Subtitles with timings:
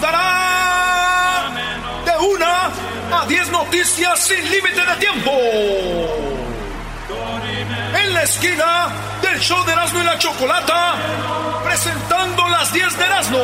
[0.00, 1.50] dará
[2.04, 2.70] de una
[3.20, 5.30] a 10 noticias sin límite de tiempo.
[8.00, 8.88] En la esquina
[9.22, 10.94] del show de Erasmo y la Chocolata,
[11.64, 13.40] presentando las 10 de Erasmo.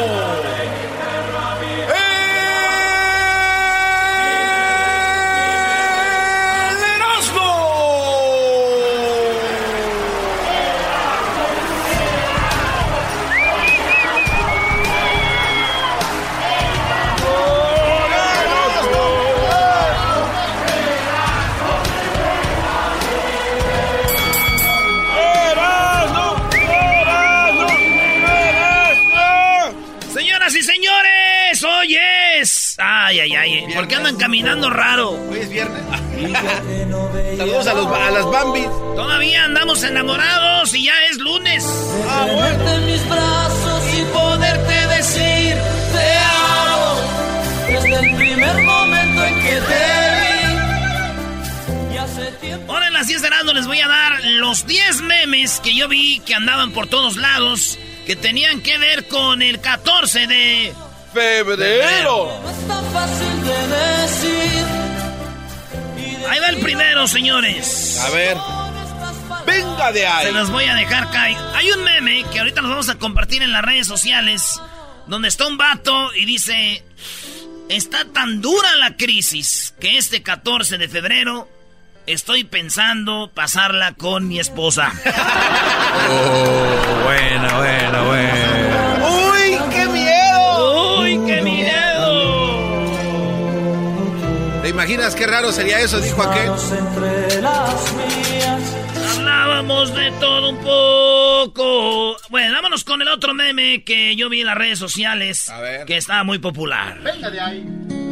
[32.83, 33.75] Ay, ay, ay.
[33.75, 35.11] ¿Por qué andan caminando raro?
[35.11, 35.83] Hoy es viernes.
[37.37, 38.69] Saludos a, los, a las Bambis.
[38.97, 41.65] Todavía andamos enamorados y ya es lunes.
[42.09, 42.71] Ah, bueno.
[42.73, 45.57] en mis brazos y poderte decir
[45.93, 47.01] te amo
[47.69, 49.85] desde el primer momento en que te
[51.89, 51.95] vi.
[51.95, 52.73] Y hace tiempo.
[52.73, 55.89] Ahora en las 10 de Erasmo les voy a dar los 10 memes que yo
[55.89, 60.73] vi que andaban por todos lados que tenían que ver con el 14 de.
[61.13, 62.31] Febrero.
[66.29, 67.99] Ahí va el primero, señores.
[68.01, 68.37] A ver.
[69.47, 70.27] Venga de ahí.
[70.27, 71.37] Se los voy a dejar caer.
[71.55, 74.61] Hay un meme que ahorita nos vamos a compartir en las redes sociales.
[75.07, 76.85] Donde está un vato y dice.
[77.69, 81.49] Está tan dura la crisis que este 14 de febrero
[82.07, 84.93] estoy pensando pasarla con mi esposa.
[86.13, 88.30] Oh, buena, buena, buena.
[94.91, 96.01] Imaginas qué raro sería eso?
[96.01, 96.51] Dijo aquel.
[99.19, 102.17] Hablábamos de todo un poco.
[102.29, 105.49] Bueno, vámonos con el otro meme que yo vi en las redes sociales.
[105.49, 105.85] A ver.
[105.87, 106.99] Que estaba muy popular.
[107.03, 107.65] Venga de ahí.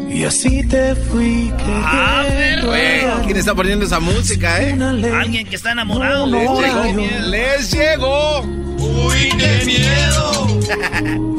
[0.09, 1.53] Y así te fui
[1.84, 4.75] A ver, Güey, ¿quién está poniendo esa música, eh?
[5.15, 6.27] Alguien que está enamorado.
[6.27, 7.28] Les llegó.
[7.28, 8.41] Les llegó.
[8.78, 11.34] ¡Uy, qué miedo!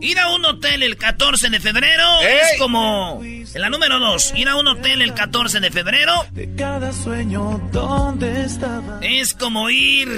[0.00, 2.38] Ir a un hotel el 14 de febrero ¡Ey!
[2.52, 3.20] es como.
[3.22, 7.60] En la número 2, ir a un hotel el 14 de febrero de cada sueño
[7.72, 9.00] donde estaba.
[9.02, 10.08] es como ir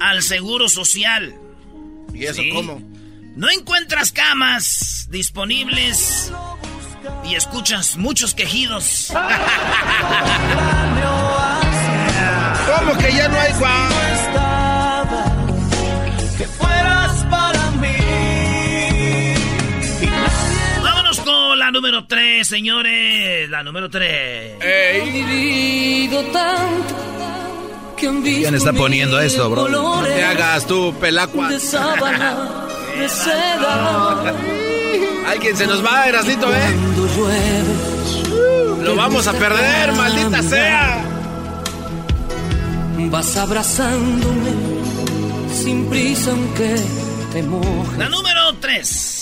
[0.00, 1.34] al seguro social.
[2.14, 2.50] ¿Y eso Sí.
[2.54, 2.80] cómo?
[3.36, 6.32] No encuentras camas disponibles
[7.28, 9.12] y escuchas muchos quejidos.
[12.66, 14.13] ¿Cómo que ya no hay guau?
[21.24, 23.48] Con la número 3, señores.
[23.50, 24.62] La número 3.
[24.62, 26.08] Ey.
[27.96, 29.68] ¿Quién está poniendo en bro?
[29.68, 31.48] No te hagas tú, pelacua.
[31.48, 32.66] de sábana,
[32.98, 34.34] de seda.
[35.28, 36.74] Alguien se nos va, Erasnito, ¿eh?
[37.16, 41.02] Llueve, Lo vamos a perder, maldita sea.
[43.10, 44.50] vas abrazándome
[45.52, 46.74] sin prisa aunque
[47.32, 47.98] te mojes.
[47.98, 49.13] La número 3.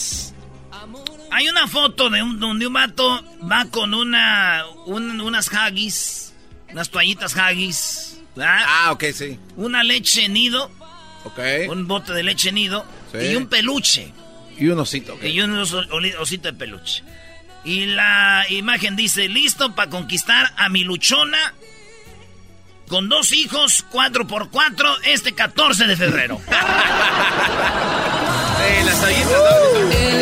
[1.33, 6.33] Hay una foto de un, donde un vato va con una, un- unas haggis,
[6.71, 8.59] unas toallitas haggis, ¿verdad?
[8.67, 9.39] Ah, ok, sí.
[9.57, 10.71] una leche nido,
[11.25, 11.39] Ok.
[11.71, 13.19] un bote de leche nido Sí.
[13.33, 14.13] y un peluche.
[14.59, 15.15] Y un osito.
[15.15, 15.25] ok.
[15.25, 15.87] Y un oso-
[16.21, 17.03] osito de peluche.
[17.65, 21.55] Y la imagen dice, listo para conquistar a mi luchona
[22.89, 26.41] con dos hijos, cuatro por cuatro, este 14 de febrero.
[28.61, 30.22] eh, las El grito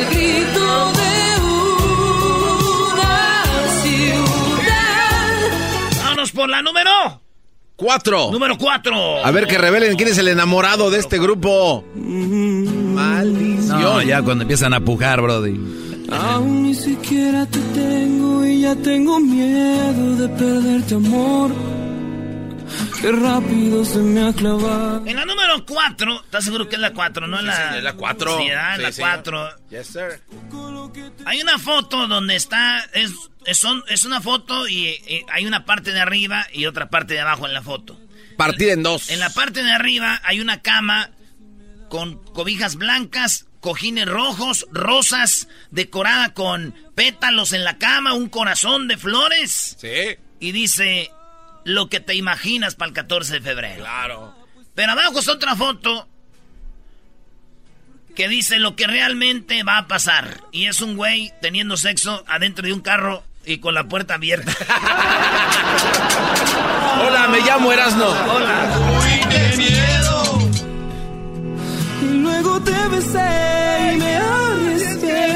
[6.40, 7.20] por la número...
[7.76, 8.30] Cuatro.
[8.30, 9.24] Número cuatro.
[9.24, 11.84] A ver que revelen quién es el enamorado de este grupo.
[11.94, 13.80] Maldición.
[13.80, 15.58] No, ya cuando empiezan a pujar, Brody.
[16.10, 21.52] Aún ni siquiera te tengo y ya tengo miedo de perderte amor.
[23.00, 25.06] Qué rápido se me ha clavado.
[25.06, 27.26] En la número 4, ¿estás seguro que es la 4?
[27.26, 27.76] No es la.
[27.78, 28.38] es la cuatro.
[28.38, 29.00] Sí, ah, Sí, la sí.
[29.00, 29.48] 4.
[29.70, 30.20] Yes, sir.
[31.26, 32.78] Hay una foto donde está.
[32.92, 33.10] Es,
[33.44, 37.14] es, son- es una foto y, eh, hay una parte de arriba y otra parte
[37.14, 37.98] de abajo en la foto.
[38.36, 39.10] Partida en dos.
[39.10, 41.10] En la parte de arriba hay una cama
[41.88, 48.96] con cobijas blancas, cojines rojos, rosas, decorada con pétalos en la cama, un corazón de
[48.96, 49.76] flores.
[49.80, 51.10] Sí, Y dice
[51.64, 53.80] lo que te imaginas para el 14 de febrero.
[53.82, 54.36] claro.
[54.74, 56.08] Pero abajo está otra foto
[58.14, 60.42] que dice lo que realmente va a pasar.
[60.52, 64.52] Y es un güey teniendo sexo adentro de un carro y con la puerta abierta.
[67.06, 68.14] Hola, me llamo Erasno.
[72.02, 74.20] Y luego te besé y me.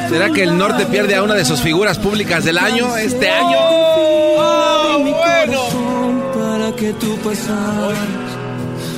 [0.09, 3.57] ¿Será que el norte pierde a una de sus figuras públicas del año este año?
[3.59, 5.63] Oh, mi bueno.
[5.65, 7.99] corazón para que tú pasaras.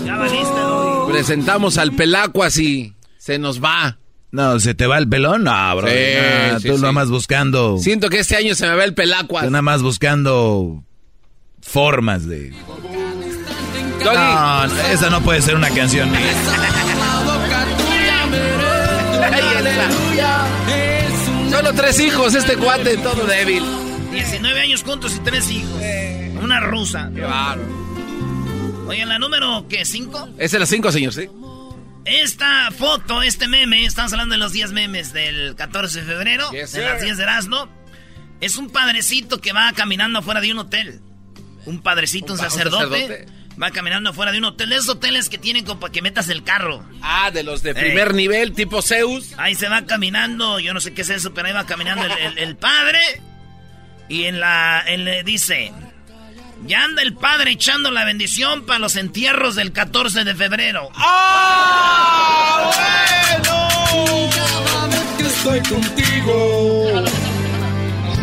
[0.05, 1.13] ya valiste, Doggy.
[1.13, 2.93] Presentamos al Pelacuas y
[3.27, 3.99] se nos va.
[4.31, 5.43] No, ¿se te va el pelón?
[5.43, 5.89] No, bro.
[5.89, 6.81] Sí, tú sí.
[6.81, 7.77] nada más buscando.
[7.79, 9.45] Siento que este año se me va el Pelacuas.
[9.45, 10.85] Tú nada más buscando
[11.61, 12.53] formas de.
[14.05, 16.21] No, no, esa no puede ser una canción mía.
[21.51, 23.65] solo tres hijos, este cuate, todo débil.
[24.13, 25.83] 19 años juntos y tres hijos.
[26.41, 27.11] Una rusa.
[28.87, 29.85] Oye, la número, ¿qué?
[29.85, 30.29] ¿Cinco?
[30.39, 31.29] Es de las cinco, señor, sí.
[32.07, 36.73] Esta foto, este meme, estamos hablando de los 10 memes del 14 de febrero, Yes,
[36.73, 37.05] de las sir.
[37.05, 37.69] 10 de Erasmo.
[38.41, 41.01] Es un padrecito que va caminando afuera de un hotel.
[41.65, 43.27] Un padrecito, un, Un sacerdote, sacerdote.
[43.61, 44.73] Va caminando afuera de un hotel.
[44.73, 46.85] Esos hoteles que tienen como para que metas el carro.
[47.03, 49.33] Ah, de los de primer nivel, tipo Zeus.
[49.39, 52.13] Ahí se va caminando, yo no sé qué es eso, pero ahí va caminando el,
[52.13, 53.01] el- el padre.
[54.09, 54.85] Y en la.
[54.87, 55.73] en le dice.
[56.67, 60.91] Ya anda el padre echando la bendición para los entierros del 14 de febrero.
[60.95, 62.73] ¡Ah!
[64.35, 67.05] Cada vez que estoy contigo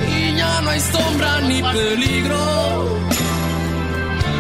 [0.10, 3.00] y ya no hay sombra ni peligro.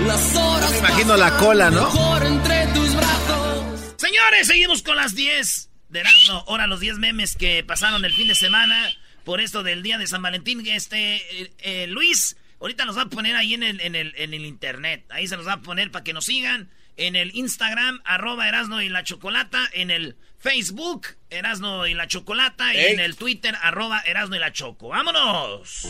[0.05, 2.17] Las horas Me imagino la cola, ¿no?
[2.25, 3.93] entre tus brazos.
[3.95, 6.43] Señores, seguimos con las 10 de Erasmo.
[6.49, 8.91] Ahora los 10 memes que pasaron el fin de semana
[9.23, 10.67] por esto del día de San Valentín.
[10.67, 14.33] Este, eh, eh, Luis, ahorita nos va a poner ahí en el, en, el, en
[14.33, 15.05] el internet.
[15.09, 16.69] Ahí se nos va a poner para que nos sigan.
[16.95, 19.69] En el Instagram, arroba Erasno y la Chocolata.
[19.73, 22.73] En el Facebook, Erasno y la Chocolata.
[22.73, 24.89] Y en el Twitter, arroba Erasno y la Choco.
[24.89, 25.87] ¡Vámonos!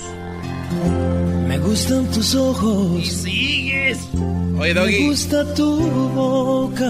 [1.48, 3.02] Me gustan tus ojos.
[3.02, 4.00] Y sigues.
[4.58, 6.90] Oye, Me Doggy, gusta tu boca.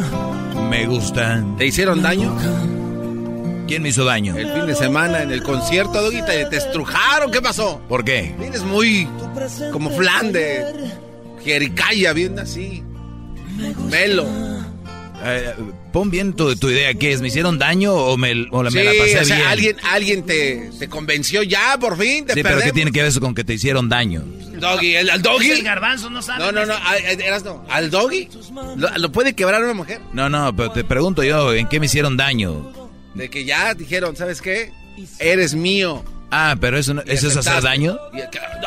[0.70, 1.58] Me gustan.
[1.58, 2.34] ¿te hicieron daño?
[3.68, 4.36] ¿Quién me hizo daño?
[4.38, 7.32] El fin de semana en el concierto, Doggy, te, te estrujaron.
[7.32, 7.82] ¿Qué pasó?
[7.88, 8.34] ¿Por qué?
[8.40, 9.08] Vienes muy
[9.72, 10.66] como flan de
[11.44, 12.84] jericaya, bien así.
[13.90, 14.26] Pelo.
[15.26, 15.54] Eh,
[15.94, 16.94] pon bien tu, tu idea.
[16.96, 17.22] ¿Qué es?
[17.22, 19.48] ¿Me hicieron daño o me, o la- me Sí, la pasé o sea, bien?
[19.48, 22.74] alguien, alguien te, te convenció ya, por fin, te Sí, pero ¿qué perdemos.
[22.74, 24.24] tiene que ver eso con que te hicieron daño?
[24.60, 25.52] Doggy, el, al Doggy.
[25.52, 26.44] el garbanzo, no sabe.
[26.44, 26.74] No, no, no,
[27.08, 27.64] eras no.
[27.70, 28.28] Al Doggy
[28.76, 30.02] lo, lo puede quebrar una mujer.
[30.12, 32.72] No, no, pero te pregunto yo, ¿en qué me hicieron daño?
[33.14, 34.72] De que ya dijeron, ¿sabes qué?
[35.20, 36.04] Eres mío.
[36.32, 37.98] Ah, pero eso, no- ¿eso es hacer daño?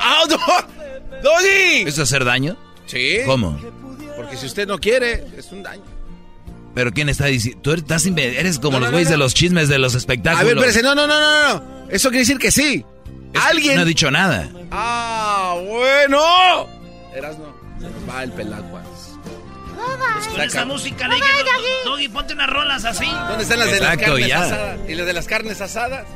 [0.01, 0.37] ¡Ah, no!
[1.23, 1.81] ¡Doggy!
[1.83, 2.57] ¿Eso es hacer daño?
[2.87, 3.19] Sí.
[3.27, 3.59] ¿Cómo?
[4.17, 5.83] Porque si usted no quiere, es un daño.
[6.75, 7.61] ¿Pero quién está diciendo?
[7.63, 9.95] Tú eres, estás eres como No, los no, güeyes no, de los chismes de los
[9.95, 10.43] espectáculos.
[10.43, 11.89] A ver, espérese, no, no, no, no, no.
[11.91, 12.85] Eso quiere decir que sí.
[13.33, 13.77] Es que Alguien.
[13.77, 14.49] No he dicho nada.
[14.71, 16.69] ¡Ah, bueno!
[17.15, 17.57] Eras no.
[17.81, 18.86] Se nos va el pelacuas.
[19.99, 21.29] Pues con esa música le dije,
[21.85, 23.07] Doggy, ponte unas rolas así.
[23.07, 24.43] ¿Dónde están las de las carnes ya.
[24.43, 24.79] asadas?
[24.89, 26.07] ¿Y las de las carnes asadas?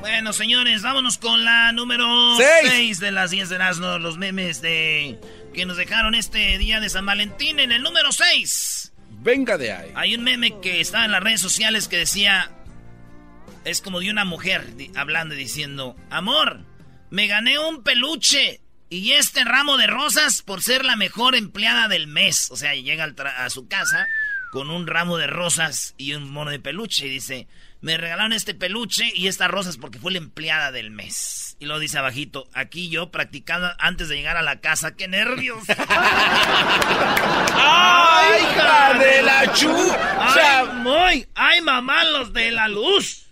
[0.00, 2.70] Bueno, señores, vámonos con la número Seis.
[2.70, 5.18] 6 de las 10 de Erasmo, los memes de
[5.54, 7.60] que nos dejaron este día de San Valentín.
[7.60, 9.92] En el número 6 Venga de ahí.
[9.94, 12.50] hay un meme que estaba en las redes sociales que decía,
[13.64, 14.66] es como de una mujer
[14.96, 16.60] hablando y diciendo, amor,
[17.10, 18.61] me gané un peluche
[18.92, 22.50] y este ramo de rosas por ser la mejor empleada del mes.
[22.50, 24.06] O sea, llega al tra- a su casa
[24.50, 27.06] con un ramo de rosas y un mono de peluche.
[27.06, 27.46] Y dice,
[27.80, 31.56] me regalaron este peluche y estas rosas porque fue la empleada del mes.
[31.58, 34.94] Y lo dice abajito, aquí yo practicando antes de llegar a la casa.
[34.94, 35.62] ¡Qué nervios!
[37.54, 39.74] ¡Ay, hija de la chu!
[40.18, 41.26] ¡Ay, muy!
[41.34, 43.26] ¡Ay, mamá, los de la luz!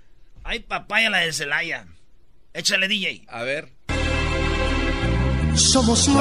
[0.45, 1.87] ¡Ay, papaya, la de Celaya!
[2.55, 3.25] Échale, DJ.
[3.29, 3.69] A ver.
[5.61, 6.15] Somos Bye,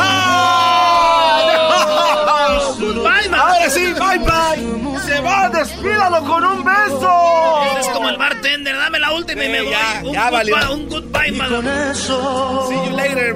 [3.29, 3.38] ma.
[3.38, 5.00] Ahora sí, bye bye.
[5.05, 7.63] Se va, despídalo con un beso.
[7.67, 9.72] Este es como el bartender, dame la última y me voy.
[9.72, 11.55] ya, un, ya goodbye, un goodbye, madam.
[11.55, 13.36] con eso See you later.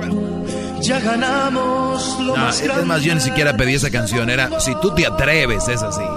[0.82, 2.86] ya ganamos lo No, más es grande.
[2.86, 4.30] más, yo ni siquiera pedí esa canción.
[4.30, 6.02] Era Si tú te atreves, es así.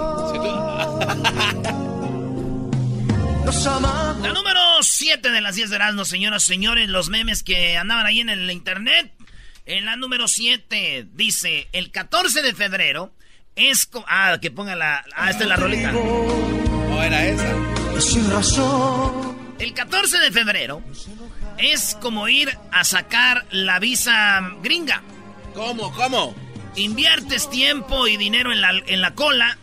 [4.21, 8.05] La número 7 de las 10 de Erasmo, señoras y señores, los memes que andaban
[8.05, 9.11] ahí en el internet.
[9.67, 13.11] En la número 7 dice, el 14 de febrero
[13.55, 13.85] es...
[13.85, 15.03] co- Ah, que ponga la...
[15.15, 15.91] Ah, esta es la rolita.
[15.91, 17.53] No era esa.
[18.01, 19.37] Sin razón.
[19.59, 20.81] El 14 de febrero
[21.57, 25.01] es como ir a sacar la visa gringa.
[25.53, 25.91] ¿Cómo?
[25.93, 26.33] ¿Cómo?
[26.75, 29.57] Inviertes tiempo y dinero en la, en la cola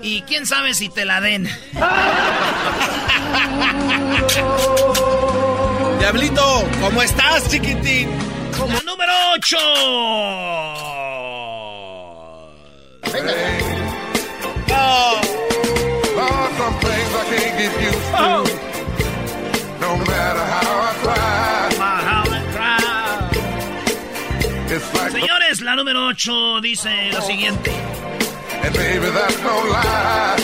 [0.00, 1.50] y quién sabe si te la den.
[5.98, 8.08] Diablito, ¿cómo estás, chiquitín?
[8.58, 9.56] La número 8.
[14.68, 15.20] No.
[16.16, 18.30] Lord, some things I can't get used to.
[19.80, 21.68] No matter how I try,
[24.72, 27.72] like, Señores, la número 8 dice lo siguiente.
[28.62, 30.36] and baby, that's no lie.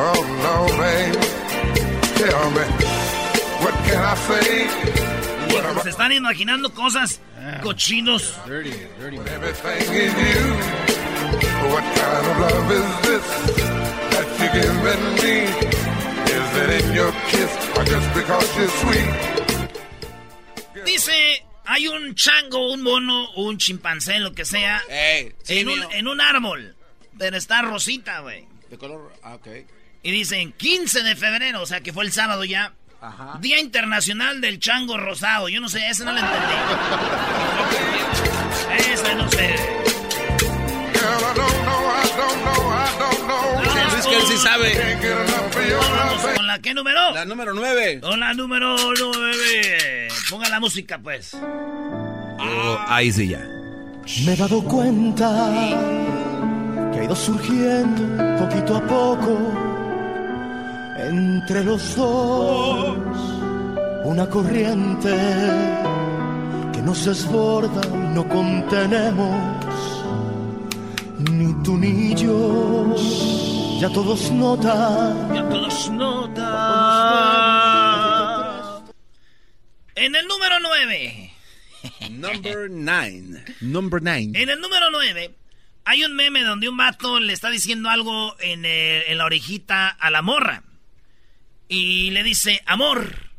[0.00, 1.14] Oh no, babe.
[2.16, 2.64] Tell me,
[3.62, 5.07] what can I say?
[5.48, 7.20] Hijos, se están imaginando cosas
[7.62, 8.34] cochinos.
[8.46, 10.54] Everything in you.
[11.70, 13.26] What kind of love is this
[14.10, 15.36] that you're giving me?
[16.28, 19.10] Is it in your kiss or just because you're sweet?
[20.84, 24.80] Dice, hay un chango, un mono, un chimpancé, lo que sea,
[25.42, 25.88] sí, en, un, mío.
[25.92, 26.76] en un árbol.
[27.18, 28.46] Pero está rosita, güey.
[28.70, 29.12] De color.
[29.22, 29.48] Ah, ok.
[30.02, 32.72] Y dicen 15 de febrero, o sea que fue el sábado ya.
[33.00, 33.38] Ajá.
[33.40, 35.48] Día Internacional del Chango Rosado.
[35.48, 36.54] Yo no sé, ese no lo entendí.
[38.92, 39.54] ese no sé.
[43.92, 44.98] Luis, que él sí sabe.
[45.80, 47.12] Vamos con la qué número.
[47.12, 48.00] La número 9.
[48.00, 50.08] Con la número 9.
[50.30, 51.34] Ponga la música, pues.
[51.34, 53.46] Oh, ahí sí ya.
[54.24, 55.28] Me he dado cuenta
[56.92, 59.77] que ha ido surgiendo poquito a poco
[60.98, 62.98] entre los dos
[64.04, 65.14] una corriente
[66.72, 69.36] que nos desborda y no contenemos
[71.30, 72.94] ni tú ni yo.
[73.80, 76.46] Ya todos notan Ya todos notan.
[79.94, 81.32] En el número 9.
[82.10, 83.44] Number 9.
[83.60, 84.30] Number 9.
[84.34, 85.34] En el número 9
[85.84, 89.88] hay un meme donde un vato le está diciendo algo en, el- en la orejita
[89.88, 90.62] a la morra.
[91.68, 93.30] Y le dice, amor,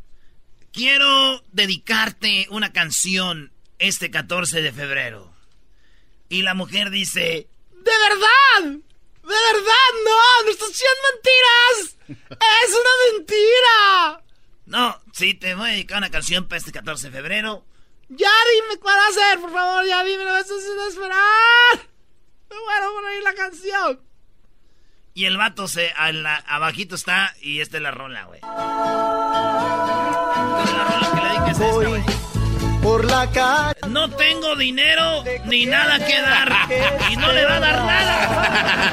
[0.71, 5.33] quiero dedicarte una canción este 14 de febrero.
[6.29, 8.63] Y la mujer dice, ¿de verdad?
[8.63, 9.89] ¿De verdad?
[10.05, 11.97] No, no estás diciendo mentiras.
[12.39, 14.23] Es una mentira.
[14.65, 17.65] No, sí, te voy a dedicar una canción para este 14 de febrero.
[18.09, 21.89] Ya dime cuál va a ser, por favor, ya dime, no me estás haciendo esperar.
[22.49, 24.08] Me muero por oír la canción.
[25.19, 28.39] Y el vato se, a la- abajito está, y esta es la rola, güey.
[28.39, 28.53] Esta
[30.63, 32.03] es la rola que le dediques a esta, güey.
[32.81, 33.73] por la calle.
[33.89, 36.53] No tengo dinero ni nada que dar.
[37.11, 38.91] Y no le va a dar nada.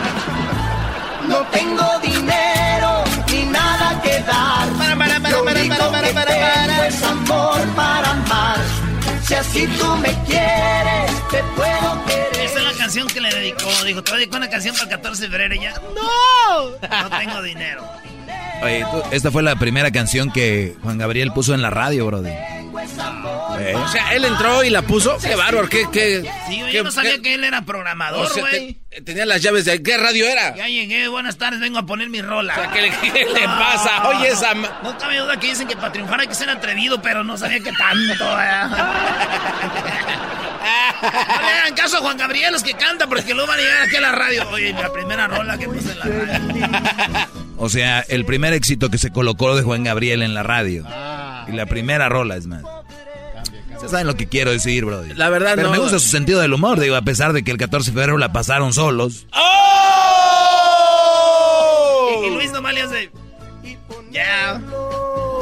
[1.28, 4.68] No tengo dinero ni nada que dar.
[4.78, 6.87] Para, para, para, para, para, para, para, para.
[6.88, 8.59] es amor para amar.
[9.26, 12.45] Si así tú me quieres, te puedo querer.
[12.45, 13.68] Esta es la canción que le dedicó.
[13.85, 15.75] Dijo, te voy a dedicar una canción para el 14 de febrero y ya.
[15.95, 16.71] ¡No!
[16.71, 17.83] No tengo dinero.
[18.62, 22.30] Oye, esta fue la primera canción que Juan Gabriel puso en la radio, brody.
[23.59, 23.75] ¿Eh?
[23.75, 25.16] O sea, él entró y la puso.
[25.18, 26.23] Qué bárbaro, qué, qué.
[26.49, 28.78] Sí, qué- yo no sabía qué- que él era o programador, sea, güey.
[28.90, 30.54] te- tenía las llaves de qué radio era.
[30.56, 32.54] Ya llegué, buenas tardes, vengo a poner mi rola.
[32.56, 34.09] O sea, ¿qué le, qué le pasa?
[34.09, 34.54] Oye, esa.
[34.54, 37.61] No cabe duda que dicen que para triunfar hay que ser atrevido, pero no sabía
[37.61, 38.25] que tanto.
[38.40, 38.61] ¿eh?
[41.02, 43.83] No le hagan caso a Juan Gabriel, los que cantan, porque luego van a llegar
[43.83, 44.49] aquí a la radio.
[44.50, 47.28] Oye, la primera rola que puse en la radio.
[47.59, 50.83] O sea, el primer éxito que se colocó de Juan Gabriel en la radio.
[50.83, 50.87] Y
[51.49, 52.62] la primera rola, es más.
[53.73, 55.12] Ustedes saben lo que quiero decir, brody.
[55.15, 55.73] La verdad, Pero no.
[55.73, 58.17] me gusta su sentido del humor, digo, a pesar de que el 14 de febrero
[58.19, 59.26] la pasaron solos.
[59.33, 59.57] ¡Oh!
[62.76, 63.11] le hace.
[64.11, 64.61] Ya.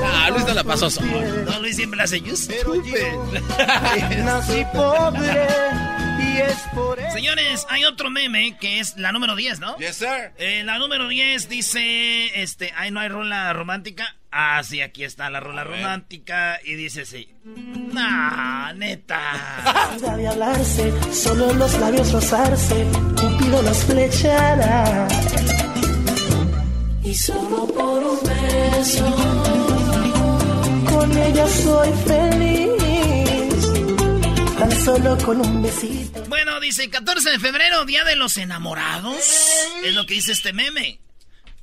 [0.03, 1.11] Ah, Luis no la pasó solo.
[1.45, 2.21] No, Luis siempre la hace.
[2.21, 2.35] You
[4.25, 5.47] Nací pobre
[6.21, 7.13] y es por eso.
[7.13, 9.77] Señores, hay otro meme que es la número 10, ¿no?
[9.79, 10.33] Yes, sir.
[10.39, 14.17] Eh, la número 10 dice, este, ay, no hay rola romántica.
[14.37, 16.59] Ah, sí, aquí está la rola romántica.
[16.65, 17.29] Y dice así.
[17.45, 19.21] Nah, neta.
[20.17, 22.85] De hablarse, solo los labios rozarse,
[23.17, 25.07] Cupido los flechará.
[27.05, 29.17] Y solo por un beso,
[30.91, 33.69] con ella soy feliz.
[34.59, 36.25] Tan solo con un besito.
[36.25, 39.17] Bueno, dice 14 de febrero, Día de los Enamorados.
[39.85, 41.04] Es lo que dice este meme.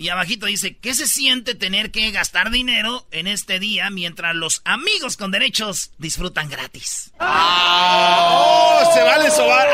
[0.01, 4.63] Y abajito dice, ¿qué se siente tener que gastar dinero en este día mientras los
[4.65, 7.11] amigos con derechos disfrutan gratis?
[7.19, 8.81] ¡Oh!
[8.95, 9.67] ¡Se vale sobar!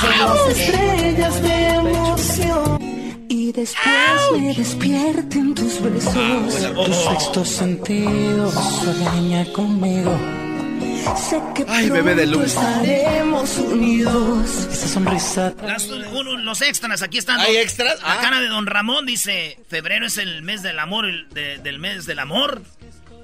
[0.00, 3.26] Son las estrellas de emoción.
[3.28, 6.86] Y después me despierten tus besos.
[6.86, 10.47] Tu sexto sentido sueña conmigo.
[11.16, 12.46] Sé que Ay, bebé de luz.
[12.46, 14.46] estaremos unidos.
[14.70, 17.40] Esa sonrisa Las- uno- los extras, aquí están.
[17.40, 18.00] ¿Hay extras?
[18.02, 18.18] La Ah.
[18.20, 22.06] cara de Don Ramón dice, febrero es el mes del amor, el de- del mes
[22.06, 22.62] del amor.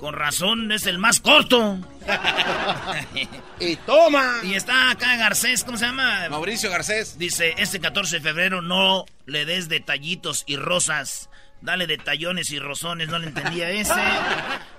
[0.00, 1.78] Con razón es el más corto.
[3.60, 4.40] Y toma.
[4.42, 6.28] Y está acá Garcés, ¿cómo se llama?
[6.28, 7.16] Mauricio Garcés.
[7.18, 11.30] Dice, este 14 de febrero no le des detallitos y rosas.
[11.64, 13.94] Dale detallones y rosones, no le entendía ese.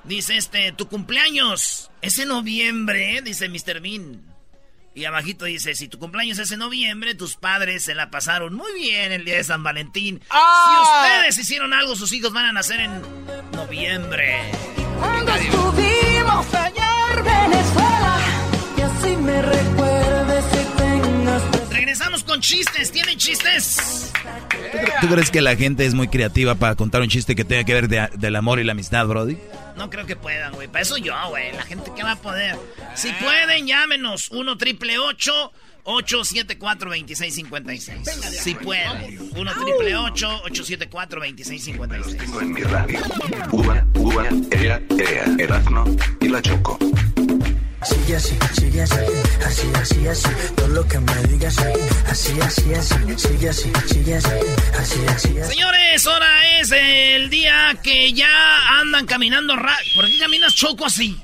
[0.03, 3.81] Dice este, tu cumpleaños es en noviembre, dice Mr.
[3.81, 4.21] Bean.
[4.93, 8.71] Y abajito dice, si tu cumpleaños es en noviembre, tus padres se la pasaron muy
[8.75, 10.21] bien el día de San Valentín.
[10.29, 13.01] Si ustedes hicieron algo, sus hijos van a nacer en
[13.51, 14.43] noviembre.
[14.99, 18.17] Cuando estuvimos en Venezuela.
[18.77, 20.04] Y así me tengas
[21.85, 24.11] Regresamos con chistes, ¿tienen chistes?
[25.01, 27.75] ¿Tú crees que la gente es muy creativa para contar un chiste que tenga que
[27.75, 29.37] ver de- del amor y la amistad, Brody?
[29.77, 30.67] No creo que puedan, güey.
[30.67, 31.51] Para eso yo, güey.
[31.53, 32.55] La gente que va a poder.
[32.95, 34.31] Si pueden, llámenos.
[34.31, 38.41] 1 triple 874 2656.
[38.41, 39.19] Si pueden.
[39.37, 42.17] 1 triple 874 2656.
[42.17, 42.99] Tengo en mi radio.
[43.51, 45.85] Uva, uva, ea, ea, Erazno
[46.19, 46.79] y la Choco.
[47.83, 48.95] Sigue así, sigue así,
[49.45, 51.55] así, así, así, todo lo que me digas,
[52.09, 54.29] así, así, así, sigue así, sigue así,
[54.79, 55.49] así, así, así.
[55.49, 61.15] Señores, ahora es el día que ya andan caminando ra ¿Por qué caminas choco así?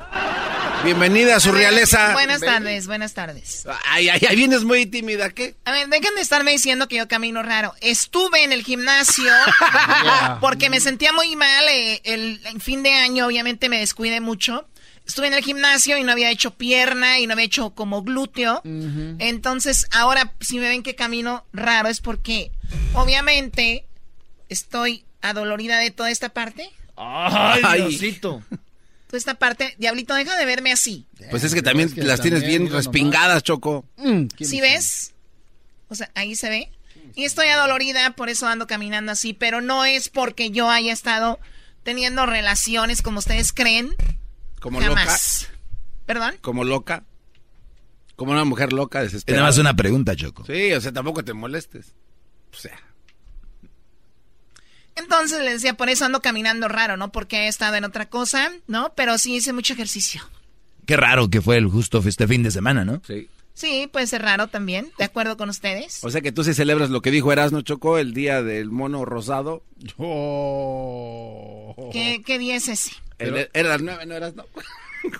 [0.84, 2.14] Bienvenida a su realeza.
[2.14, 3.66] Buenas tardes, buenas tardes.
[3.88, 5.56] Ay, ay, ay, vienes muy tímida, ¿qué?
[5.66, 7.74] A ver, dejen de estarme diciendo que yo camino raro.
[7.82, 9.32] Estuve en el gimnasio
[10.42, 11.66] porque me sentía muy mal.
[11.70, 14.68] eh, el, el fin de año, obviamente, me descuidé mucho.
[15.12, 18.62] Estuve en el gimnasio y no había hecho pierna y no había hecho como glúteo.
[18.64, 22.54] Entonces, ahora, si me ven que camino raro, es porque,
[22.94, 23.86] obviamente,
[24.48, 26.70] estoy adolorida de toda esta parte.
[26.96, 27.82] Ay, Ay.
[27.82, 28.42] Diosito.
[29.08, 29.76] Toda esta parte.
[29.78, 31.06] Diablito, deja de verme así.
[31.30, 33.84] Pues es que también las tienes bien respingadas, Choco.
[34.40, 35.14] ¿Sí ves?
[35.90, 36.72] O sea, ahí se ve.
[37.16, 41.38] Y estoy adolorida, por eso ando caminando así, pero no es porque yo haya estado
[41.84, 43.94] teniendo relaciones como ustedes creen.
[44.62, 45.48] Como Jamás.
[45.50, 45.60] loca.
[46.06, 46.36] ¿Perdón?
[46.40, 47.04] Como loca.
[48.16, 49.42] Como una mujer loca, Es desesperada.
[49.42, 50.46] nada más una pregunta, Choco.
[50.46, 51.94] Sí, o sea, tampoco te molestes.
[52.54, 52.80] O sea.
[54.96, 57.12] Entonces les decía, por eso ando caminando raro, ¿no?
[57.12, 58.94] Porque he estado en otra cosa, ¿no?
[58.96, 60.22] Pero sí hice mucho ejercicio.
[60.86, 63.02] Qué raro que fue el justo este fin de semana, ¿no?
[63.08, 63.28] Sí.
[63.54, 66.04] Sí, puede ser raro también, de acuerdo con ustedes.
[66.04, 69.04] O sea que tú sí celebras lo que dijo Erasmo Choco el día del mono
[69.06, 69.64] rosado.
[71.92, 72.92] ¿Qué, qué día es ese?
[73.22, 74.46] El- era las nueve, no eras no.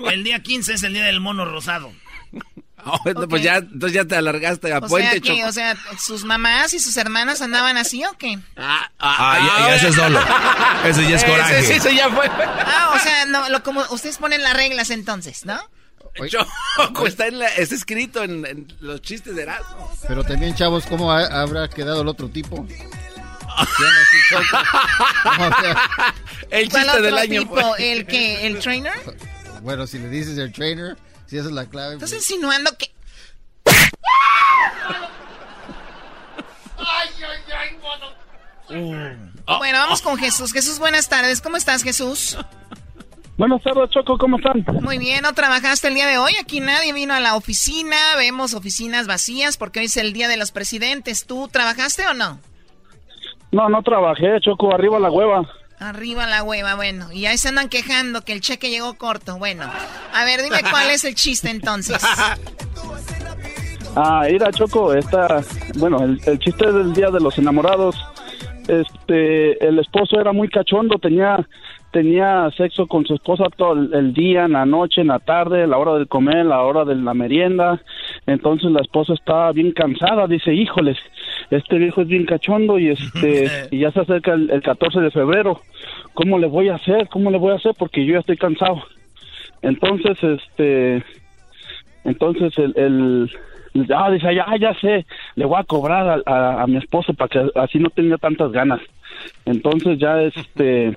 [0.12, 1.92] El día 15 es el día del mono rosado.
[2.84, 2.98] Oh,
[3.30, 5.48] Pues ya, entonces ya te alargaste a O puente, sea, que, Choco.
[5.50, 8.40] o sea, sus mamás y sus hermanas andaban así o qué?
[8.58, 10.20] Ah, Ah, ya, ya ese es dolo.
[10.86, 11.60] Ese ya es coraje.
[11.60, 12.26] Ese, sí, ese ya fue.
[12.28, 15.60] Ah, o sea, no, lo, como ustedes ponen las reglas entonces, ¿no?
[16.28, 19.92] Choco, está, en la- está escrito en, en los chistes de Erasmo.
[20.08, 22.68] Pero también, chavos, ¿cómo ha- habrá quedado el otro tipo?
[26.50, 27.42] El ¿Cuál chiste del otro año.
[27.42, 27.56] tipo?
[27.56, 28.94] fue- ¿El que ¿El trainer?
[29.62, 31.96] Bueno, si le dices el trainer, si esa es la clave.
[31.96, 32.92] Estás pues- insinuando que...
[39.58, 40.54] Bueno, vamos con Jesús.
[40.54, 41.42] Jesús, buenas tardes.
[41.42, 42.38] ¿Cómo estás, Jesús?
[43.38, 44.64] Buenas tardes, Choco, ¿cómo están?
[44.82, 46.34] Muy bien, ¿no trabajaste el día de hoy?
[46.40, 47.96] Aquí nadie vino a la oficina.
[48.18, 51.26] Vemos oficinas vacías porque hoy es el día de los presidentes.
[51.26, 52.40] ¿Tú trabajaste o no?
[53.52, 55.46] No, no trabajé, Choco, arriba la hueva.
[55.80, 57.12] Arriba la hueva, bueno.
[57.12, 59.38] Y ahí se andan quejando que el cheque llegó corto.
[59.38, 59.64] Bueno,
[60.14, 62.04] a ver, dime cuál es el chiste entonces.
[63.94, 65.44] Ah, mira, Choco, esta,
[65.76, 67.98] bueno, el, el chiste del Día de los Enamorados
[68.68, 71.46] este, el esposo era muy cachondo, tenía
[71.92, 75.64] tenía sexo con su esposa todo el, el día, en la noche, en la tarde,
[75.64, 77.82] a la hora del comer, a la hora de la merienda.
[78.26, 80.98] Entonces la esposa estaba bien cansada, dice, híjoles,
[81.52, 85.12] este viejo es bien cachondo y este y ya se acerca el, el 14 de
[85.12, 85.62] febrero.
[86.14, 87.08] ¿Cómo le voy a hacer?
[87.10, 87.74] ¿Cómo le voy a hacer?
[87.78, 88.82] Porque yo ya estoy cansado.
[89.62, 91.04] Entonces, este,
[92.04, 93.30] entonces el, el
[93.96, 97.30] ah, dice, ya, ya sé, le voy a cobrar a, a- a mi esposo para
[97.30, 98.82] que así no tenga tantas ganas.
[99.46, 100.96] Entonces ya este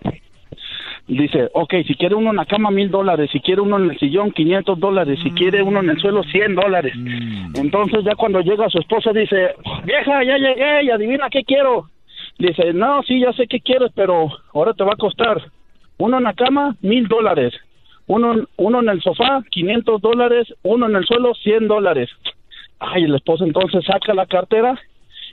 [1.07, 3.99] dice, ok, si quiere uno en la cama, mil dólares, si quiere uno en el
[3.99, 6.95] sillón, 500 dólares, si quiere uno en el suelo, 100 dólares.
[7.55, 11.91] Entonces ya cuando llega su esposa dice, vieja, ya llegué y adivina qué quiero.
[12.39, 15.43] Dice, no, sí, ya sé qué quieres, pero ahora te va a costar.
[15.99, 17.55] Uno en la cama, mil dólares.
[18.07, 20.53] Uno, uno en el sofá, 500 dólares.
[20.63, 22.11] Uno en el suelo, 100 dólares.
[22.81, 24.79] Ay, el esposo entonces saca la cartera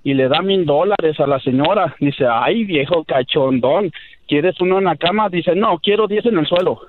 [0.04, 1.96] y le da mil dólares a la señora.
[2.00, 3.92] Dice, ay, viejo cachondón,
[4.28, 5.30] ¿quieres uno en la cama?
[5.30, 6.82] Dice, no, quiero 10 en el suelo.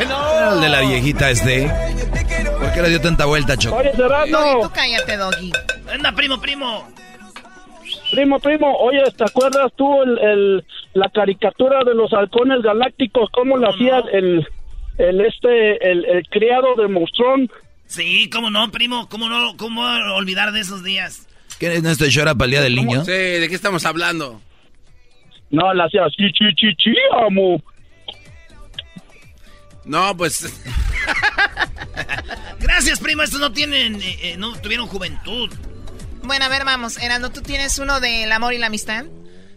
[0.00, 1.68] Era el de la viejita este.
[2.60, 3.76] ¿Por qué le dio tanta vuelta, Choco?
[3.76, 4.60] Oye, Serrano.
[4.62, 5.52] Tú cállate, Doggy.
[5.92, 6.86] Anda, primo, primo.
[8.10, 13.28] Primo, primo, oye, ¿te acuerdas tú el, el- la caricatura de los halcones galácticos?
[13.32, 14.46] ¿Cómo lo hacía el,
[14.98, 17.50] el este, el, el criado de Monstrón?
[17.86, 19.82] Sí, cómo no, primo, cómo no, cómo
[20.14, 21.26] olvidar de esos días.
[21.58, 23.04] ¿Qué no este show era para el día del niño?
[23.04, 24.40] Sí, ¿de qué estamos hablando?
[25.50, 26.92] No, la hacía así, chi, chi, chi,
[27.26, 27.62] amo.
[29.84, 30.60] No, pues.
[32.60, 35.50] Gracias, primo, estos no tienen, eh, eh, no tuvieron juventud.
[36.24, 36.98] Bueno, a ver, vamos.
[36.98, 39.06] Erando, ¿tú tienes uno del amor y la amistad?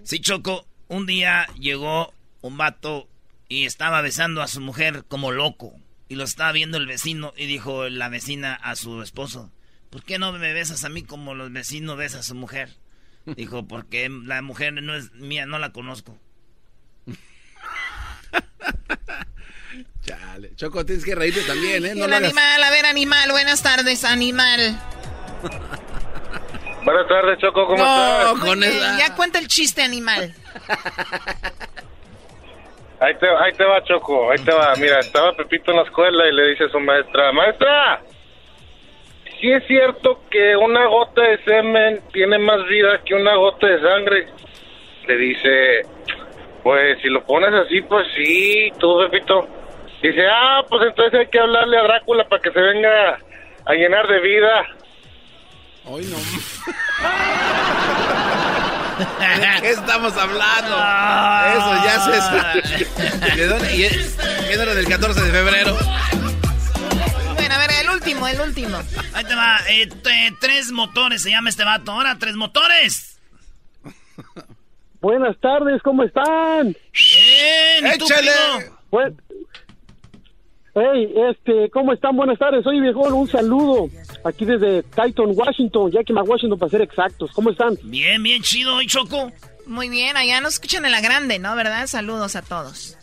[0.04, 3.08] Sí, Choco, un día llegó un vato
[3.48, 5.74] y estaba besando a su mujer como loco.
[6.10, 9.52] Y lo estaba viendo el vecino y dijo la vecina a su esposo,
[9.92, 12.70] ¿por qué no me besas a mí como los vecinos besan a su mujer?
[13.26, 16.18] Dijo, porque la mujer no es mía, no la conozco.
[20.02, 20.56] Chale.
[20.56, 21.94] Choco, tienes que reírte también, ¿eh?
[21.94, 24.82] No el animal, a ver, animal, buenas tardes, animal.
[26.84, 28.98] Buenas tardes, Choco, ¿cómo estás?
[28.98, 30.34] Ya cuenta el chiste, animal.
[33.00, 34.74] Ahí te, ahí te va, Choco, ahí te va.
[34.80, 38.02] Mira, estaba Pepito en la escuela y le dice a su maestra, maestra,
[39.40, 43.82] si es cierto que una gota de semen tiene más vida que una gota de
[43.82, 44.28] sangre.
[45.08, 45.82] Le dice,
[46.62, 49.48] pues si lo pones así, pues sí, tú, Pepito.
[50.02, 53.18] Dice, ah, pues entonces hay que hablarle a Drácula para que se venga
[53.66, 54.66] a llenar de vida.
[55.86, 56.18] Hoy no.
[59.00, 60.76] ¿De qué estamos hablando?
[61.56, 63.36] Eso ya se.
[63.36, 63.76] ¿De dónde?
[63.76, 64.16] ¿Y es-
[64.48, 65.78] ¿Qué era del 14 de febrero?
[67.36, 68.78] Bueno, a ver, el último, el último.
[69.14, 69.88] Ahí te va, eh,
[70.42, 71.92] tres motores se llama este vato.
[71.92, 73.20] Ahora, tres motores.
[75.02, 76.76] Buenas tardes, ¿cómo están?
[76.94, 78.32] Bien, ¿y tú, ¡Échale!
[78.92, 79.16] primo?
[80.76, 82.16] Hey, este, ¿cómo están?
[82.16, 83.90] Buenas tardes, soy viejón, un saludo
[84.24, 87.32] aquí desde Titan, Washington, Yakima, Washington, para ser exactos.
[87.34, 87.78] ¿Cómo están?
[87.84, 89.32] Bien, bien chido, ¿y Choco?
[89.66, 91.56] Muy bien, allá nos escuchan en la grande, ¿no?
[91.56, 91.88] ¿Verdad?
[91.88, 92.98] Saludos a todos.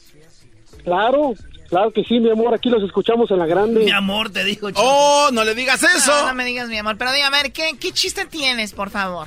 [0.85, 1.35] Claro,
[1.69, 3.85] claro que sí, mi amor, aquí los escuchamos en la grande.
[3.85, 4.83] Mi amor, te digo, Choco.
[4.85, 6.13] ¡Oh, no le digas eso!
[6.13, 8.91] No, no me digas mi amor, pero dígame, a ver, ¿qué, qué chiste tienes, por
[8.91, 9.27] favor?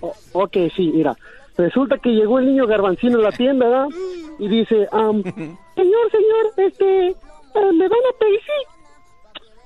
[0.00, 1.16] O- ok, sí, mira.
[1.56, 3.88] Resulta que llegó el niño garbancino a la tienda, ¿verdad?
[4.38, 5.22] Y dice, am,
[5.74, 7.14] señor, señor, este, eh,
[7.74, 8.58] ¿me da una Pepsi?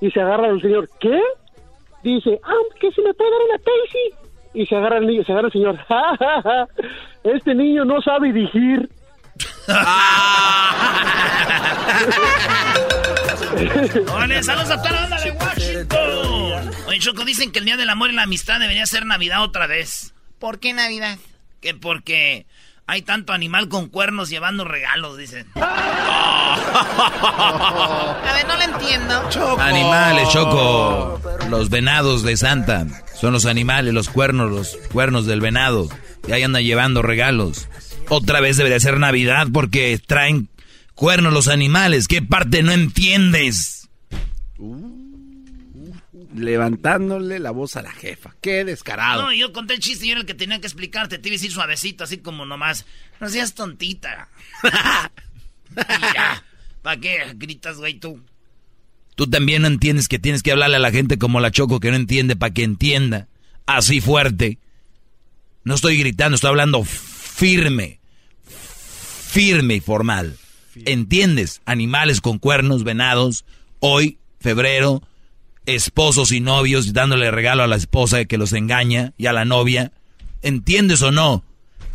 [0.01, 1.19] Y se agarra el señor, ¿qué?
[2.03, 4.13] Dice, ah, que si me puede dar una Pepsi.
[4.53, 6.67] Y se agarra el niño, se agarra el señor, ja, ja, ja,
[7.23, 8.89] este niño no sabe dirigir.
[14.11, 16.71] Órale, saludos a toda la banda de Washington.
[16.87, 19.67] Oye, Choco, dicen que el Día del Amor y la Amistad debería ser Navidad otra
[19.67, 20.13] vez.
[20.39, 21.17] ¿Por qué Navidad?
[21.61, 22.45] Que porque
[22.85, 25.45] hay tanto animal con cuernos llevando regalos, dicen.
[25.55, 26.57] A
[28.33, 29.29] ver, no lo entiendo.
[29.59, 31.19] Animales, Choco.
[31.49, 32.87] Los venados de Santa.
[33.13, 35.89] Son los animales, los cuernos, los cuernos del venado.
[36.27, 37.67] Y ahí andan llevando regalos.
[38.09, 40.47] Otra vez debería ser Navidad porque traen
[40.95, 42.07] cuernos los animales.
[42.07, 43.89] ¿Qué parte no entiendes?
[46.35, 48.35] Levantándole la voz a la jefa.
[48.41, 49.23] Qué descarado.
[49.23, 51.17] No, yo conté el chiste y yo era el que tenía que explicarte.
[51.17, 52.85] Te iba a decir suavecito, así como nomás.
[53.19, 54.29] No seas tontita.
[55.71, 56.43] y ya.
[56.81, 58.21] ¿Para qué gritas, güey, tú?
[59.15, 61.89] Tú también no entiendes que tienes que hablarle a la gente como la Choco que
[61.89, 63.27] no entiende para que entienda.
[63.65, 64.59] Así fuerte.
[65.63, 67.99] No estoy gritando, estoy hablando firme.
[68.45, 70.37] Firme y formal.
[70.85, 71.61] ¿Entiendes?
[71.65, 73.45] Animales con cuernos, venados.
[73.79, 75.01] Hoy, febrero,
[75.67, 79.91] esposos y novios dándole regalo a la esposa que los engaña y a la novia.
[80.41, 81.43] ¿Entiendes o no?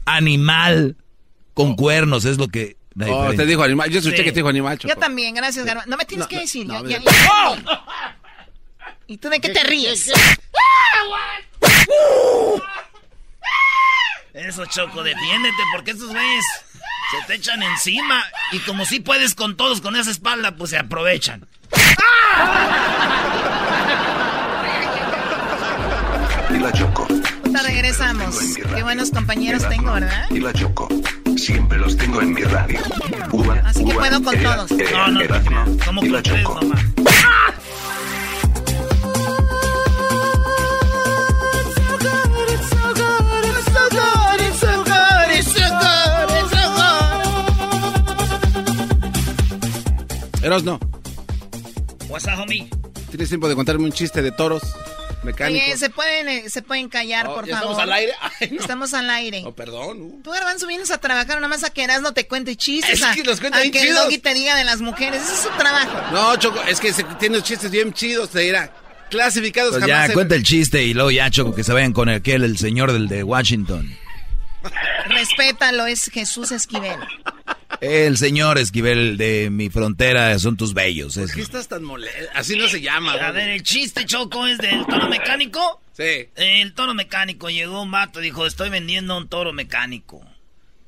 [0.04, 0.96] Animal
[1.54, 2.76] con cuernos es lo que...
[3.08, 3.90] Oh, te dijo animal.
[3.90, 5.90] Yo escuché que te dijo animal, Yo también, gracias, Garbanzo.
[5.90, 6.68] No me tienes que decir.
[9.06, 10.12] ¿Y tú de qué te ríes?
[14.34, 16.44] Eso, Choco, defiéndete, porque estos güeyes
[17.12, 18.24] se te echan encima.
[18.52, 21.46] Y como si puedes con todos con esa espalda, pues se aprovechan.
[26.50, 27.06] Y la Choco.
[27.64, 28.36] Regresamos.
[28.74, 30.26] Qué buenos compañeros tengo, ¿verdad?
[30.30, 30.88] Y la Choco.
[31.36, 32.80] Siempre los tengo en mi radio.
[33.64, 34.70] Así que puedo con todos.
[34.72, 36.46] ea, No, no, Erasmo como y la con tres
[50.42, 50.78] Eros no.
[52.08, 52.68] What's up, homie?
[53.10, 54.62] ¿Tienes tiempo de contarme un chiste de toros
[55.22, 55.66] mecánicos?
[55.68, 57.72] Oye, ¿se pueden, eh, se pueden callar, Oh, por ¿ya favor?
[57.72, 58.12] estamos al aire?
[58.40, 58.60] Ay, no.
[58.60, 59.42] Estamos al aire.
[59.46, 60.00] Oh, perdón.
[60.02, 60.20] uh.
[60.22, 63.00] Tú, Garbanzo, vienes a trabajar, nada más a que no te cuente chistes.
[63.00, 64.04] Es a- que los cuenta bien que chidos.
[64.04, 65.22] Doggy te diga de las mujeres.
[65.22, 65.92] Ese es su trabajo.
[66.12, 68.72] No, Choco, es que se, tiene chistes bien chidos, te dirá.
[69.10, 69.98] Clasificados Pues jamás.
[69.98, 72.56] ya, en- cuenta el chiste y luego ya, Choco, que se vayan con aquel, el
[72.58, 73.94] señor del de Washington.
[75.06, 76.96] Respétalo, es Jesús Esquivel.
[77.82, 81.16] El señor Esquivel de mi frontera son tus bellos.
[81.16, 82.30] ¿Por qué estás tan molesto?
[82.32, 83.14] Así no se llama.
[83.14, 85.82] A ver, el chiste, Choco, es del toro mecánico.
[85.92, 86.28] Sí.
[86.36, 90.24] El toro mecánico llegó un vato, dijo, estoy vendiendo un toro mecánico.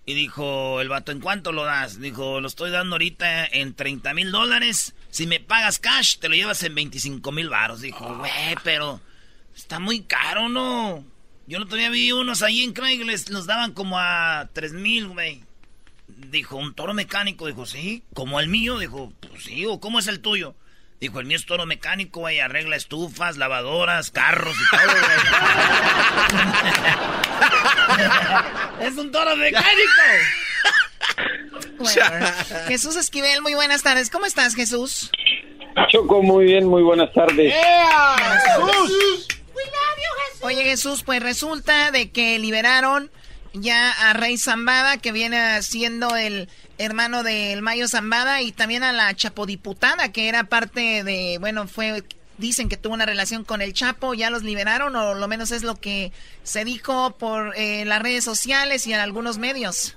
[0.07, 2.01] Y dijo el vato, ¿en cuánto lo das?
[2.01, 4.95] Dijo, lo estoy dando ahorita en 30 mil dólares.
[5.11, 7.81] Si me pagas cash, te lo llevas en 25 mil baros.
[7.81, 9.01] Dijo, güey, pero
[9.57, 11.05] está muy caro, ¿no?
[11.49, 15.43] Yo no todavía vi unos ahí en Craigslist, los daban como a 3 mil, güey.
[16.35, 17.47] Dijo, ¿un toro mecánico?
[17.47, 18.03] Dijo, sí.
[18.13, 18.81] ¿Como el mío?
[18.81, 19.67] Dijo, pues sí.
[19.67, 20.57] ¿O cómo es el tuyo?
[20.99, 22.41] Dijo, el mío es toro mecánico, güey.
[22.41, 25.03] Arregla estufas, lavadoras, carros y todo, güey.
[28.89, 29.93] es un toro mecánico.
[31.79, 32.27] Bueno,
[32.67, 34.11] Jesús Esquivel, muy buenas tardes.
[34.11, 35.13] ¿Cómo estás, Jesús?
[35.89, 37.55] Choco, muy bien, muy buenas tardes.
[40.41, 43.13] Oye, Jesús, pues resulta de que liberaron
[43.55, 48.93] ya a Rey Zambada, que viene siendo el hermano del Mayo Zambada, y también a
[48.93, 52.03] la chapodiputada, que era parte de, bueno, fue,
[52.37, 55.63] dicen que tuvo una relación con el Chapo, ya los liberaron, o lo menos es
[55.63, 56.13] lo que
[56.43, 59.97] se dijo por eh, las redes sociales y en algunos medios.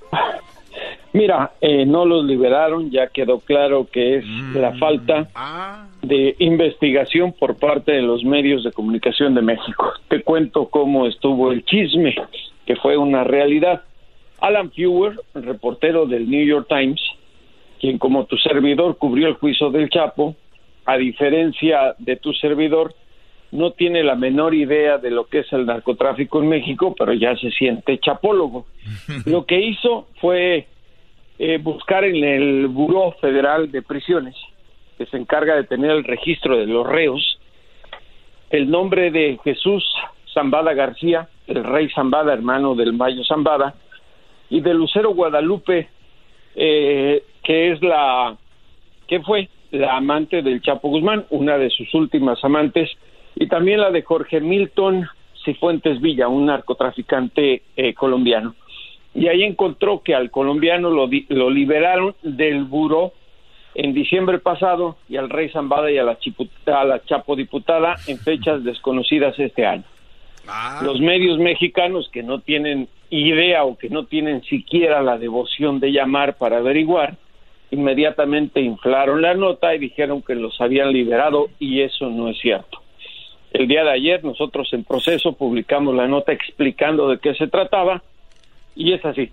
[1.12, 5.28] Mira, eh, no los liberaron, ya quedó claro que es la falta
[6.02, 9.92] de investigación por parte de los medios de comunicación de México.
[10.08, 12.14] Te cuento cómo estuvo el chisme,
[12.66, 13.82] que fue una realidad.
[14.40, 17.00] Alan Fewer, reportero del New York Times,
[17.80, 20.36] quien como tu servidor cubrió el juicio del Chapo,
[20.84, 22.94] a diferencia de tu servidor,
[23.50, 27.34] no tiene la menor idea de lo que es el narcotráfico en México, pero ya
[27.36, 28.66] se siente chapólogo.
[29.26, 30.66] Lo que hizo fue
[31.38, 34.36] eh, buscar en el Buró Federal de Prisiones,
[34.98, 37.38] que se encarga de tener el registro de los reos,
[38.50, 39.84] el nombre de Jesús
[40.34, 43.74] Zambada García, el rey Zambada, hermano del Mayo Zambada,
[44.50, 45.88] y de Lucero Guadalupe,
[46.56, 48.36] eh, que es la,
[49.06, 52.90] que fue la amante del Chapo Guzmán, una de sus últimas amantes,
[53.36, 55.08] y también la de Jorge Milton
[55.44, 58.54] Cifuentes Villa, un narcotraficante eh, colombiano.
[59.14, 63.12] Y ahí encontró que al colombiano lo, lo liberaron del buró
[63.78, 67.94] en diciembre pasado y al rey Zambada y a la, chipu- a la Chapo diputada
[68.08, 69.84] en fechas desconocidas este año.
[70.82, 75.92] Los medios mexicanos que no tienen idea o que no tienen siquiera la devoción de
[75.92, 77.14] llamar para averiguar,
[77.70, 82.82] inmediatamente inflaron la nota y dijeron que los habían liberado y eso no es cierto.
[83.52, 88.02] El día de ayer nosotros en proceso publicamos la nota explicando de qué se trataba
[88.74, 89.30] y es así.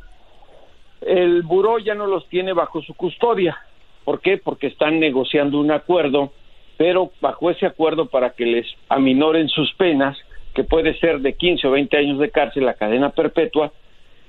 [1.02, 3.58] El buró ya no los tiene bajo su custodia.
[4.06, 4.38] ¿Por qué?
[4.38, 6.32] Porque están negociando un acuerdo,
[6.78, 10.18] pero bajo ese acuerdo para que les aminoren sus penas,
[10.54, 13.74] que puede ser de 15 o 20 años de cárcel, la cadena perpetua,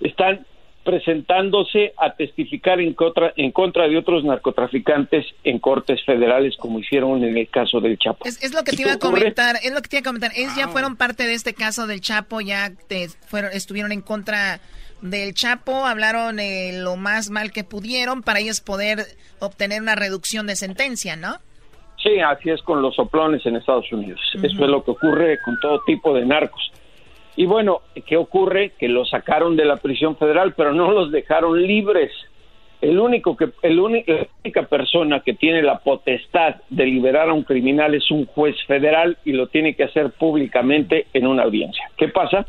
[0.00, 0.44] están
[0.86, 7.24] presentándose a testificar en contra, en contra de otros narcotraficantes en cortes federales, como hicieron
[7.24, 8.24] en el caso del Chapo.
[8.24, 9.18] Es, es lo que ¿Y te iba a ocurre?
[9.18, 10.30] comentar, es lo que te iba a comentar.
[10.36, 14.60] Ellos ya fueron parte de este caso del Chapo, ya te fueron, estuvieron en contra
[15.02, 19.00] del Chapo, hablaron eh, lo más mal que pudieron para ellos poder
[19.40, 21.36] obtener una reducción de sentencia, ¿no?
[22.02, 24.20] Sí, así es con los soplones en Estados Unidos.
[24.34, 26.70] Eso es lo que ocurre con todo tipo de narcos.
[27.36, 28.72] Y bueno, ¿qué ocurre?
[28.78, 32.12] Que los sacaron de la prisión federal, pero no los dejaron libres.
[32.80, 33.82] El único que, el la
[34.44, 39.18] única persona que tiene la potestad de liberar a un criminal es un juez federal
[39.24, 41.90] y lo tiene que hacer públicamente en una audiencia.
[41.96, 42.46] ¿Qué pasa?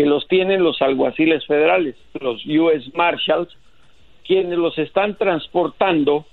[0.00, 2.90] Que los tienen los alguaciles federales, los U.S.
[2.94, 3.54] Marshals,
[4.26, 6.24] quienes los están transportando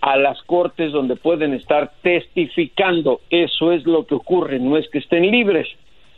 [0.00, 3.20] a las cortes donde pueden estar testificando.
[3.28, 5.68] Eso es lo que ocurre, no es que estén libres.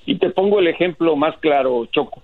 [0.07, 2.23] Y te pongo el ejemplo más claro, Choco.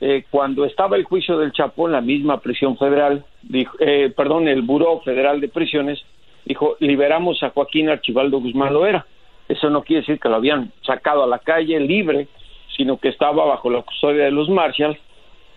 [0.00, 4.62] Eh, cuando estaba el juicio del Chapo, la misma prisión federal, dijo, eh, perdón, el
[4.62, 6.02] Buró Federal de Prisiones,
[6.46, 9.04] dijo, liberamos a Joaquín Archibaldo Guzmán Loera.
[9.46, 12.28] Eso no quiere decir que lo habían sacado a la calle libre,
[12.76, 14.98] sino que estaba bajo la custodia de los Marshalls,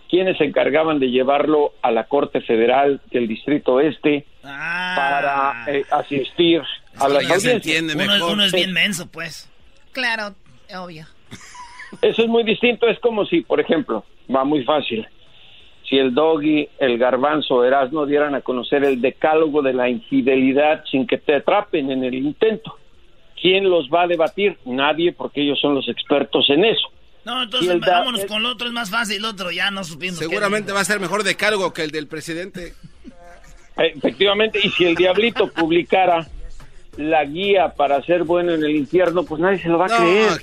[0.09, 6.61] quienes se encargaban de llevarlo a la Corte Federal del Distrito Este para eh, asistir
[6.97, 7.19] a la.
[7.19, 9.49] Uno, uno, es bien menso, pues.
[9.91, 10.35] Claro,
[10.75, 11.05] obvio.
[12.01, 12.87] Eso es muy distinto.
[12.87, 14.03] Es como si, por ejemplo,
[14.33, 15.07] va muy fácil.
[15.89, 21.07] Si el doggy, el garbanzo, Erasmo dieran a conocer el decálogo de la infidelidad sin
[21.07, 22.77] que te atrapen en el intento,
[23.41, 24.57] ¿quién los va a debatir?
[24.65, 26.89] Nadie, porque ellos son los expertos en eso.
[27.27, 30.17] No, entonces vámonos con el otro, es más fácil el otro, ya no supimos.
[30.17, 32.73] Seguramente va a ser mejor decálogo que el del presidente.
[33.75, 36.25] Efectivamente, y si el diablito publicara
[36.95, 40.39] la guía para ser bueno en el infierno, pues nadie se lo va a creer.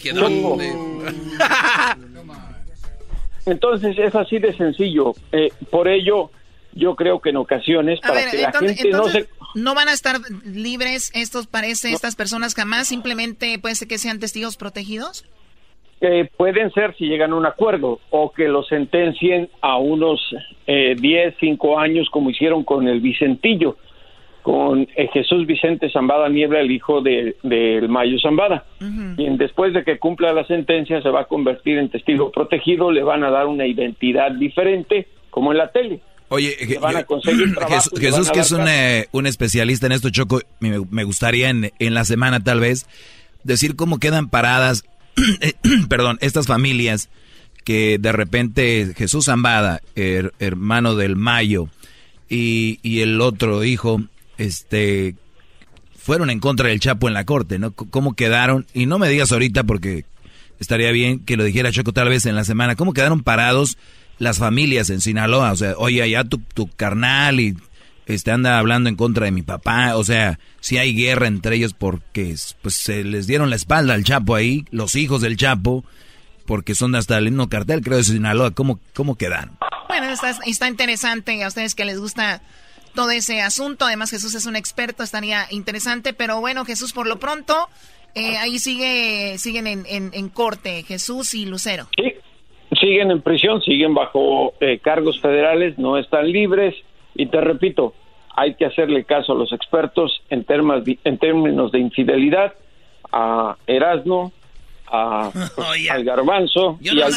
[3.47, 5.14] Entonces es así de sencillo.
[5.33, 6.31] Eh, por ello,
[6.75, 10.20] yo creo que en ocasiones para que la gente no se no van a estar
[10.44, 15.25] libres estos parece estas personas jamás simplemente puede ser que sean testigos protegidos
[16.04, 20.20] eh, pueden ser si llegan a un acuerdo o que los sentencien a unos
[20.66, 23.76] eh, 10, 5 años como hicieron con el Vicentillo
[24.44, 28.66] con eh, Jesús Vicente Zambada Niebla, el hijo del de, Mayo Zambada.
[29.16, 33.02] Y después de que cumpla la sentencia se va a convertir en testigo protegido, le
[33.02, 36.00] van a dar una identidad diferente, como en la tele.
[36.28, 37.54] Oye, van a conseguir
[37.98, 41.94] Jesús, que es un, eh, un, especialista en esto, Choco, me, me gustaría en, en,
[41.94, 42.86] la semana tal vez
[43.44, 44.84] decir cómo quedan paradas,
[45.88, 47.09] perdón, estas familias
[47.64, 51.68] que de repente Jesús Zambada, hermano del Mayo,
[52.29, 54.03] y, y el otro hijo,
[54.38, 55.14] este,
[55.96, 57.72] fueron en contra del Chapo en la corte, ¿no?
[57.72, 58.66] ¿Cómo quedaron?
[58.74, 60.05] Y no me digas ahorita porque
[60.61, 62.77] estaría bien que lo dijera Choco tal vez en la semana.
[62.77, 63.79] ¿Cómo quedaron parados
[64.18, 65.53] las familias en Sinaloa?
[65.53, 67.57] O sea, oye, allá tu, tu carnal y
[68.06, 69.96] este anda hablando en contra de mi papá.
[69.96, 74.04] O sea, si hay guerra entre ellos porque pues se les dieron la espalda al
[74.04, 75.84] Chapo ahí, los hijos del Chapo,
[76.46, 78.52] porque son hasta el mismo cartel, creo, de Sinaloa.
[78.52, 79.56] ¿Cómo, cómo quedaron?
[79.88, 82.42] Bueno, está, está interesante a ustedes que les gusta
[82.94, 83.84] todo ese asunto.
[83.84, 86.12] Además, Jesús es un experto, estaría interesante.
[86.12, 87.54] Pero bueno, Jesús, por lo pronto,
[88.14, 91.88] eh, ahí sigue, siguen en, en, corte, Jesús y Lucero.
[91.96, 92.14] Sí,
[92.80, 96.74] siguen en prisión, siguen bajo eh, cargos federales, no están libres.
[97.14, 97.94] Y te repito,
[98.35, 100.44] hay que hacerle caso a los expertos en,
[101.05, 102.55] en términos de infidelidad,
[103.12, 104.33] a Erasmo,
[104.94, 107.12] al garbanzo y, al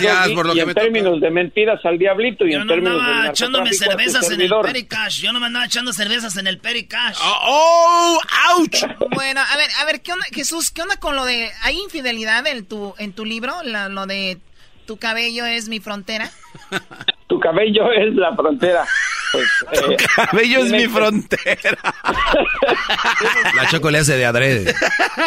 [0.56, 4.42] y en términos de mentiras al diablito y yo en términos de echándome cervezas en
[4.42, 5.22] el Pericash.
[5.22, 7.18] Yo no me andaba echando cervezas en el Pericash.
[7.22, 8.84] ¡Oh, oh ouch!
[9.14, 10.72] Bueno, a ver, a ver, ¿qué onda, Jesús?
[10.72, 11.50] ¿Qué onda con lo de...
[11.64, 13.54] ¿Hay infidelidad en tu, en tu libro?
[13.64, 14.38] lo de
[14.86, 16.32] tu cabello es mi frontera.
[17.28, 18.84] tu cabello es la frontera.
[19.32, 19.48] Pues,
[19.82, 21.78] tu eh, cabello es mi frontera.
[23.56, 24.74] la Choco le hace de adrede.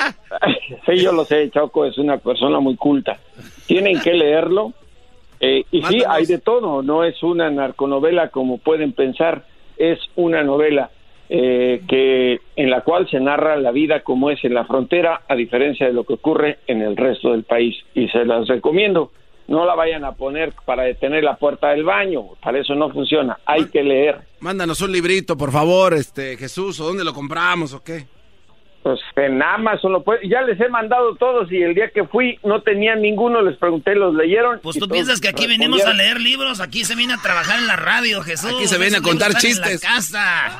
[0.86, 3.18] sí, yo lo sé, Choco es una persona muy culta.
[3.66, 4.72] Tienen que leerlo.
[5.42, 9.46] Eh, y sí, hay de todo, no es una narconovela como pueden pensar,
[9.78, 10.90] es una novela
[11.30, 15.34] eh, que en la cual se narra la vida como es en la frontera, a
[15.34, 17.74] diferencia de lo que ocurre en el resto del país.
[17.94, 19.12] Y se las recomiendo
[19.50, 23.40] no la vayan a poner para detener la puerta del baño, para eso no funciona,
[23.44, 24.20] hay que leer.
[24.38, 28.06] Mándanos un librito, por favor, este Jesús, ¿o dónde lo compramos o qué?
[28.82, 32.38] Pues en Amazon lo puede, ya les he mandado todos y el día que fui
[32.42, 34.60] no tenía ninguno, les pregunté, los leyeron.
[34.62, 37.66] Pues tú piensas que aquí venimos a leer libros, aquí se viene a trabajar en
[37.66, 38.54] la radio, Jesús.
[38.54, 39.84] Aquí se viene a contar chistes.
[39.84, 40.58] En casa.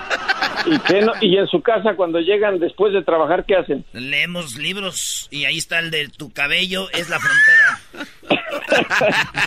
[0.66, 3.87] ¿Y, y en su casa cuando llegan después de trabajar, ¿qué hacen?
[3.92, 7.80] Leemos libros y ahí está el de tu cabello es la frontera.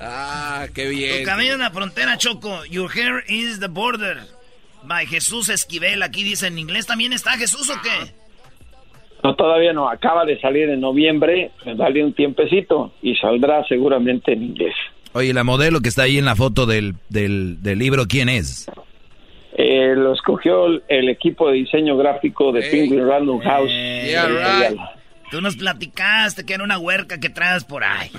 [0.00, 1.20] ah, qué bien.
[1.20, 2.64] Tu cabello es la frontera, Choco.
[2.64, 4.22] Your hair is the border.
[4.84, 6.86] By Jesús Esquivel, aquí dice en inglés.
[6.86, 8.12] ¿También está Jesús o qué?
[9.22, 9.88] No, todavía no.
[9.88, 11.52] Acaba de salir en noviembre.
[11.64, 14.74] Dale un tiempecito y saldrá seguramente en inglés.
[15.12, 18.70] Oye, la modelo que está ahí en la foto del, del, libro, ¿quién es?
[19.54, 23.70] Eh, lo escogió el equipo de diseño gráfico de Penguin Random House.
[25.30, 28.10] Tú nos platicaste que era una huerca que traes por ahí.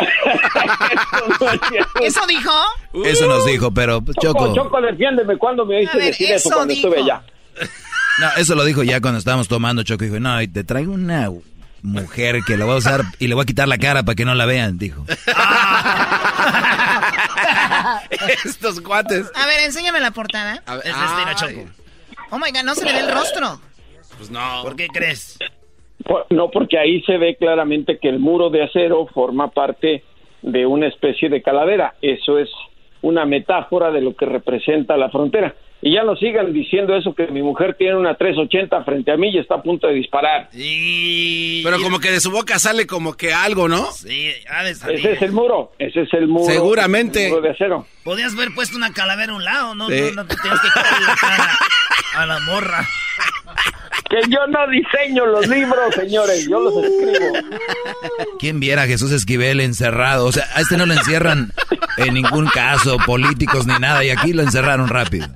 [2.02, 2.52] ¿Eso dijo?
[3.04, 4.46] Eso nos dijo, pero pues, Choco.
[4.48, 6.88] Choco, Choco, defiéndeme cuando me ver, decir eso eso cuando dijo.
[6.88, 7.22] estuve allá.
[8.20, 10.04] No, eso lo dijo ya cuando estábamos tomando Choco.
[10.04, 11.30] Dijo, no, te traigo una
[11.82, 14.24] mujer que la voy a usar y le voy a quitar la cara para que
[14.24, 15.04] no la vean, dijo.
[18.44, 19.26] Estos cuates.
[19.34, 20.62] A ver, enséñame la portada.
[20.66, 20.94] A ver, Es
[21.36, 21.66] Choco.
[22.30, 23.60] Oh my god, no se le ve el rostro.
[24.18, 24.62] Pues no.
[24.62, 25.38] ¿Por qué crees?
[26.30, 30.02] No, porque ahí se ve claramente que el muro de acero forma parte
[30.42, 31.94] de una especie de calavera.
[32.00, 32.48] Eso es
[33.02, 35.54] una metáfora de lo que representa la frontera.
[35.82, 39.30] Y ya no sigan diciendo eso que mi mujer tiene una 380 frente a mí
[39.30, 40.50] y está a punto de disparar.
[40.52, 43.90] Pero como que de su boca sale como que algo, ¿no?
[43.92, 44.98] Sí, ha de salir.
[44.98, 46.44] Ese es el muro, ese es el muro.
[46.44, 47.24] Seguramente.
[47.24, 47.86] el muro de acero.
[48.04, 49.88] Podías haber puesto una calavera a un lado, ¿no?
[49.88, 50.00] Sí.
[50.14, 51.58] No, no te tienes que quitarle la cara
[52.16, 52.86] a la morra.
[54.08, 57.32] Que yo no diseño los libros, señores, yo los escribo.
[58.38, 60.26] ¿Quién viera a Jesús Esquivel encerrado?
[60.26, 61.52] O sea, a este no lo encierran
[61.96, 65.28] en ningún caso, políticos ni nada, y aquí lo encerraron rápido.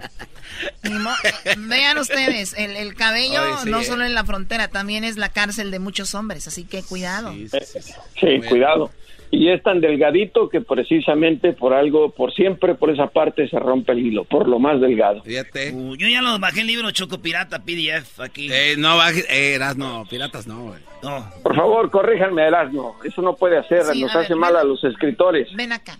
[1.58, 3.84] Vean ustedes, el, el cabello Ay, sí, no eh.
[3.84, 7.32] solo en la frontera, también es la cárcel de muchos hombres, así que cuidado.
[7.32, 8.90] Sí, cuidado.
[9.36, 13.90] Y es tan delgadito que precisamente por algo, por siempre, por esa parte se rompe
[13.92, 15.22] el hilo, por lo más delgado.
[15.24, 15.72] Fíjate.
[15.72, 18.48] Uh, yo ya lo bajé el libro Choco Pirata PDF aquí.
[18.52, 20.80] Eh, no, baje- eh, eras, no, piratas no, güey.
[21.02, 21.28] No.
[21.42, 22.96] Por favor, corríjanme, Erasmo.
[23.04, 24.60] Eso no puede hacer, Sí, nos hace ver, mal ven.
[24.62, 25.48] a los escritores.
[25.54, 25.98] Ven acá.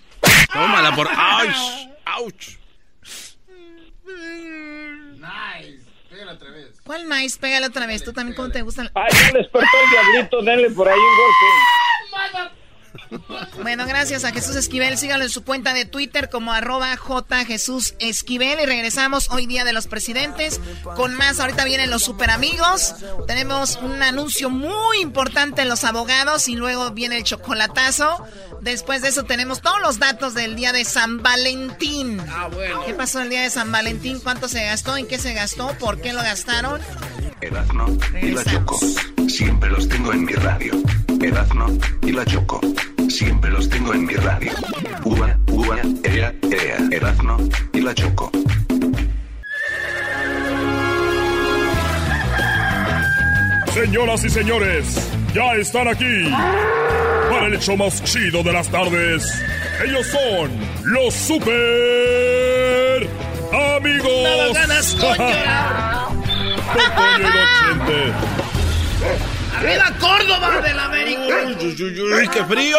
[0.52, 1.08] Tómala por...
[1.08, 1.88] ¡Auch!
[2.06, 2.56] ¡Auch!
[6.84, 7.38] ¿Cuál maíz?
[7.38, 8.04] Pégale otra vez.
[8.04, 8.90] ¿Tú también cómo te gustan?
[8.94, 11.16] Ay, ya despertó el diablito, denle por ahí un
[12.44, 12.54] golpe.
[13.62, 14.98] Bueno, gracias a Jesús Esquivel.
[14.98, 18.60] Síganlo en su cuenta de Twitter como arroba J Jesús Esquivel.
[18.60, 20.60] Y regresamos hoy día de los presidentes
[20.96, 21.40] con más.
[21.40, 22.94] Ahorita vienen los super amigos.
[23.26, 28.24] Tenemos un anuncio muy importante en los abogados y luego viene el chocolatazo.
[28.60, 32.20] Después de eso tenemos todos los datos del día de San Valentín.
[32.28, 32.84] Ah, bueno.
[32.84, 34.20] ¿Qué pasó el día de San Valentín?
[34.20, 34.96] ¿Cuánto se gastó?
[34.96, 35.68] ¿En qué se gastó?
[35.78, 36.80] ¿Por qué lo gastaron?
[37.40, 37.86] Erazno
[38.20, 38.78] y la Choco.
[39.28, 40.72] Siempre los tengo en mi radio.
[41.20, 41.66] Erazno
[42.02, 42.60] y la Choco.
[43.08, 44.52] Siempre los tengo en mi radio.
[45.04, 46.78] Ua, ua, ea, ea.
[46.90, 47.36] Erazno
[47.72, 48.30] y la Choco.
[53.72, 56.30] Señoras y señores, ya están aquí
[57.30, 59.42] para el hecho más chido de las tardes.
[59.84, 60.50] Ellos son
[60.84, 63.08] los super
[63.76, 64.22] amigos.
[64.22, 64.96] Daba ganas
[69.56, 71.20] ¡Arriba Córdoba del América!
[71.46, 72.78] ¡Uy, uy, uy, qué frío!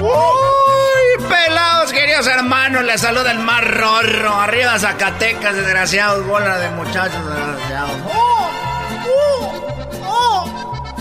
[0.00, 2.84] ¡Uy, pelados, queridos hermanos!
[2.84, 4.34] Les saluda el más rorro.
[4.34, 6.26] Arriba Zacatecas, desgraciados.
[6.26, 7.96] Bola de muchachos desgraciados.
[8.14, 8.50] ¡Oh!
[9.06, 9.52] ¡Oh!
[10.06, 10.44] ¡Oh!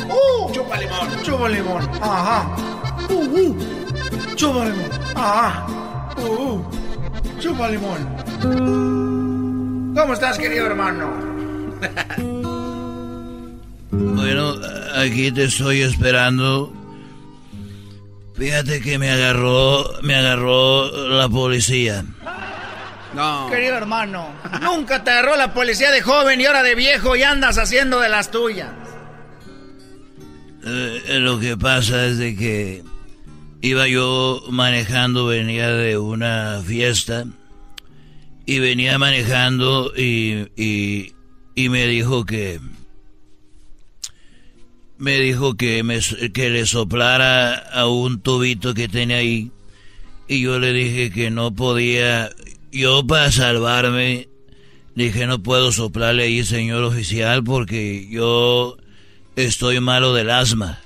[0.10, 0.52] ¡Oh!
[0.54, 1.24] Chupa limón.
[1.24, 1.90] Chupa limón.
[2.02, 2.56] Ajá.
[3.10, 4.36] ¡Uh, uh!
[4.36, 4.90] Chupa limón.
[5.16, 5.66] Ajá.
[6.18, 6.72] ¡Uh, uh!
[7.40, 8.22] Chupa limón.
[9.96, 11.12] ¿Cómo estás, querido hermano?
[13.92, 14.56] Bueno,
[14.96, 16.74] aquí te estoy esperando.
[18.36, 22.06] Fíjate que me agarró, me agarró la policía.
[23.14, 23.50] No.
[23.52, 24.30] Querido hermano,
[24.62, 28.08] nunca te agarró la policía de joven y ahora de viejo y andas haciendo de
[28.08, 28.70] las tuyas.
[30.64, 32.84] Eh, lo que pasa es de que
[33.62, 37.26] iba yo manejando, venía de una fiesta
[38.46, 41.14] y venía manejando y, y,
[41.56, 42.62] y me dijo que
[45.02, 46.00] me dijo que me
[46.32, 49.50] que le soplara a un tubito que tenía ahí.
[50.28, 52.30] Y yo le dije que no podía
[52.72, 54.30] yo para salvarme
[54.94, 58.78] dije no puedo soplarle ahí señor oficial porque yo
[59.36, 60.80] estoy malo del asma.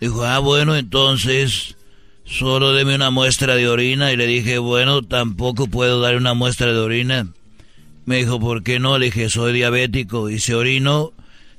[0.00, 1.76] Dijo ah bueno entonces
[2.24, 4.10] solo deme una muestra de orina.
[4.10, 7.26] Y le dije bueno tampoco puedo dar una muestra de orina.
[8.06, 11.12] Me dijo por qué no le dije soy diabético y si orino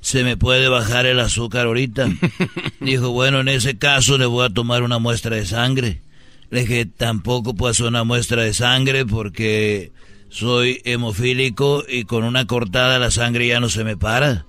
[0.06, 2.08] se me puede bajar el azúcar ahorita.
[2.80, 6.00] Dijo, bueno, en ese caso le voy a tomar una muestra de sangre.
[6.48, 9.90] Le dije, tampoco puedo hacer una muestra de sangre porque
[10.28, 14.46] soy hemofílico y con una cortada la sangre ya no se me para.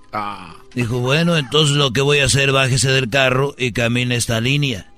[0.75, 4.93] Dijo, bueno, entonces lo que voy a hacer, bájese del carro y camine esta línea.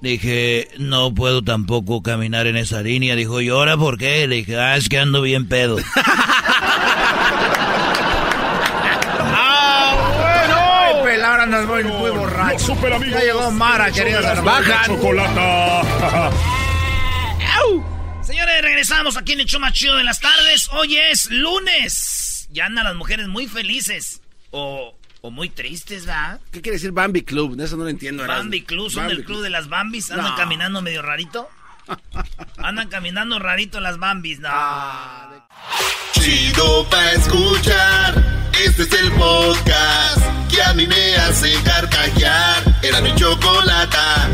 [0.00, 3.14] Dije, no puedo tampoco caminar en esa línea.
[3.14, 4.26] Dijo, ¿y ahora por qué?
[4.26, 5.76] Le dije, ah, es que ando bien pedo.
[11.62, 12.52] andas muy, muy borracho.
[12.52, 13.18] Los super amigos.
[13.20, 14.68] Ya llegó Mara, queridos hermanos.
[14.68, 16.30] la chocolata.
[18.22, 20.68] Señores, regresamos aquí en el show más chido de las tardes.
[20.72, 22.48] Hoy es lunes.
[22.52, 24.20] Ya andan las mujeres muy felices.
[24.52, 26.40] O O muy tristes, ¿verdad?
[26.52, 27.60] ¿Qué quiere decir Bambi Club?
[27.60, 28.26] Eso no lo entiendo.
[28.26, 30.10] Bambi Club, son del club de las Bambis.
[30.10, 31.48] Andan caminando medio rarito.
[32.58, 34.48] Andan caminando rarito las Bambis, no.
[34.50, 35.48] Ah,
[36.12, 38.31] Chido pa' escuchar.
[38.64, 42.62] Este es el podcast que a mí me hace carcajear.
[42.82, 44.28] Era mi chocolata.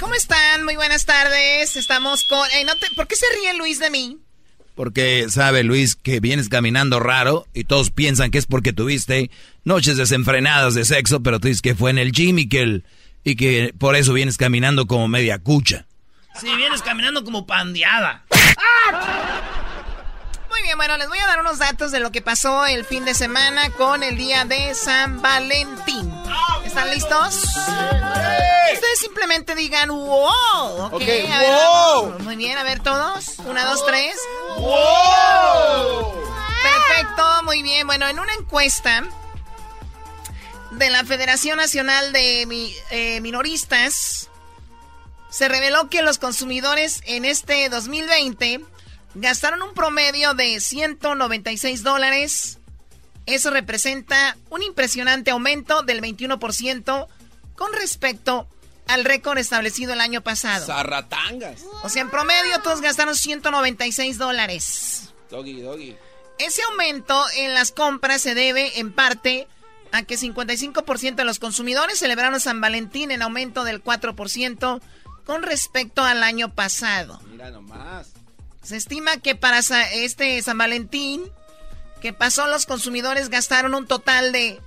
[0.00, 0.64] ¿Cómo están?
[0.64, 1.76] Muy buenas tardes.
[1.76, 2.44] Estamos con...
[2.50, 4.18] Eh, ¿Por qué se ríe Luis de mí?
[4.78, 9.28] Porque sabe Luis que vienes caminando raro y todos piensan que es porque tuviste
[9.64, 12.82] noches desenfrenadas de sexo, pero tú dices que fue en el gym y que,
[13.24, 15.86] y que por eso vienes caminando como media cucha.
[16.40, 18.24] Sí, vienes caminando como pandeada.
[20.58, 23.04] Muy bien, bueno, les voy a dar unos datos de lo que pasó el fin
[23.04, 26.12] de semana con el día de San Valentín.
[26.64, 27.44] ¿Están listos?
[28.74, 30.86] Ustedes simplemente digan wow.
[30.90, 32.18] Ok, wow.
[32.24, 33.38] muy bien, a ver todos.
[33.46, 34.16] Una, dos, tres.
[34.56, 36.14] Wow.
[36.60, 37.86] Perfecto, muy bien.
[37.86, 39.04] Bueno, en una encuesta
[40.72, 44.28] de la Federación Nacional de eh, Minoristas,
[45.30, 48.64] se reveló que los consumidores en este 2020
[49.14, 52.58] gastaron un promedio de 196 dólares.
[53.26, 57.08] Eso representa un impresionante aumento del 21%
[57.56, 58.48] con respecto
[58.86, 60.66] al récord establecido el año pasado.
[60.66, 61.62] Zarratangas.
[61.82, 65.10] O sea, en promedio todos gastaron 196 dólares.
[65.30, 65.96] Doggy, doggy.
[66.38, 69.46] Ese aumento en las compras se debe en parte
[69.92, 74.80] a que 55% de los consumidores celebraron San Valentín en aumento del 4%
[75.24, 77.20] con respecto al año pasado.
[77.26, 78.12] Mira nomás.
[78.62, 81.22] Se estima que para este San Valentín
[82.00, 84.60] que pasó, los consumidores gastaron un total de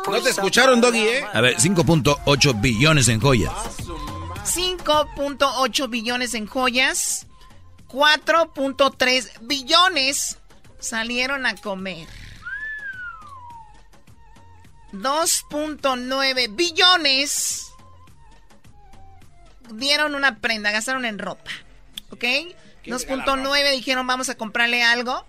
[0.08, 1.26] No te escucharon, Doggy, ¿eh?
[1.34, 3.54] A ver, 5.8 billones en joyas.
[4.44, 7.28] 5.8 billones en joyas.
[7.90, 10.37] 4.3 billones
[10.80, 12.08] salieron a comer.
[14.94, 17.68] 2.9 billones
[19.74, 21.52] dieron una prenda, gastaron en ropa.
[22.10, 22.24] ¿Ok?
[22.86, 25.26] 2.9 dijeron vamos a comprarle algo.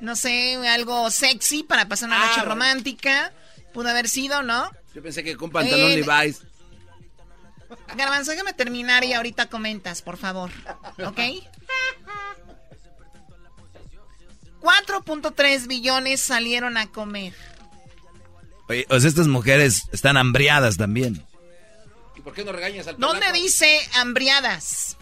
[0.00, 3.32] No sé, algo sexy para pasar una noche romántica.
[3.72, 4.70] Pudo haber sido, ¿no?
[4.94, 6.42] Yo pensé que con pantalón eh, Levi's.
[7.96, 10.50] Garbanzo, déjame terminar y ahorita comentas, por favor.
[11.04, 11.18] ¿Ok?
[14.64, 17.34] 4.3 billones salieron a comer.
[18.66, 21.22] Oye, o sea, estas mujeres están hambriadas también.
[22.16, 24.96] ¿Y por qué no regañas al ¿Dónde dice hambriadas?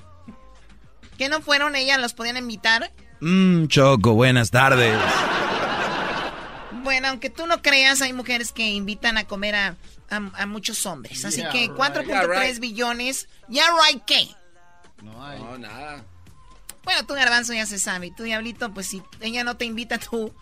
[1.17, 2.01] ¿Que no fueron ellas?
[2.01, 2.93] ¿Los podían invitar?
[3.21, 4.99] Mmm, Choco, buenas tardes.
[6.83, 9.77] Bueno, aunque tú no creas, hay mujeres que invitan a comer a,
[10.47, 11.25] muchos hombres.
[11.25, 13.29] Así que 4.3 billones.
[13.49, 14.29] ¿Ya right qué?
[15.05, 15.39] No hay.
[15.39, 16.05] No, nada.
[16.85, 18.13] Bueno, tú garbanzo ya se sabe.
[18.17, 20.33] Tú diablito, pues si ella no te invita, tú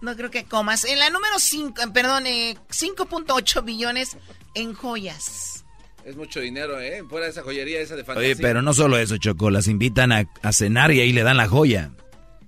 [0.00, 0.84] no creo que comas.
[0.84, 4.16] En la número 5, eh, perdón, 5.8 eh, billones
[4.54, 5.64] en joyas.
[6.04, 7.04] Es mucho dinero, ¿eh?
[7.08, 8.32] Fuera de esa joyería esa de fantasía.
[8.32, 9.50] Oye, pero no solo eso, Choco.
[9.50, 11.90] Las invitan a, cenar y ahí le dan la joya.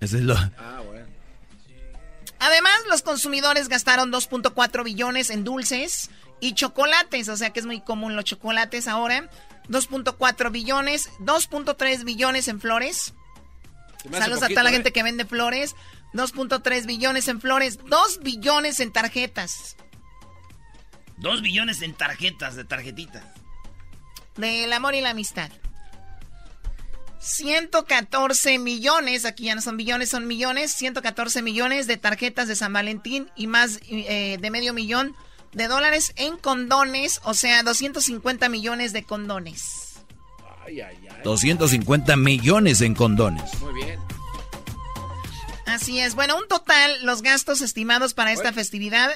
[0.00, 0.34] Eso es lo...
[0.34, 1.06] Ah, bueno.
[2.40, 6.10] Además, los consumidores gastaron 2.4 billones en dulces
[6.40, 7.28] y chocolates.
[7.28, 9.30] O sea que es muy común los chocolates ahora.
[9.68, 13.14] 2.4 billones, 2.3 billones en flores.
[14.10, 14.92] Saludos a toda la gente ¿eh?
[14.92, 15.74] que vende flores.
[16.12, 17.78] 2.3 billones en flores.
[17.84, 19.76] 2 billones en tarjetas.
[21.16, 23.24] 2 billones en tarjetas, de tarjetitas.
[24.36, 25.50] Del amor y la amistad.
[27.20, 30.72] 114 millones, aquí ya no son billones, son millones.
[30.72, 35.16] 114 millones de tarjetas de San Valentín y más eh, de medio millón
[35.52, 39.83] de dólares en condones, o sea, 250 millones de condones.
[40.66, 41.16] Ay, ay, ay.
[41.24, 43.60] 250 millones en condones.
[43.60, 43.98] Muy bien.
[45.66, 46.14] Así es.
[46.14, 49.10] Bueno, un total, los gastos estimados para esta festividad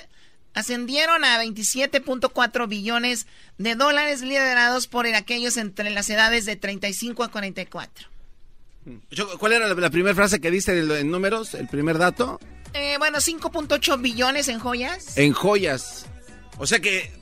[0.54, 3.26] ascendieron a 27.4 billones
[3.58, 8.08] de dólares liderados por aquellos entre las edades de 35 a 44.
[9.38, 11.54] ¿Cuál era la, primera frase que diste en números?
[11.54, 12.40] ¿El primer dato?
[12.72, 15.16] Eh, bueno, 5.8 billones en joyas.
[15.16, 16.06] En joyas.
[16.58, 17.12] O sea que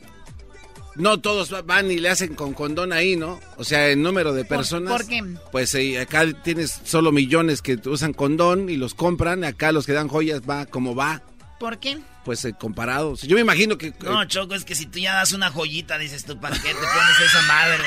[0.96, 3.40] no todos van y le hacen con condón ahí, ¿no?
[3.56, 4.92] O sea, el número de personas.
[4.92, 5.22] ¿Por, qué?
[5.52, 9.44] Pues eh, acá tienes solo millones que usan condón y los compran.
[9.44, 11.22] Acá los que dan joyas va como va.
[11.58, 11.98] ¿Por qué?
[12.26, 13.14] pues eh, comparado.
[13.14, 13.94] Yo me imagino que...
[14.00, 16.74] No, Choco, es que si tú ya das una joyita, dices tú, ¿para qué te
[16.74, 17.84] pones esa madre?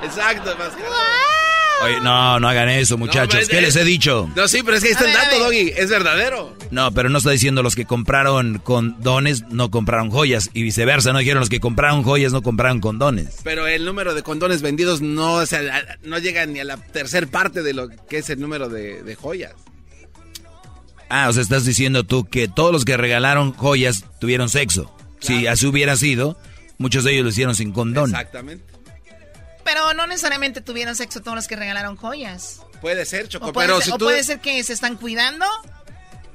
[0.06, 0.76] Exacto, más
[1.84, 3.48] Oye, no, no hagan eso, muchachos.
[3.48, 4.30] ¿Qué les he dicho?
[4.34, 5.72] No, sí, pero es que ahí está el dato, Doggy.
[5.76, 6.56] Es verdadero.
[6.70, 11.12] No, pero no está diciendo los que compraron condones no compraron joyas y viceversa.
[11.12, 13.38] No dijeron los que compraron joyas no compraron condones.
[13.44, 17.28] Pero el número de condones vendidos no, o sea, no llega ni a la tercer
[17.28, 19.52] parte de lo que es el número de, joyas.
[21.08, 24.94] Ah, o sea, estás diciendo tú que todos los que regalaron joyas tuvieron sexo.
[25.20, 26.38] Si así hubiera sido,
[26.76, 28.10] muchos de ellos lo hicieron sin condón.
[28.10, 28.77] Exactamente.
[29.68, 32.62] Pero no necesariamente tuvieron sexo todos los que regalaron joyas.
[32.80, 35.44] Puede ser, Choco, o puede pero ser, o puede ser que se están cuidando,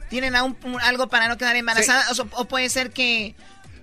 [0.07, 3.35] tienen algo para no quedar embarazadas, o, puede ser que,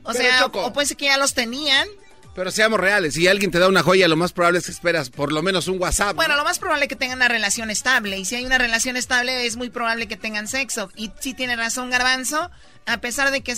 [0.05, 1.89] o sea, o puede ser que ya los tenían
[2.35, 5.11] pero seamos reales, si alguien te da una joya, lo más probable es que esperas
[5.11, 6.15] por lo menos un WhatsApp.
[6.15, 8.19] Bueno, lo más probable es que tengan una relación estable.
[8.19, 10.91] Y si hay una relación estable, es muy probable que tengan sexo.
[10.95, 12.51] Y si tiene razón Garbanzo,
[12.87, 13.53] a pesar de que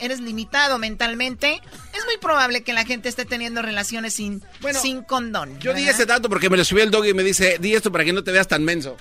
[0.00, 1.60] eres limitado mentalmente,
[1.94, 4.42] es muy probable que la gente esté teniendo relaciones sin,
[4.80, 5.58] sin condón.
[5.60, 7.90] Yo di ese dato porque me lo subió el dog y me dice, di esto
[7.90, 8.96] para que no te veas tan menso.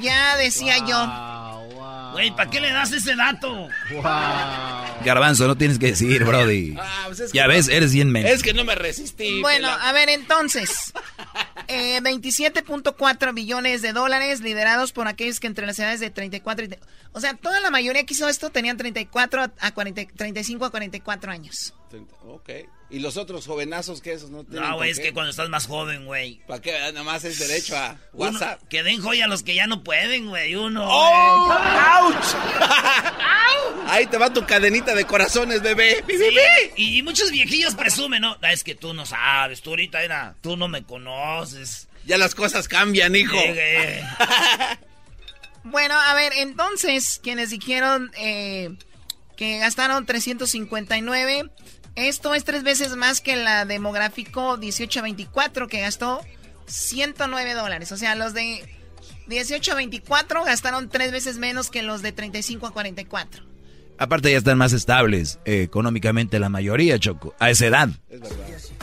[0.00, 1.37] Ya decía yo.
[2.12, 3.68] Güey, ¿para qué le das ese dato?
[5.04, 6.74] Garbanzo, no tienes que decir, Brody.
[6.78, 8.32] Ah, pues ya ves, eres bien menso.
[8.32, 9.40] Es que no me resistí.
[9.40, 10.92] Bueno, a ver, entonces.
[11.68, 16.76] 27.4 eh, billones de dólares liderados por aquellos que entre las edades de 34 y...
[17.12, 21.30] O sea, toda la mayoría que hizo esto tenían 34 a 40, 35 a 44
[21.32, 21.74] años.
[22.26, 22.50] Ok.
[22.90, 24.68] ¿Y los otros jovenazos que esos no tienen?
[24.68, 26.40] No, güey, es que cuando estás más joven, güey.
[26.46, 26.72] ¿Para qué?
[26.72, 28.62] Nada más es derecho a WhatsApp.
[28.68, 30.54] que den joya a los que ya no pueden, güey.
[30.54, 30.86] Uno.
[30.88, 31.52] ¡Oh!
[31.52, 32.34] ¡Auch!
[33.88, 36.02] Ahí te va tu cadenita de corazones, bebé.
[36.76, 38.38] y, muchos viejillos presumen, ¿no?
[38.40, 40.34] Ah, es que tú no sabes, tú ahorita era.
[40.40, 41.88] Tú no me conoces.
[42.06, 43.36] Ya las cosas cambian, hijo.
[45.64, 48.70] bueno, a ver, entonces, quienes dijeron eh,
[49.36, 51.50] que gastaron 359
[52.06, 56.20] esto es tres veces más que la demográfico 18-24 que gastó
[56.66, 57.90] 109 dólares.
[57.92, 58.62] O sea, los de
[59.26, 63.42] 18 a 24 gastaron tres veces menos que los de 35 a 44.
[64.00, 67.88] Aparte ya están más estables eh, económicamente la mayoría, Choco, a esa edad.
[68.08, 68.36] Es verdad.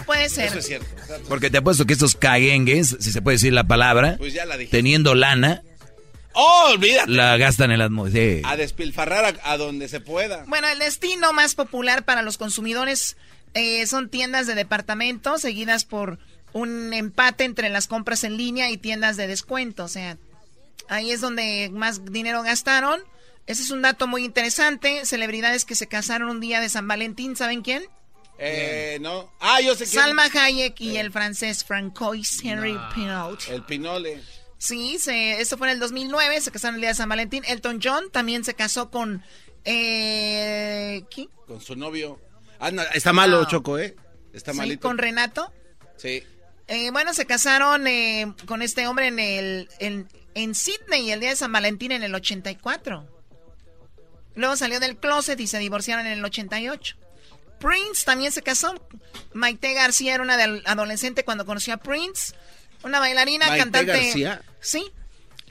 [0.05, 0.47] Puede ser.
[0.47, 0.87] Eso es cierto.
[1.29, 4.35] Porque te apuesto que estos caguengues, si se puede decir la palabra, pues
[4.69, 5.63] teniendo lana,
[6.35, 7.11] Oh, olvídate.
[7.11, 8.41] La gastan en las sí.
[8.43, 10.43] A despilfarrar a, donde se pueda.
[10.47, 13.15] Bueno, el destino más popular para los consumidores
[13.53, 16.19] eh, son tiendas de departamento, seguidas por
[16.51, 19.85] un empate entre las compras en línea y tiendas de descuento.
[19.85, 20.17] O sea,
[20.89, 23.01] ahí es donde más dinero gastaron.
[23.47, 25.05] Ese es un dato muy interesante.
[25.05, 27.83] Celebridades que se casaron un día de San Valentín, ¿saben quién?
[28.37, 29.31] Eh, no.
[29.39, 30.01] Ah, yo sé quién.
[30.01, 33.47] Salma Hayek y el francés Francois Henry Pinot.
[33.49, 34.21] El Pinole.
[34.65, 37.43] Sí, se, esto fue en el 2009, se casaron el día de San Valentín.
[37.45, 39.23] Elton John también se casó con...
[39.63, 41.29] Eh, ¿Quién?
[41.45, 42.19] Con su novio.
[42.59, 43.95] Ah, está malo, Choco, ¿eh?
[44.33, 44.87] Está sí, malito.
[44.87, 45.53] con Renato.
[45.97, 46.23] Sí.
[46.67, 51.29] Eh, bueno, se casaron eh, con este hombre en el en, en Sydney el día
[51.29, 53.07] de San Valentín en el 84.
[54.33, 56.97] Luego salió del closet y se divorciaron en el 88.
[57.59, 58.73] Prince también se casó.
[59.33, 60.33] Maite García era una
[60.65, 62.33] adolescente cuando conoció a Prince.
[62.83, 63.93] Una bailarina, cantante.
[63.93, 64.41] García?
[64.65, 64.91] Sí.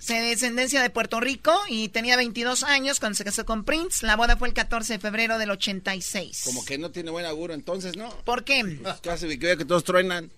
[0.08, 4.04] De descendencia de Puerto Rico y tenía 22 años cuando se casó con Prince.
[4.04, 6.42] La boda fue el 14 de febrero del 86.
[6.44, 8.10] Como que no tiene buen auguro entonces, ¿no?
[8.24, 8.62] ¿Por qué?
[8.82, 10.30] Pues casi que que todos truenan.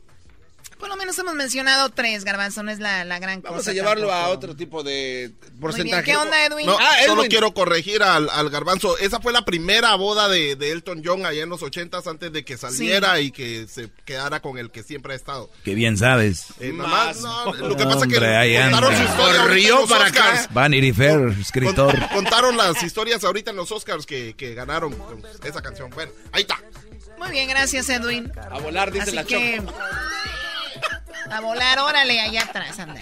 [0.79, 3.53] Por lo menos hemos mencionado tres, Garbanzo, no es la, gran cosa.
[3.53, 6.05] Vamos a llevarlo a otro tipo de porcentaje.
[6.05, 6.67] ¿Qué onda, Edwin?
[6.67, 8.99] No, ah, solo quiero corregir al, Garbanzo.
[8.99, 12.57] Esa fue la primera boda de, Elton John allá en los ochentas antes de que
[12.59, 15.51] saliera y que se quedara con el que siempre ha estado.
[15.65, 16.47] Que bien sabes.
[16.61, 20.47] Eh, más, no, lo que pasa es que contaron su historia Río para acá.
[20.51, 21.97] Vanity Fair, escritor.
[22.13, 24.95] Contaron las historias ahorita en los Oscars que, que ganaron
[25.43, 25.91] esa canción.
[25.91, 26.61] Bueno, ahí está.
[27.19, 28.31] Muy bien, gracias, Edwin.
[28.51, 29.63] A volar, dice la que...
[31.31, 33.01] A volar, órale, allá atrás, anda.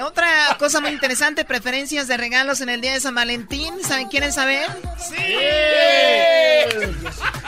[0.00, 3.74] Otra cosa muy interesante, preferencias de regalos en el día de San Valentín.
[3.82, 4.68] ¿Saben, quieren saber?
[4.96, 5.16] ¡Sí!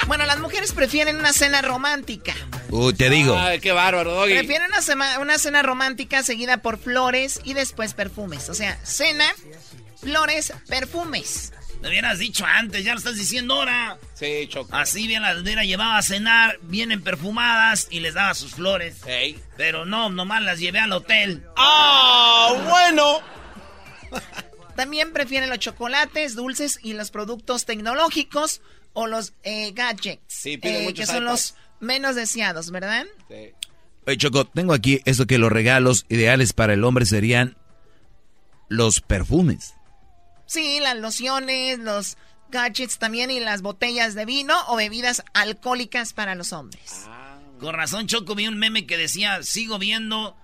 [0.09, 2.35] Bueno, las mujeres prefieren una cena romántica.
[2.71, 3.39] Uy, te digo.
[3.39, 4.35] Ay, qué bárbaro, Doggy.
[4.35, 8.49] Prefieren una, una cena romántica seguida por flores y después perfumes.
[8.49, 9.27] O sea, cena,
[10.01, 11.53] flores, perfumes.
[11.81, 13.99] Me hubieras dicho antes, ya lo estás diciendo ahora.
[14.14, 14.74] Sí, Choco.
[14.74, 18.99] Así bien las hubiera llevaba a cenar, vienen perfumadas y les daba sus flores.
[19.07, 19.41] Hey.
[19.57, 21.43] Pero no, nomás las llevé al hotel.
[21.57, 23.20] ¡Ah, bueno!
[24.76, 28.61] También prefieren los chocolates, dulces y los productos tecnológicos
[28.93, 30.22] o los eh, gadgets.
[30.26, 33.07] Sí, eh, que son los menos deseados, ¿verdad?
[33.28, 33.53] Sí.
[34.07, 37.57] Oye, Choco, tengo aquí esto que los regalos ideales para el hombre serían
[38.68, 39.74] los perfumes.
[40.51, 42.17] Sí, las lociones, los
[42.49, 47.07] gadgets también y las botellas de vino o bebidas alcohólicas para los hombres.
[47.61, 50.37] Con razón, Choco, vi un meme que decía, sigo viendo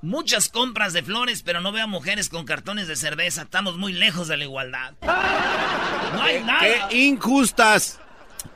[0.00, 3.42] muchas compras de flores, pero no veo a mujeres con cartones de cerveza.
[3.42, 4.94] Estamos muy lejos de la igualdad.
[6.12, 6.88] No hay nada.
[6.88, 8.00] ¡Qué injustas!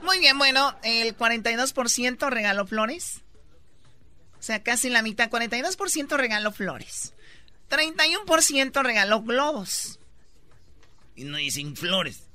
[0.03, 3.23] Muy bien, bueno, el 42% regaló flores.
[4.41, 7.15] O sea, casi la mitad, 42% regaló flores.
[7.71, 10.01] 31% regaló globos.
[11.17, 12.29] Y, no, y sin flores.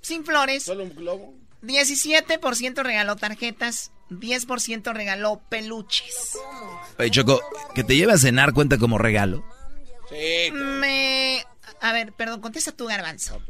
[0.00, 0.64] Sin flores.
[0.64, 1.34] ¿Solo un globo?
[1.62, 6.38] 17% regaló tarjetas, 10% regaló peluches.
[6.98, 7.40] Oye, Choco,
[7.74, 9.44] que te lleve a cenar cuenta como regalo.
[10.08, 10.50] Sí.
[10.52, 11.44] Me...
[11.80, 13.40] A ver, perdón, contesta tú, Garbanzo.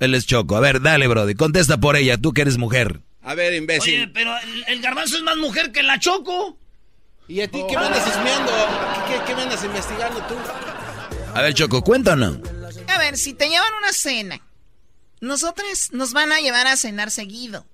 [0.00, 0.56] Él es Choco.
[0.56, 1.34] A ver, dale, Brody.
[1.34, 3.00] Contesta por ella, tú que eres mujer.
[3.22, 3.94] A ver, imbécil.
[3.94, 6.58] Oye, pero el, el garbanzo es más mujer que la Choco.
[7.28, 8.52] ¿Y a ti qué me andas esmeando?
[9.08, 10.34] ¿Qué, qué, qué me andas investigando tú?
[11.34, 12.40] A ver, Choco, ¿cuenta o no?
[12.88, 14.40] A ver, si te llevan una cena,
[15.20, 17.66] nosotros nos van a llevar a cenar seguido.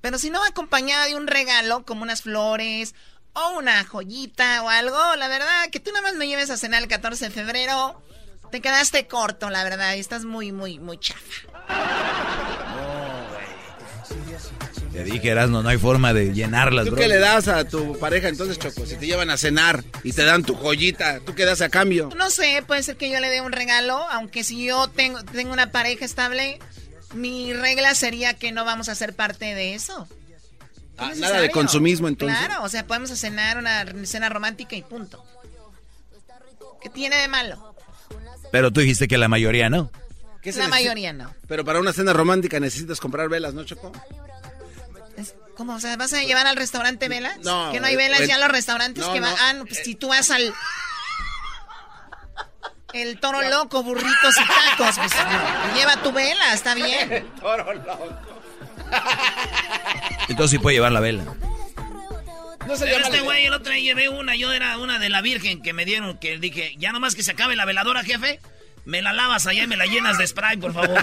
[0.00, 2.94] Pero si no va acompañada de un regalo, como unas flores
[3.34, 6.82] o una joyita o algo, la verdad, que tú nada más me lleves a cenar
[6.82, 8.02] el 14 de febrero,
[8.50, 12.60] te quedaste corto, la verdad, y estás muy, muy, muy chafa.
[14.92, 17.00] Te dije, Erasmo, no hay forma de llenarlas, ¿Tú bro.
[17.00, 18.84] qué le das a tu pareja entonces, Choco?
[18.84, 22.10] Si te llevan a cenar y te dan tu joyita, ¿tú qué das a cambio?
[22.16, 25.52] No sé, puede ser que yo le dé un regalo, aunque si yo tengo, tengo
[25.52, 26.58] una pareja estable,
[27.14, 30.06] mi regla sería que no vamos a ser parte de eso.
[30.98, 32.38] Ah, nada de consumismo entonces.
[32.38, 35.24] Claro, o sea, podemos cenar una cena romántica y punto.
[36.82, 37.74] ¿Qué tiene de malo?
[38.50, 39.90] Pero tú dijiste que la mayoría no.
[40.42, 41.32] ¿Qué se La mayoría no.
[41.46, 43.92] Pero para una cena romántica necesitas comprar velas, ¿no, Choco?
[45.56, 45.74] ¿Cómo?
[45.74, 47.38] O sea, ¿vas a llevar al restaurante velas?
[47.38, 49.04] No, ¿Que no hay velas ya en los restaurantes?
[49.04, 49.36] no, que va- no.
[49.40, 50.52] Ah, no, pues si tú vas al...
[52.92, 55.12] El toro loco, burritos y tacos, pues
[55.74, 57.26] lleva tu vela, está bien.
[57.40, 58.08] Toro loco.
[60.28, 61.24] Entonces sí puede llevar la vela.
[62.66, 64.98] No se Pero llama este la- güey, el otro día llevé una, yo era una
[64.98, 68.04] de la Virgen que me dieron, que dije, ya nomás que se acabe la veladora,
[68.04, 68.40] jefe,
[68.84, 71.02] me la lavas allá y me la llenas de spray, por favor.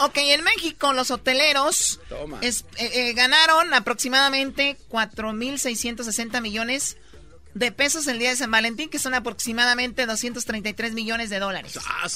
[0.00, 2.38] Ok, en México los hoteleros Toma.
[2.40, 6.96] es- eh, eh, ganaron aproximadamente 4.660 millones
[7.54, 11.78] de pesos el día de San Valentín, que son aproximadamente 233 millones de dólares.
[11.84, 12.08] Ah.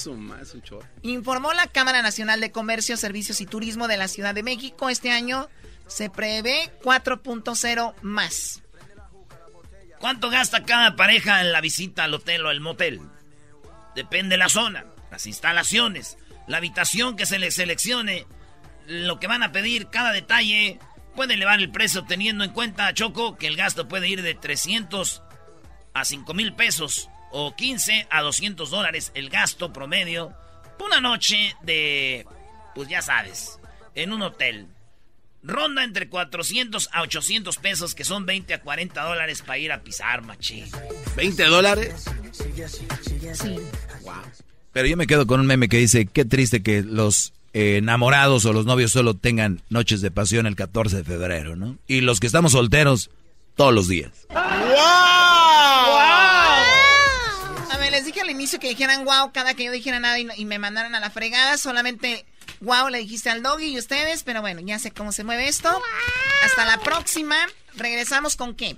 [1.02, 4.88] Informó la Cámara Nacional de Comercio, Servicios y Turismo de la Ciudad de México.
[4.88, 5.48] Este año
[5.88, 8.60] se prevé 4.0 más.
[9.98, 13.00] ¿Cuánto gasta cada pareja en la visita al hotel o al motel?
[13.94, 16.16] Depende de la zona, las instalaciones,
[16.46, 18.26] la habitación que se les seleccione,
[18.86, 20.78] lo que van a pedir, cada detalle.
[21.14, 25.22] Puede elevar el precio teniendo en cuenta, Choco, que el gasto puede ir de 300
[25.92, 30.34] a 5 mil pesos o 15 a 200 dólares el gasto promedio
[30.78, 32.26] por una noche de,
[32.74, 33.58] pues ya sabes,
[33.94, 34.68] en un hotel.
[35.42, 39.82] Ronda entre 400 a 800 pesos, que son 20 a 40 dólares para ir a
[39.82, 40.70] pisar, machín.
[41.16, 42.04] ¿20 dólares?
[43.34, 43.56] Sí.
[44.72, 48.46] Pero yo me quedo con un meme que dice, qué triste que los eh, enamorados
[48.46, 51.76] o los novios solo tengan noches de pasión el 14 de febrero, ¿no?
[51.86, 53.10] Y los que estamos solteros,
[53.54, 54.10] todos los días.
[54.30, 54.56] A
[57.78, 60.58] ver, les dije al inicio que dijeran wow cada que yo dijera nada y, me
[60.58, 61.58] mandaran a la fregada.
[61.58, 62.24] Solamente
[62.60, 65.68] wow le dijiste al doggy y ustedes, pero bueno, ya sé cómo se mueve esto.
[66.44, 67.36] Hasta la próxima.
[67.74, 68.76] Regresamos con qué?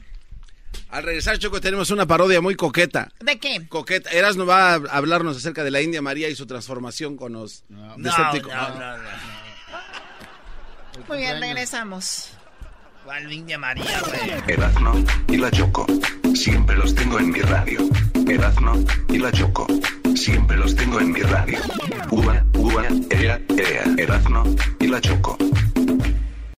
[0.91, 3.11] Al regresar, Choco, tenemos una parodia muy coqueta.
[3.21, 3.67] ¿De qué?
[3.69, 4.11] Coqueta.
[4.11, 7.65] Erasmo va a hablarnos acerca de la India María y su transformación con los
[7.97, 8.55] Decepticons.
[8.55, 9.09] no, no, no.
[11.09, 12.31] Muy bien, regresamos.
[13.05, 14.43] ¿Cuál India María, güey?
[14.47, 15.87] Erazno y la Choco.
[16.35, 17.81] Siempre los tengo en mi radio.
[18.29, 19.67] Erazno y la Choco.
[20.17, 21.59] Siempre los tengo en mi radio.
[22.11, 23.85] Ua, ua, ea, ea.
[23.99, 24.45] Erazno
[24.81, 25.37] y la Choco.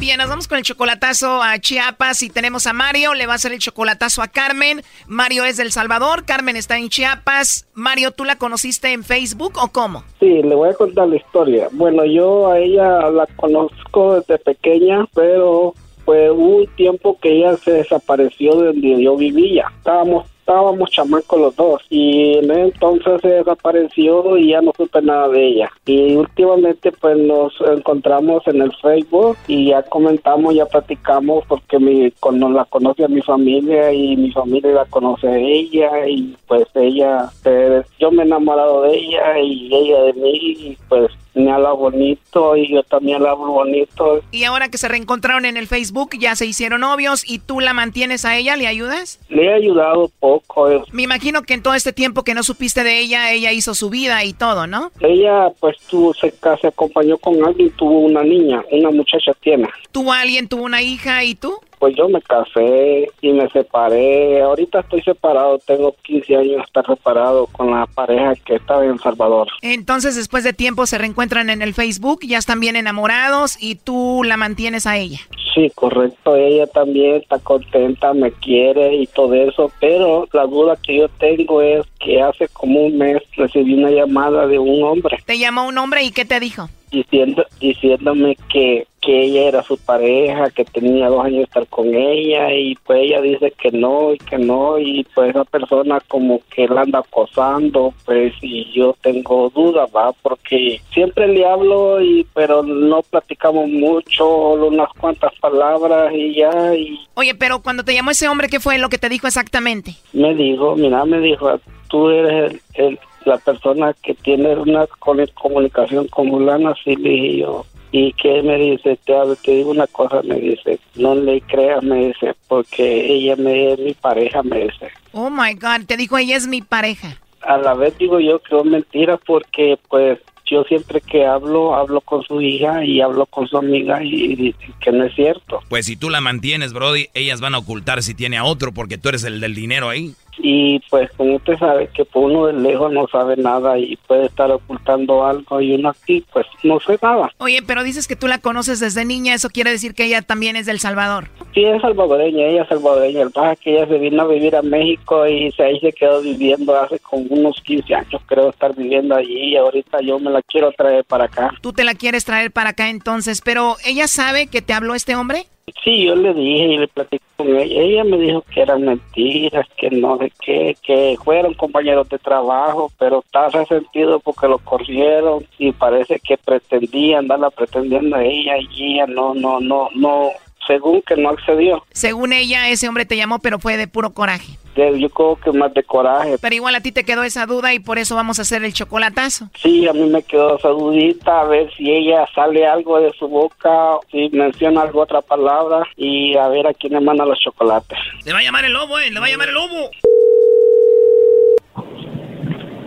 [0.00, 3.36] Bien, nos vamos con el chocolatazo a Chiapas y tenemos a Mario, le va a
[3.36, 4.80] hacer el chocolatazo a Carmen.
[5.06, 7.68] Mario es del Salvador, Carmen está en Chiapas.
[7.74, 10.02] Mario, ¿tú la conociste en Facebook o cómo?
[10.18, 11.68] Sí, le voy a contar la historia.
[11.72, 15.74] Bueno, yo a ella la conozco desde pequeña, pero
[16.06, 19.70] fue un tiempo que ella se desapareció de donde yo vivía.
[19.76, 25.28] Estábamos estábamos chamacos los dos y en entonces se desapareció y ya no supe nada
[25.28, 25.70] de ella.
[25.86, 32.10] Y últimamente pues nos encontramos en el Facebook y ya comentamos, ya platicamos porque mi,
[32.18, 36.66] cuando la conoce a mi familia y mi familia la conoce a ella y pues
[36.74, 41.50] ella, pues, yo me he enamorado de ella y ella de mí y pues me
[41.50, 44.20] habla bonito y yo también la hablo bonito.
[44.30, 47.72] Y ahora que se reencontraron en el Facebook, ya se hicieron novios y tú la
[47.72, 49.20] mantienes a ella, ¿le ayudas?
[49.28, 50.70] Le he ayudado poco.
[50.70, 50.82] eh.
[50.92, 53.90] Me imagino que en todo este tiempo que no supiste de ella, ella hizo su
[53.90, 54.90] vida y todo, ¿no?
[55.00, 59.68] Ella pues tuvo, se, se acompañó con alguien, tuvo una niña, una muchacha tiene.
[59.92, 61.54] ¿Tuvo alguien, tuvo una hija y tú?
[61.80, 64.42] Pues yo me casé y me separé.
[64.42, 69.48] Ahorita estoy separado, tengo 15 años estar separado con la pareja que estaba en Salvador.
[69.62, 74.22] Entonces, después de tiempo, se reencuentran en el Facebook, ya están bien enamorados y tú
[74.24, 75.20] la mantienes a ella.
[75.54, 76.36] Sí, correcto.
[76.36, 79.72] Ella también está contenta, me quiere y todo eso.
[79.80, 84.46] Pero la duda que yo tengo es que hace como un mes recibí una llamada
[84.46, 86.68] de un hombre Te llamó un hombre y ¿qué te dijo?
[86.90, 91.94] Diciendo diciéndome que, que ella era su pareja, que tenía dos años de estar con
[91.94, 96.40] ella y pues ella dice que no y que no y pues esa persona como
[96.54, 102.26] que la anda acosando pues y yo tengo dudas va porque siempre le hablo y
[102.34, 107.94] pero no platicamos mucho solo unas cuantas palabras y ya y Oye, pero cuando te
[107.94, 109.92] llamó ese hombre, ¿qué fue lo que te dijo exactamente?
[110.12, 111.48] me dijo mira me dijo
[111.88, 112.98] tú eres el, el-
[113.30, 114.86] la persona que tiene una
[115.34, 119.14] comunicación con fulana así le dije yo y que me dice te,
[119.44, 123.78] te digo una cosa me dice no le creas me dice porque ella me es
[123.78, 127.16] mi pareja me dice Oh my God, te dijo ella es mi pareja.
[127.42, 132.00] a la vez digo yo que es mentira porque pues yo siempre que hablo hablo
[132.00, 135.86] con su hija y hablo con su amiga y, dicen que no es cierto Pues
[135.86, 139.08] si tú la mantienes, Brody, ellas van a ocultar si tiene a otro porque tú
[139.08, 140.14] eres el del dinero ahí.
[140.42, 144.50] Y pues como usted sabe que uno de lejos no sabe nada y puede estar
[144.50, 148.38] ocultando algo y uno aquí pues no sé nada Oye, pero dices que tú la
[148.38, 151.28] conoces desde niña, eso quiere decir que ella también es del Salvador.
[151.54, 153.22] Sí, es salvadoreña, ella es salvadoreña.
[153.22, 155.92] El pasa es que ella se vino a vivir a México y se, ahí se
[155.92, 159.52] quedó viviendo hace como unos 15 años, creo, estar viviendo allí.
[159.52, 161.52] Y ahorita yo me la quiero traer para acá.
[161.60, 165.16] Tú te la quieres traer para acá entonces, pero ¿ella sabe que te habló este
[165.16, 165.46] hombre?
[165.82, 167.82] Sí, yo le dije y le platiqué con ella.
[167.82, 172.90] Ella me dijo que eran mentiras, que no sé qué, que fueron compañeros de trabajo,
[172.98, 178.94] pero está resentido porque lo corrieron y parece que pretendía andarla pretendiendo a ella y
[178.94, 180.30] ella no, no, no, no,
[180.66, 181.84] según que no accedió.
[181.92, 184.56] Según ella, ese hombre te llamó, pero fue de puro coraje.
[184.76, 186.36] De- Yo creo que más de coraje.
[186.40, 188.72] Pero igual a ti te quedó esa duda y por eso vamos a hacer el
[188.72, 189.48] chocolatazo.
[189.60, 193.26] Sí, a mí me quedó esa dudita, a ver si ella sale algo de su
[193.28, 197.98] boca, si menciona alguna otra palabra y a ver a quién le manda los chocolates.
[198.24, 199.90] Le va a llamar el lobo, eh, le va a llamar el lobo.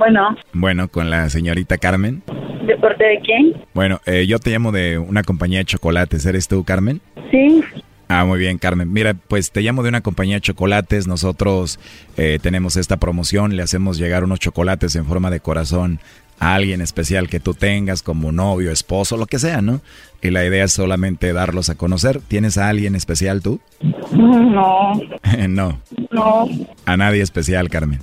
[0.04, 2.24] Bueno, Bueno, con la señorita Carmen.
[2.68, 3.54] ¿de parte de quién?
[3.74, 6.26] Bueno, eh, yo te llamo de una compañía de chocolates.
[6.26, 7.00] ¿Eres tú, Carmen?
[7.32, 7.64] Sí.
[8.10, 8.92] Ah, muy bien, Carmen.
[8.92, 11.08] Mira, pues te llamo de una compañía de chocolates.
[11.08, 11.80] Nosotros
[12.18, 13.56] eh, tenemos esta promoción.
[13.56, 16.02] Le hacemos llegar unos chocolates en forma de corazón
[16.38, 19.80] a alguien especial que tú tengas, como novio, esposo, lo que sea, ¿no?
[20.22, 22.20] Y la idea es solamente darlos a conocer.
[22.28, 23.62] ¿Tienes a alguien especial tú?
[24.12, 24.94] No,
[25.48, 25.80] no,
[26.12, 26.50] no,
[26.86, 28.00] a nadie especial, Carmen.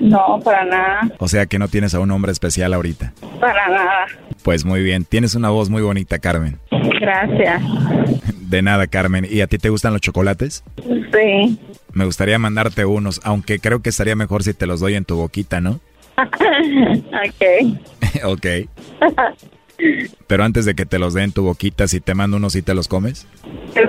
[0.00, 3.12] No, para nada, O sea que no tienes a un hombre especial ahorita.
[3.40, 4.06] para nada.
[4.42, 6.58] Pues muy bien, tienes una voz muy bonita, Carmen.
[7.00, 7.62] Gracias.
[8.40, 9.26] De nada, Carmen.
[9.28, 10.62] ¿Y a ti te gustan los chocolates?
[10.84, 11.58] Sí.
[11.92, 15.16] Me gustaría mandarte unos, aunque creo que estaría mejor si te los doy en tu
[15.16, 15.80] boquita, ¿no?
[16.18, 17.78] ok.
[18.24, 18.46] ok.
[20.26, 22.62] Pero antes de que te los dé en tu boquita, si te mando unos, ¿sí
[22.62, 23.26] te los comes?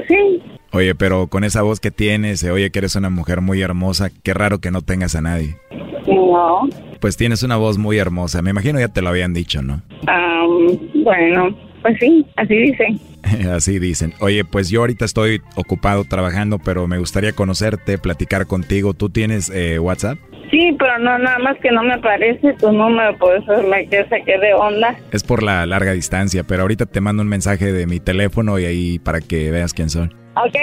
[0.08, 0.42] Sí.
[0.74, 4.10] Oye, pero con esa voz que tienes, se oye que eres una mujer muy hermosa,
[4.24, 5.56] qué raro que no tengas a nadie.
[6.08, 6.68] No.
[7.00, 9.84] Pues tienes una voz muy hermosa, me imagino ya te lo habían dicho, ¿no?
[10.08, 13.00] Am, bueno, pues sí, así dicen.
[13.54, 14.14] Así dicen.
[14.20, 18.94] Oye, pues yo ahorita estoy ocupado trabajando, pero me gustaría conocerte, platicar contigo.
[18.94, 20.18] ¿Tú tienes eh, WhatsApp?
[20.52, 24.04] Sí, pero no, nada más que no me aparece tu número, por eso me que
[24.10, 24.98] saqué de onda.
[25.14, 28.66] Es por la larga distancia, pero ahorita te mando un mensaje de mi teléfono y
[28.66, 30.10] ahí para que veas quién soy.
[30.36, 30.56] Ok,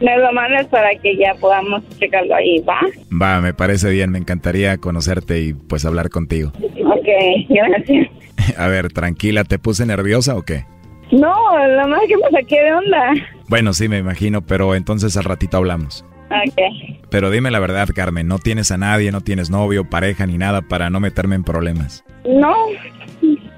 [0.00, 2.80] me lo mandas para que ya podamos checarlo ahí, ¿va?
[3.22, 6.52] Va, me parece bien, me encantaría conocerte y pues hablar contigo.
[6.58, 7.08] Ok,
[7.48, 8.08] gracias.
[8.58, 10.64] A ver, tranquila, ¿te puse nerviosa o qué?
[11.12, 13.14] No, nada más que me saqué de onda.
[13.48, 16.04] Bueno, sí, me imagino, pero entonces al ratito hablamos.
[16.30, 16.60] Ok.
[17.08, 20.62] Pero dime la verdad, Carmen, no tienes a nadie, no tienes novio, pareja ni nada
[20.62, 22.04] para no meterme en problemas.
[22.24, 22.54] No,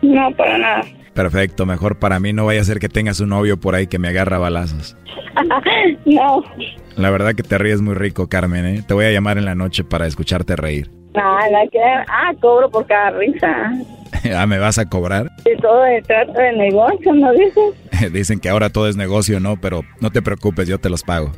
[0.02, 0.82] no, para nada.
[1.18, 3.98] Perfecto, mejor para mí no vaya a ser que tengas un novio por ahí que
[3.98, 4.96] me agarra balazos.
[6.06, 6.44] no.
[6.94, 8.84] La verdad que te ríes muy rico, Carmen, ¿eh?
[8.86, 10.88] Te voy a llamar en la noche para escucharte reír.
[11.16, 11.40] Ah,
[11.72, 11.80] que...
[11.80, 13.72] ah, cobro por cada risa.
[14.36, 15.28] ah, ¿me vas a cobrar?
[15.44, 18.12] Y todo se trata de negocio, ¿no dices?
[18.12, 19.56] Dicen que ahora todo es negocio, ¿no?
[19.60, 21.32] Pero no te preocupes, yo te los pago.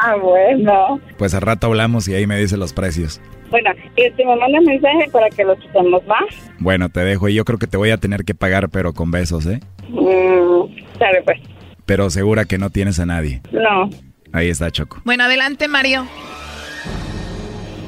[0.00, 1.00] Ah, bueno.
[1.18, 3.20] Pues al rato hablamos y ahí me dices los precios.
[3.50, 6.18] Bueno, y te me mandas mensaje para que lo quitemos, ¿va?
[6.60, 9.10] Bueno, te dejo y yo creo que te voy a tener que pagar, pero con
[9.10, 9.60] besos, ¿eh?
[9.88, 11.40] Mm, sabe pues.
[11.84, 13.42] Pero segura que no tienes a nadie.
[13.50, 13.90] No.
[14.32, 14.98] Ahí está, Choco.
[15.04, 16.06] Bueno, adelante, Mario.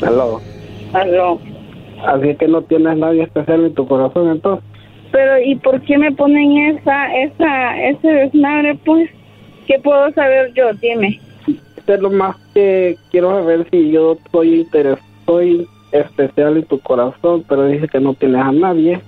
[0.05, 0.41] Aló.
[0.93, 1.41] Aló.
[2.05, 4.65] Así que no tienes nadie especial en tu corazón, entonces.
[5.13, 9.09] Pero, ¿y por qué me ponen esa, esa, ese desmadre, pues?
[9.69, 10.73] ¿Qué puedo saber yo?
[10.81, 11.21] Dime.
[11.87, 17.66] Lo más que quiero saber si yo soy interesado, soy especial en tu corazón, pero
[17.66, 19.01] dice que no tienes a nadie.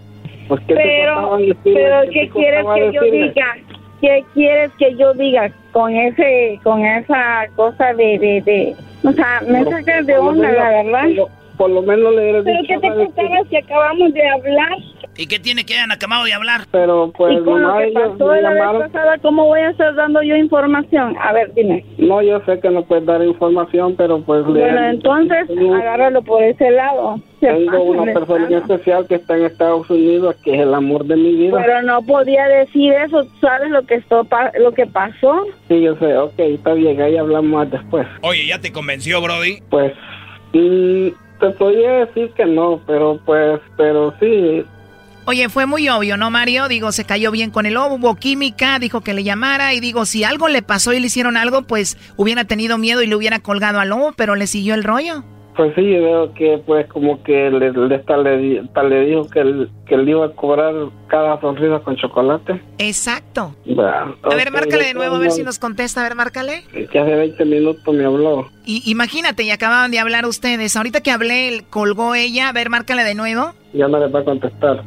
[0.49, 3.57] ¿Por qué pero, pero ¿qué quieres que yo diga?
[4.01, 9.43] ¿Qué quieres que yo diga con ese, con esa cosa de, de, de o sea,
[9.49, 11.09] me sacas de onda, la verdad?
[11.57, 14.79] Por lo menos le ¿Pero qué te contaba si acabamos de hablar?
[15.17, 16.63] ¿Y qué tiene que hayan acabado de hablar?
[16.73, 20.23] Pero pues ¿Y con lo que pasó la vez pasada, ¿cómo voy a estar dando
[20.23, 21.17] yo información?
[21.21, 21.85] A ver, dime.
[21.99, 24.45] No, yo sé que no puedes dar información, pero pues...
[24.45, 27.21] Bueno, entonces, agárralo por ese lado.
[27.39, 31.35] Tengo una persona especial que está en Estados Unidos, que es el amor de mi
[31.37, 31.63] vida.
[31.65, 34.27] Pero no podía decir eso, ¿sabes lo que, esto,
[34.59, 35.45] lo que pasó?
[35.69, 38.07] Sí, yo sé, ok, está bien, ahí hablamos más después.
[38.23, 39.63] Oye, ¿ya te convenció, Brody?
[39.71, 39.93] Pues...
[40.55, 41.09] Mm,
[41.41, 44.64] te podría decir que no, pero pues, pero sí.
[45.26, 46.68] Oye, fue muy obvio, ¿no, Mario?
[46.68, 50.05] Digo, se cayó bien con el lobo, hubo química, dijo que le llamara y digo,
[50.05, 53.39] si algo le pasó y le hicieron algo, pues hubiera tenido miedo y le hubiera
[53.39, 55.24] colgado al lobo, pero le siguió el rollo.
[55.57, 60.11] Pues sí, veo que pues como que le, le, le, le dijo que, que le
[60.11, 60.75] iba a cobrar
[61.07, 62.61] cada sonrisa con chocolate.
[62.79, 63.55] Exacto.
[63.79, 66.01] a ver, márcale de nuevo, a ver si nos contesta.
[66.01, 66.65] A ver, márcale.
[66.73, 68.49] Que hace 20 minutos me habló.
[68.65, 70.75] Y imagínate, y acababan de hablar ustedes.
[70.77, 72.49] Ahorita que hablé, colgó ella.
[72.49, 73.53] A ver, márcale de nuevo.
[73.73, 74.83] Ya no le va a contestar.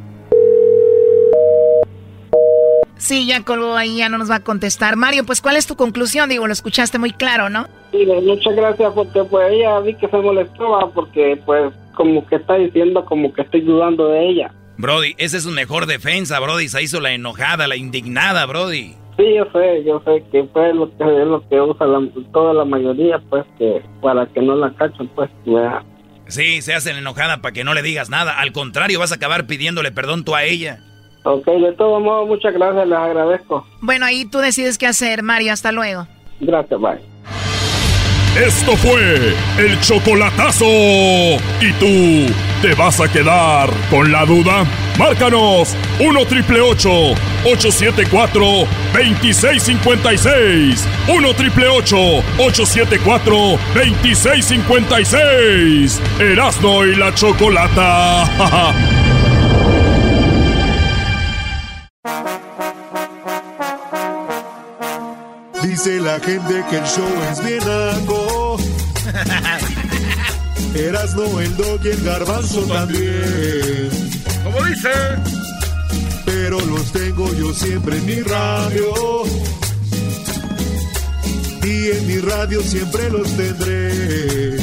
[2.98, 4.96] Sí, ya colgó ahí, ya no nos va a contestar.
[4.96, 6.28] Mario, pues, ¿cuál es tu conclusión?
[6.28, 7.68] Digo, lo escuchaste muy claro, ¿no?
[7.92, 12.56] Sí, muchas gracias porque pues ella vi que se molestó porque pues como que está
[12.56, 14.52] diciendo como que estoy dudando de ella.
[14.76, 16.68] Brody, esa es su mejor defensa, Brody.
[16.68, 18.94] Se hizo la enojada, la indignada, Brody.
[19.16, 21.86] Sí, yo sé, yo sé que fue lo que es lo que usa
[22.32, 25.82] toda la mayoría, pues que para que no la cachen, pues ya.
[26.28, 28.38] Sí, se hace la enojada para que no le digas nada.
[28.38, 30.78] Al contrario, vas a acabar pidiéndole perdón tú a ella.
[31.24, 33.66] Ok, de todo modo, muchas gracias, les agradezco.
[33.80, 35.52] Bueno, ahí tú decides qué hacer, Mario.
[35.52, 36.06] Hasta luego.
[36.40, 36.98] Gracias, bye.
[38.36, 40.64] Esto fue el chocolatazo.
[40.64, 44.64] ¿Y tú te vas a quedar con la duda?
[44.96, 48.40] Márcanos 1 triple 874
[48.92, 50.86] 2656.
[51.08, 53.34] 1 triple 874
[53.74, 56.00] 2656.
[56.20, 58.24] Erasno y la chocolata.
[65.62, 68.56] Dice la gente que el show es bien algo.
[70.74, 73.90] Erasno, el dog y el garbanzo también.
[74.44, 74.90] Como dice.
[76.24, 78.92] Pero los tengo yo siempre en mi radio.
[81.62, 84.56] Y en mi radio siempre los tendré.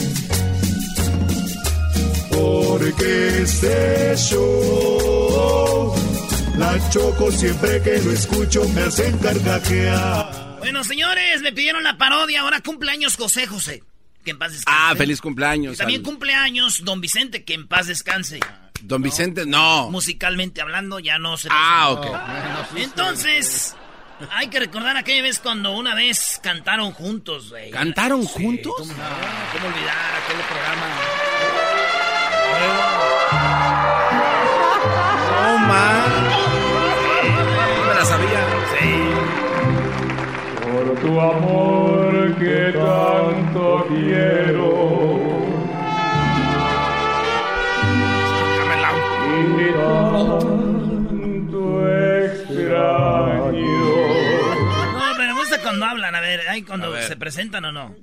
[2.31, 5.93] Porque este show,
[6.57, 10.57] la choco siempre que lo escucho me hacen carcajear.
[10.59, 12.41] Bueno, señores, me pidieron la parodia.
[12.41, 13.83] Ahora cumpleaños José José.
[14.23, 14.79] Que en paz descanse.
[14.81, 15.75] Ah, feliz cumpleaños.
[15.75, 18.39] Y también cumpleaños Don Vicente, que en paz descanse.
[18.81, 19.91] Don Vicente, no.
[19.91, 21.49] Musicalmente hablando, ya no se.
[21.51, 22.07] Ah, ok.
[22.77, 23.75] Entonces,
[24.31, 27.69] hay que recordar aquella vez cuando una vez cantaron juntos, güey.
[27.71, 28.73] ¿Cantaron juntos?
[28.77, 30.87] ¿cómo, ¿Cómo olvidar aquel programa?
[41.05, 44.95] Tu amor que tanto quiero.
[49.37, 51.61] Y tanto
[52.25, 53.53] extraño.
[54.93, 57.93] No, pero me gusta cuando hablan, a ver, ahí cuando se presentan o no.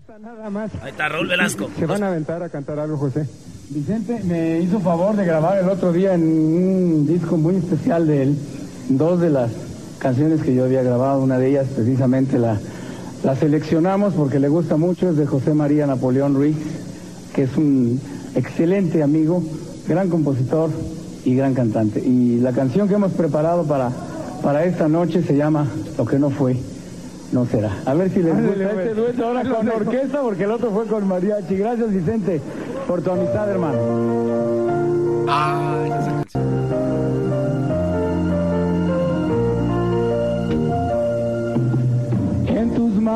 [0.83, 1.71] Ahí está Raúl Velasco.
[1.77, 3.27] Se van a aventar a cantar algo, José.
[3.71, 8.23] Vicente me hizo favor de grabar el otro día en un disco muy especial de
[8.23, 8.39] él,
[8.91, 9.51] dos de las
[9.99, 12.59] canciones que yo había grabado, una de ellas precisamente la,
[13.25, 16.57] la seleccionamos porque le gusta mucho, es de José María Napoleón Ruiz,
[17.35, 18.01] que es un
[18.35, 19.43] excelente amigo,
[19.87, 20.71] gran compositor
[21.25, 22.01] y gran cantante.
[22.01, 23.91] Y la canción que hemos preparado para,
[24.43, 25.67] para esta noche se llama
[25.97, 26.57] Lo que no fue,
[27.33, 27.79] no será.
[27.87, 31.07] A ver si les gusta este dueto ahora con orquesta, porque el otro fue con
[31.07, 31.57] mariachi.
[31.57, 32.41] Gracias, Vicente,
[32.89, 33.79] por tu amistad, hermano.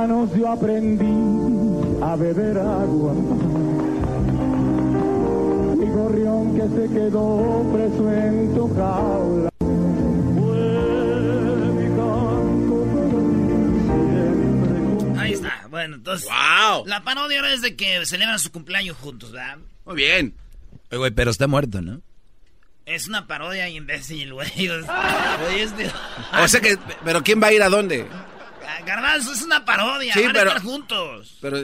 [0.07, 3.12] Manos yo aprendí a beber agua.
[5.78, 9.50] Mi gorrión que se quedó preso en tu jaula.
[15.18, 15.66] Ahí está.
[15.70, 16.28] Bueno, entonces.
[16.28, 16.86] ¡Wow!
[16.86, 19.59] La parodia ahora es de que celebran su cumpleaños juntos, ¿verdad?
[19.84, 20.34] Muy bien.
[20.90, 22.00] Oye, güey, pero está muerto, ¿no?
[22.84, 24.48] Es una parodia imbécil, güey.
[24.68, 25.90] Oye, este-
[26.40, 28.07] O sea que, pero ¿quién va a ir a dónde?
[28.84, 30.12] Garbanzo, es una parodia.
[30.14, 31.34] Sí, van pero- a estar juntos.
[31.40, 31.58] Pero,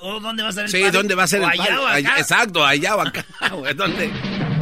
[0.00, 0.90] ¿O dónde va a ser el sí, padre?
[0.92, 1.76] ¿dónde va a ser O el allá padre?
[1.78, 1.94] o acá.
[1.96, 3.24] Allá- exacto, allá o acá.
[3.52, 4.10] güey, ¿Dónde?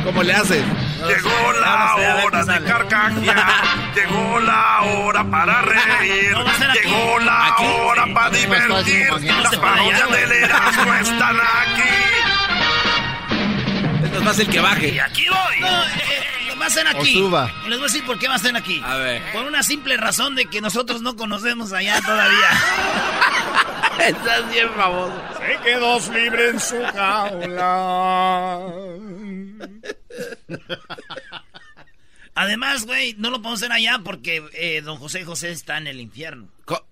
[0.02, 0.62] ¿Cómo le haces?
[1.06, 1.94] Llegó la
[2.24, 3.64] hora de carcajear.
[3.94, 5.62] Llegó la hora para
[6.00, 6.34] reír.
[6.82, 9.06] Llegó la hora para Es más fácil divertir.
[9.08, 9.42] imaginar.
[9.42, 11.88] Las parodias del Erasmo están aquí.
[14.04, 15.00] Es más fácil que Y baje.
[15.00, 15.70] aquí voy.
[16.64, 17.14] Va a aquí.
[17.14, 18.80] Les voy a decir por qué va a ser aquí.
[18.84, 19.22] A ver.
[19.32, 22.48] Por una simple razón de que nosotros no conocemos allá todavía.
[24.06, 25.22] Estás bien famoso.
[25.38, 28.60] Se quedó libre en su jaula.
[32.34, 36.00] Además, güey, no lo podemos hacer allá porque eh, don José José está en el
[36.00, 36.48] infierno.
[36.64, 36.84] Co-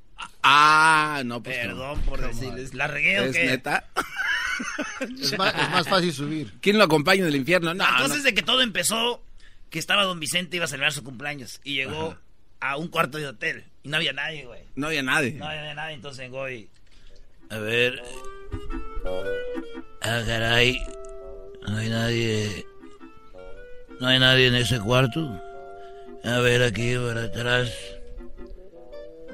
[0.44, 1.56] Ah, no, pues.
[1.56, 1.62] no.
[1.70, 2.74] Perdón por decirles.
[2.74, 3.44] ¿La regué o ¿Es qué?
[3.46, 3.84] neta?
[5.20, 6.52] Es más, es más fácil subir.
[6.60, 7.74] ¿Quién lo acompaña del infierno?
[7.74, 8.24] No, Entonces, no.
[8.24, 9.22] de que todo empezó,
[9.72, 11.58] que estaba don Vicente, iba a celebrar su cumpleaños.
[11.64, 12.14] Y llegó
[12.60, 13.64] a un cuarto de hotel.
[13.82, 14.60] Y no había nadie, güey.
[14.76, 15.32] No había nadie.
[15.32, 16.68] No había nadie, entonces llegó y...
[17.48, 18.02] A ver...
[20.02, 20.78] Ah, caray.
[21.66, 22.66] No hay nadie...
[23.98, 25.40] No hay nadie en ese cuarto.
[26.22, 27.72] A ver, aquí, por atrás.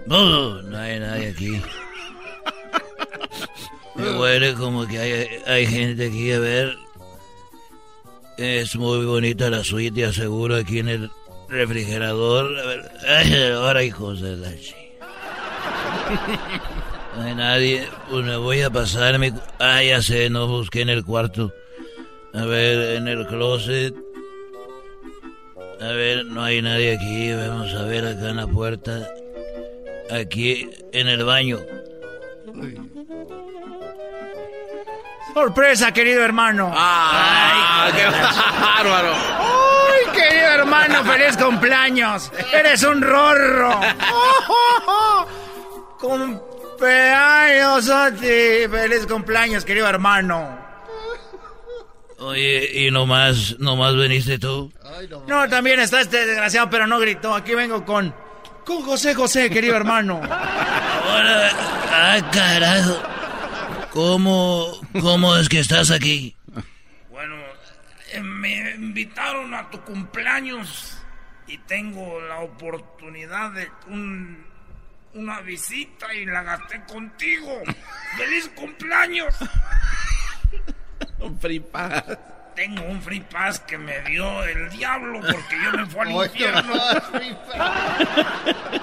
[0.07, 1.61] No, no hay nadie aquí.
[3.97, 6.88] Me huele como que hay, hay gente aquí, a ver.
[8.39, 11.11] Es muy bonita la suite, aseguro, aquí en el
[11.49, 12.57] refrigerador.
[12.59, 14.75] A ver, ay, ahora hijos de la chi.
[17.17, 19.33] No hay nadie, pues me voy a pasar mi...
[19.59, 21.53] Ah, ya sé, no busqué en el cuarto.
[22.33, 23.93] A ver, en el closet.
[25.81, 27.33] A ver, no hay nadie aquí.
[27.33, 29.09] Vamos a ver acá en la puerta.
[30.13, 31.59] Aquí en el baño.
[35.39, 36.73] Sorpresa, querido hermano.
[36.75, 37.89] ¡Ah!
[37.95, 39.15] ¡Qué bárbaro!
[39.15, 41.05] ¡Ay, querido hermano!
[41.05, 42.33] ¡Feliz cumpleaños!
[42.53, 43.81] ¡Eres un rorro!
[46.01, 48.67] ¡Cumpleaños a ti!
[48.69, 50.59] ¡Feliz cumpleaños, querido hermano!
[52.19, 54.73] Oye, y nomás, nomás veniste tú.
[55.29, 57.33] No, también está este desgraciado, pero no gritó.
[57.33, 58.13] Aquí vengo con...
[58.65, 60.21] Con José José, querido hermano.
[60.21, 61.51] Ahora,
[61.93, 63.18] ah, carajo.
[63.99, 66.37] ¿Cómo, cómo es que estás aquí?
[67.11, 67.35] Bueno,
[68.13, 71.03] eh, me invitaron a tu cumpleaños
[71.49, 74.47] y tengo la oportunidad de un,
[75.15, 77.61] una visita y la gasté contigo.
[78.17, 79.35] ¡Feliz cumpleaños!
[81.19, 82.05] Un free pass.
[82.55, 86.27] Tengo un free pass que me dio el diablo porque yo me fui al Oye,
[86.27, 86.75] infierno.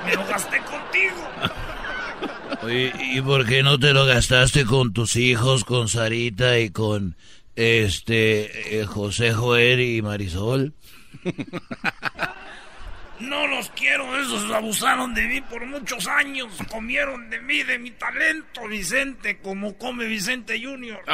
[0.05, 1.29] Me lo gasté contigo.
[2.61, 7.15] Oye, ¿y por qué no te lo gastaste con tus hijos, con Sarita y con
[7.55, 10.73] este eh, José Joel y Marisol?
[13.19, 17.91] No los quiero, esos abusaron de mí por muchos años, comieron de mí, de mi
[17.91, 20.99] talento, Vicente, como come Vicente Junior.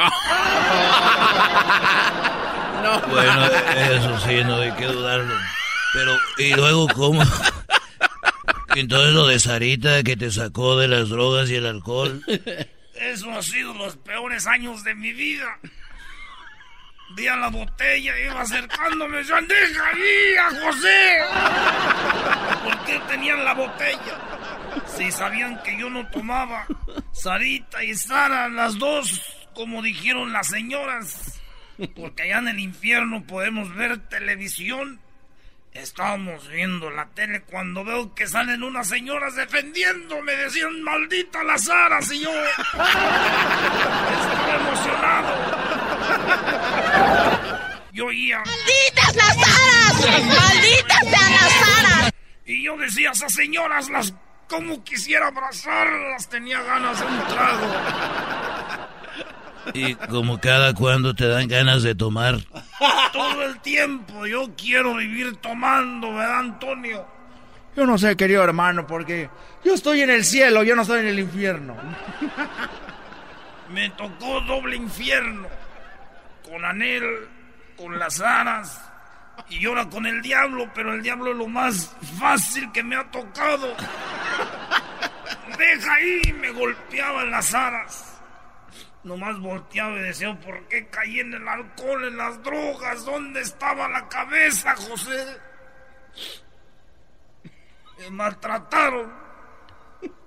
[3.08, 5.32] Bueno, eso sí, no hay que dudarlo.
[5.92, 7.22] Pero, ¿y luego cómo?
[8.74, 12.22] Entonces lo de Sarita que te sacó de las drogas y el alcohol.
[12.94, 15.58] Eso ha sido los peores años de mi vida.
[17.14, 21.18] Vi a la botella, iba acercándome, yo deja ahí a José.
[22.64, 24.18] ¿Por qué tenían la botella?
[24.86, 26.66] Si sabían que yo no tomaba.
[27.12, 29.20] Sarita y Sara, las dos,
[29.52, 31.38] como dijeron las señoras.
[31.94, 35.00] Porque allá en el infierno podemos ver televisión.
[35.72, 40.36] Estábamos viendo la tele cuando veo que salen unas señoras defendiéndome.
[40.36, 42.12] Decían, maldita las aras.
[42.12, 42.66] Y yo estaba
[44.60, 45.34] emocionado.
[47.92, 48.38] Yo oía...
[48.38, 49.94] ¡Malditas las aras!
[50.26, 52.12] ¡Malditas sean las aras!
[52.44, 54.12] Y yo decía, esas señoras, las...
[54.48, 57.66] Como quisiera abrazarlas, tenía ganas de un trago.
[59.74, 62.36] Y como cada cuando te dan ganas de tomar.
[63.12, 67.06] Todo el tiempo yo quiero vivir tomando, ¿verdad, Antonio?
[67.76, 69.30] Yo no sé, querido hermano, porque
[69.64, 71.76] yo estoy en el cielo, yo no estoy en el infierno.
[73.70, 75.48] Me tocó doble infierno.
[76.44, 77.04] Con Anel,
[77.76, 78.78] con las aras
[79.48, 83.10] y ahora con el diablo, pero el diablo es lo más fácil que me ha
[83.10, 83.74] tocado.
[85.58, 88.11] Deja ahí, me golpeaba en las aras.
[89.04, 93.04] Nomás volteaba y decía, ¿por qué caí en el alcohol, en las drogas?
[93.04, 95.26] ¿Dónde estaba la cabeza, José?
[97.98, 99.12] Me maltrataron.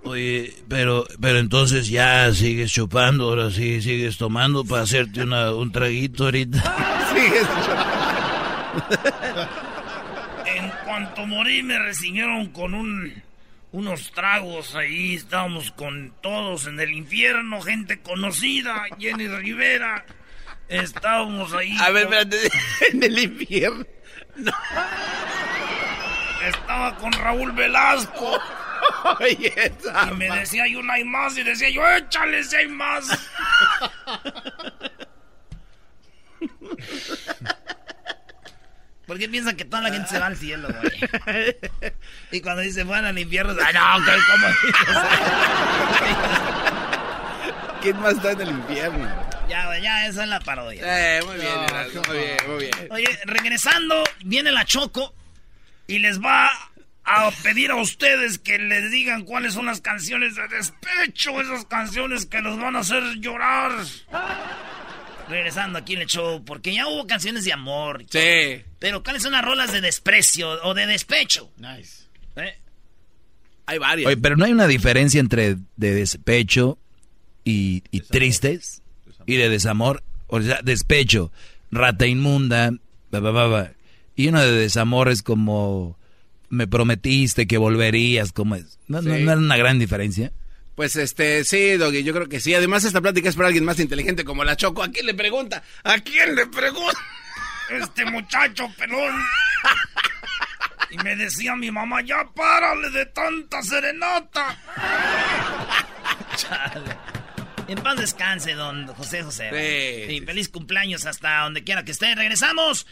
[0.03, 5.71] Oye, pero, pero entonces ya sigues chupando, ahora sí sigues tomando para hacerte una, un
[5.71, 6.61] traguito ahorita.
[7.15, 7.47] Sigues
[10.45, 13.13] en cuanto morí me recibieron con un,
[13.75, 20.05] unos tragos ahí, estábamos con todos en el infierno, gente conocida, Jenny Rivera,
[20.69, 21.75] estábamos ahí.
[21.81, 22.37] A ver, espérate,
[22.93, 23.85] en el infierno.
[26.45, 28.39] Estaba con Raúl Velasco.
[29.29, 29.51] y
[30.15, 31.37] me decía yo, no hay más.
[31.37, 33.09] Y decía yo, échale si hay más.
[39.05, 41.55] ¿Por qué piensan que toda la gente se va al cielo, güey?
[42.31, 43.81] Y cuando dice van al infierno, ¡ay, no!
[44.05, 44.47] ¿Cómo
[47.81, 49.07] ¿Quién más está en el infierno?
[49.47, 50.81] Ya, güey, ya, esa es la parodia.
[50.83, 51.53] Eh, muy bien,
[52.07, 52.71] muy bien, muy bien.
[52.89, 55.13] Oye, regresando, viene la Choco
[55.85, 56.49] y les va
[57.03, 62.25] a pedir a ustedes que les digan cuáles son las canciones de despecho, esas canciones
[62.25, 63.71] que los van a hacer llorar.
[65.29, 68.05] Regresando aquí en el show, porque ya hubo canciones de amor.
[68.09, 68.61] Sí.
[68.79, 71.49] Pero ¿cuáles son las rolas de desprecio o de despecho?
[71.57, 72.03] Nice.
[72.35, 72.53] ¿Eh?
[73.65, 74.07] Hay varias.
[74.07, 76.77] Oye, pero no hay una diferencia entre de despecho
[77.43, 78.83] y, y tristes
[79.25, 80.03] y de desamor.
[80.27, 81.31] O sea, despecho,
[81.71, 82.71] rata inmunda,
[83.09, 83.71] ba, ba, ba.
[84.15, 85.97] y uno de desamor es como
[86.49, 88.77] me prometiste que volverías, como es.
[88.87, 89.23] ¿No, no, Sí.
[89.23, 90.31] no era una gran diferencia?
[90.75, 92.53] Pues este, sí, Doggy, yo creo que sí.
[92.53, 94.83] Además, esta plática es para alguien más inteligente como la Choco.
[94.83, 95.63] ¿A quién le pregunta?
[95.83, 96.99] ¿A quién le pregunta?
[97.69, 99.15] Este muchacho pelón.
[100.91, 104.57] Y me decía mi mamá, ya párale de tanta serenata.
[106.35, 107.04] Chale.
[107.67, 110.07] En paz descanse, don José José.
[110.07, 112.13] Sí, feliz cumpleaños hasta donde quiera que esté.
[112.13, 112.85] Regresamos.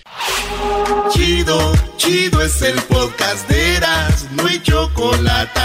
[1.11, 5.59] Chido, chido es el podcast de Eras, no hay chocolate.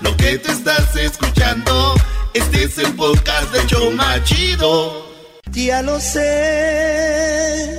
[0.00, 1.94] Lo que te estás escuchando,
[2.32, 5.06] este es el podcast de Choma Chido.
[5.50, 7.77] Ya lo sé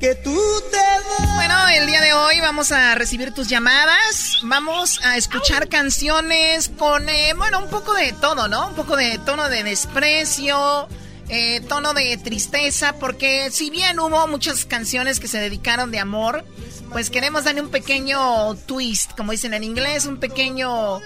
[0.00, 0.38] que tú
[0.70, 4.38] te Bueno, el día de hoy vamos a recibir tus llamadas.
[4.42, 8.68] Vamos a escuchar canciones con, eh, bueno, un poco de todo, ¿no?
[8.68, 10.88] Un poco de tono de desprecio,
[11.28, 16.44] eh, tono de tristeza, porque si bien hubo muchas canciones que se dedicaron de amor,
[16.92, 21.00] pues queremos darle un pequeño twist, como dicen en inglés, un pequeño,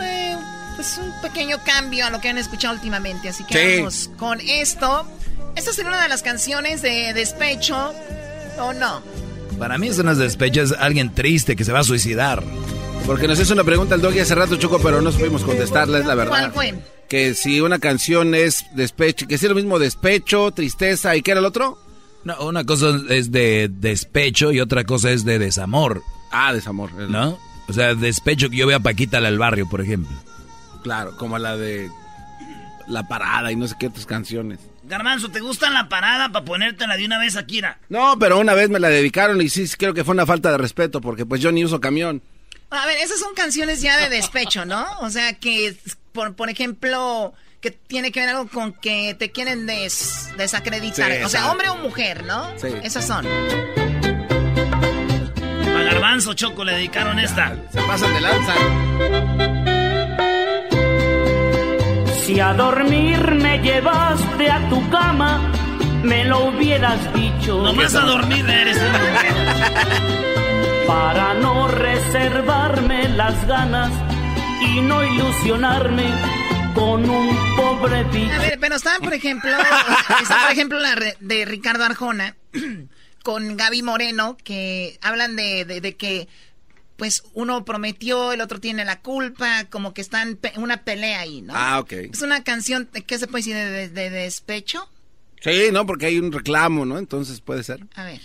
[0.00, 0.36] eh,
[0.76, 3.28] pues un pequeño cambio a lo que han escuchado últimamente.
[3.28, 3.76] Así que Sí.
[3.78, 5.06] vamos con esto.
[5.56, 7.92] Esta sería una de las canciones de despecho,
[8.58, 9.02] ¿o no?
[9.58, 12.42] Para mí eso no es despecho, es alguien triste que se va a suicidar.
[13.06, 16.06] Porque nos hizo una pregunta el Doggy hace rato, Choco, pero no supimos contestarla, es
[16.06, 16.52] la verdad.
[16.52, 16.74] ¿Cuál fue?
[17.08, 21.32] Que si una canción es despecho, que si es lo mismo despecho, tristeza, ¿y qué
[21.32, 21.78] era el otro?
[22.24, 26.02] No, una cosa es de despecho y otra cosa es de desamor.
[26.30, 26.92] Ah, desamor.
[26.92, 27.38] ¿No?
[27.68, 30.14] O sea, despecho que yo veo a Paquita la del barrio, por ejemplo.
[30.82, 31.90] Claro, como la de
[32.86, 34.58] La Parada y no sé qué otras canciones.
[34.90, 37.78] Garbanzo, ¿te gusta la parada para ponértela de una vez a Kira?
[37.88, 40.58] No, pero una vez me la dedicaron y sí, creo que fue una falta de
[40.58, 42.20] respeto porque pues yo ni uso camión.
[42.70, 44.86] A ver, esas son canciones ya de despecho, ¿no?
[45.00, 45.76] O sea, que,
[46.12, 51.10] por, por ejemplo, que tiene que ver algo con que te quieren des- desacreditar.
[51.12, 52.48] Sí, o sea, hombre o mujer, ¿no?
[52.58, 52.68] Sí.
[52.82, 53.26] Esas son.
[55.66, 57.56] A Garbanzo Choco le dedicaron esta.
[57.72, 58.54] Se pasan de lanza.
[62.30, 65.50] Si a dormir me llevaste a tu cama,
[66.04, 67.60] me lo hubieras dicho.
[67.60, 68.78] Nomás a dormir eres
[70.86, 73.90] Para no reservarme las ganas
[74.62, 76.04] y no ilusionarme
[76.72, 78.32] con un pobre bicho.
[78.32, 79.50] A ver, pero está, por ejemplo,
[80.22, 82.36] está, por ejemplo, la re- de Ricardo Arjona
[83.24, 86.28] con Gaby Moreno, que hablan de, de- de que,
[87.00, 91.40] pues, uno prometió, el otro tiene la culpa, como que están pe- una pelea ahí,
[91.40, 91.54] ¿no?
[91.56, 91.92] Ah, ok.
[92.12, 93.56] Es una canción, ¿qué se puede decir?
[93.56, 94.86] ¿De, de- de despecho?
[95.40, 96.98] Sí, no, porque hay un reclamo, ¿no?
[96.98, 97.80] Entonces puede ser.
[97.94, 98.20] A ver.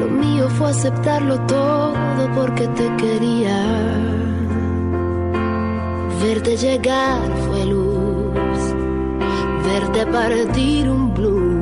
[0.00, 3.60] Lo mío fue aceptarlo todo porque te quería.
[6.22, 8.74] Verte llegar fue luz,
[9.66, 11.53] verte partir un blues.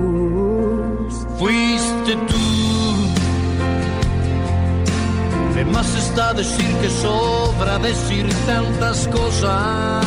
[6.35, 10.05] Decir que sobra decir tantas cosas.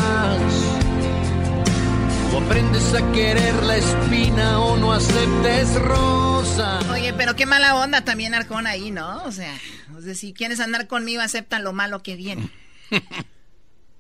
[2.34, 6.80] O aprendes a querer la espina o no aceptes rosa.
[6.92, 9.24] Oye, pero qué mala onda también Arcón ahí, ¿no?
[9.24, 9.58] O sea,
[10.14, 12.50] si quieres andar conmigo, acepta lo malo que viene.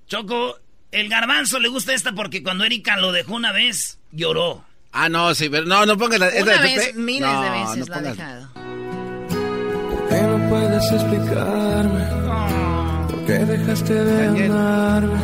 [0.07, 0.59] Choco,
[0.91, 4.65] el garbanzo le gusta esta porque cuando Erika lo dejó una vez, lloró.
[4.91, 6.29] Ah, no, sí, pero no, no pongas la...
[6.41, 8.64] Una vez, miles de veces lo ha dejado.
[10.55, 12.03] ¿Por qué no puedes explicarme?
[13.09, 15.19] ¿Por qué dejaste de amarme?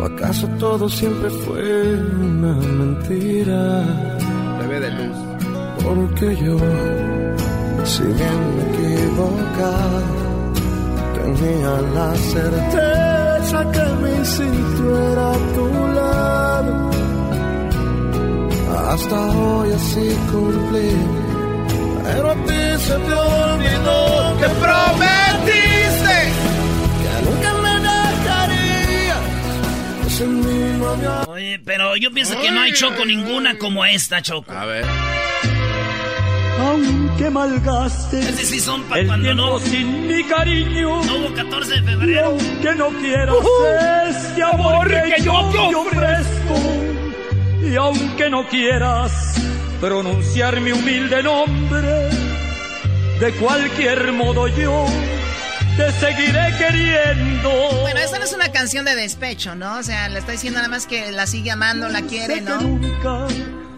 [0.00, 3.84] ¿O acaso todo siempre fue una mentira?
[4.60, 5.16] Bebé de luz.
[5.84, 6.56] Porque yo,
[7.84, 10.00] si bien me equivocado,
[11.14, 16.90] tenía la certeza que mi sitio era tu lado.
[18.88, 20.90] Hasta hoy así cumplí,
[22.04, 26.18] pero a ti se te olvidó que prometiste
[27.02, 29.18] que nunca me dejarías.
[30.06, 31.22] Ese mismo había...
[31.28, 34.52] Oye, pero yo pienso que no hay Choco ninguna como esta, Choco.
[34.52, 34.84] A ver.
[36.60, 41.02] Aunque malgastes Esas sí son pa' el cuando tiempo no- sin mi cariño.
[41.04, 42.26] No hubo 14 de Y febrero.
[42.26, 43.36] aunque no quieras
[44.10, 46.54] este amor que yo te ofrezco,
[47.68, 49.34] y aunque no quieras
[49.82, 52.08] pronunciar mi humilde nombre,
[53.18, 54.86] de cualquier modo yo
[55.76, 57.50] te seguiré queriendo.
[57.80, 59.78] Bueno, esta no es una canción de despecho, ¿no?
[59.78, 62.60] O sea, le está diciendo nada más que la sigue amando, la quiere, ¿no?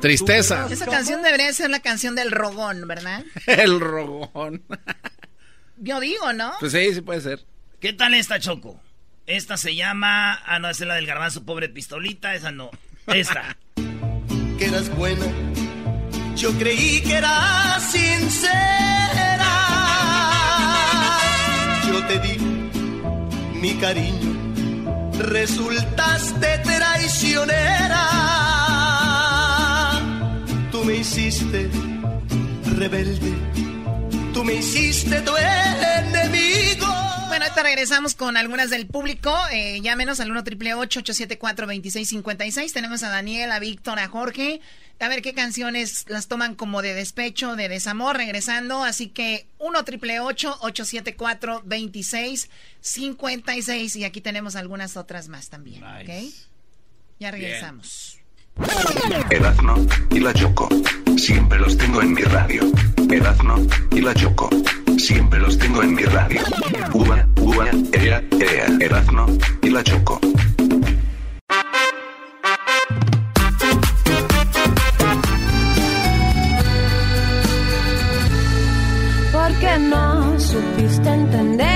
[0.02, 0.66] Tristeza.
[0.70, 3.24] Esa canción debería ser la canción del rogón, ¿verdad?
[3.46, 4.62] El rogón.
[5.78, 6.52] Yo digo, ¿no?
[6.60, 7.46] Pues sí, sí puede ser.
[7.80, 8.78] ¿Qué tal esta, Choco?
[9.26, 10.34] Esta se llama...
[10.44, 12.34] Ah, no, esa es la del garbanzo, pobre pistolita.
[12.34, 12.70] Esa no.
[13.06, 13.56] Esta.
[14.58, 15.24] que eras buena.
[16.36, 19.52] Yo creí que eras sincera.
[21.88, 22.38] Yo te di
[23.60, 24.34] mi cariño.
[25.18, 28.04] Resultaste traicionera.
[30.72, 31.70] Tú me hiciste
[32.76, 33.32] rebelde.
[34.32, 36.53] Tú me hiciste tu enemigo.
[37.34, 39.36] Bueno, ahorita regresamos con algunas del público.
[39.50, 44.60] Eh, llámenos al 1 triple 874 2656 Tenemos a Daniel, a Víctor, a Jorge.
[45.00, 48.84] A ver qué canciones las toman como de despecho, de desamor, regresando.
[48.84, 55.82] Así que 1 triple 874 2656 Y aquí tenemos algunas otras más también.
[55.82, 56.10] ¿Ok?
[57.18, 58.20] Ya regresamos.
[59.30, 59.74] Erazno
[60.10, 60.68] y la Choco.
[61.16, 62.62] Siempre los tengo en mi radio.
[63.10, 63.56] Erazno
[63.90, 64.48] y la Choco.
[64.98, 66.40] Siempre los tengo en mi radio.
[66.92, 68.66] Uva, uva, ea, ea.
[68.80, 69.26] Erazno
[69.62, 70.20] y la Choco.
[79.32, 81.73] Porque no supiste entender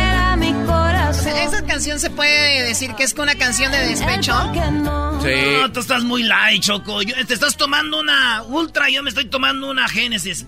[1.79, 4.33] canción se puede decir que es una canción de despecho.
[4.73, 5.13] no.
[5.13, 7.03] No, tú estás muy light, Choco.
[7.03, 10.45] Yo- te estás tomando una Ultra, yo me estoy tomando una Génesis.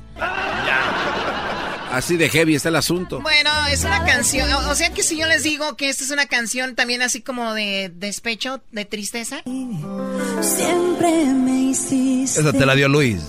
[1.92, 3.20] Así de heavy está el asunto.
[3.20, 4.52] Bueno, es una canción.
[4.52, 7.20] O, o sea que si yo les digo que esta es una canción también así
[7.20, 9.42] como de despecho, de tristeza.
[9.44, 13.20] Siempre me hiciste Esa te la dio Luis.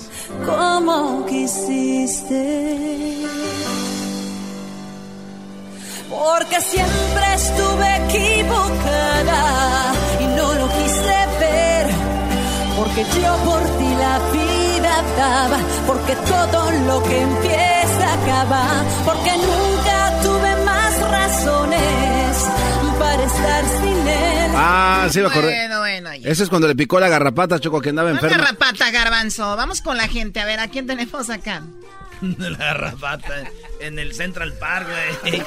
[0.44, 2.88] como quisiste.
[6.12, 11.88] Porque siempre estuve equivocada y no lo quise ver.
[12.78, 15.58] Porque yo por ti la vida daba.
[15.88, 18.64] Porque todo lo que empieza acaba.
[19.06, 22.38] Porque nunca tuve más razones
[23.00, 24.52] para estar sin él.
[24.56, 25.48] Ah, sí me acordé.
[25.68, 26.16] Bueno, bueno.
[26.16, 26.30] ya.
[26.30, 28.38] Ese es cuando le picó la garrapata, Choco, que andaba No enferma.
[28.38, 29.56] garrapata, garbanzo.
[29.56, 30.40] Vamos con la gente.
[30.40, 31.64] A ver, ¿a quién tenemos acá?
[32.22, 33.44] La garrapata
[33.80, 35.40] en el Central Park, güey.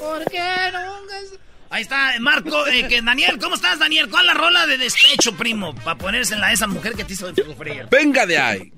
[0.00, 0.38] ¿Por qué
[0.72, 1.38] nunca?
[1.70, 4.08] Ahí está, Marco, eh, que Daniel, ¿cómo estás, Daniel?
[4.10, 5.74] ¿Cuál es la rola de despecho, primo?
[5.84, 7.84] Para ponérsela a esa mujer que te hizo sufrir.
[7.90, 8.72] Venga de ahí.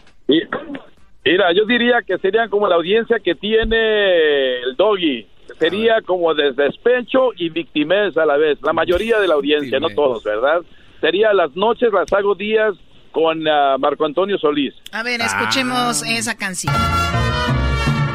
[1.25, 5.27] Mira, yo diría que serían como la audiencia que tiene el doggy.
[5.59, 8.59] Sería como de despecho y victimez a la vez.
[8.63, 10.61] La mayoría de la audiencia, no todos, ¿verdad?
[11.01, 12.75] Sería las noches, las hago días
[13.13, 14.75] con ah, Marco Antonio Solís.
[14.93, 16.75] A ver, escuchemos esa canción.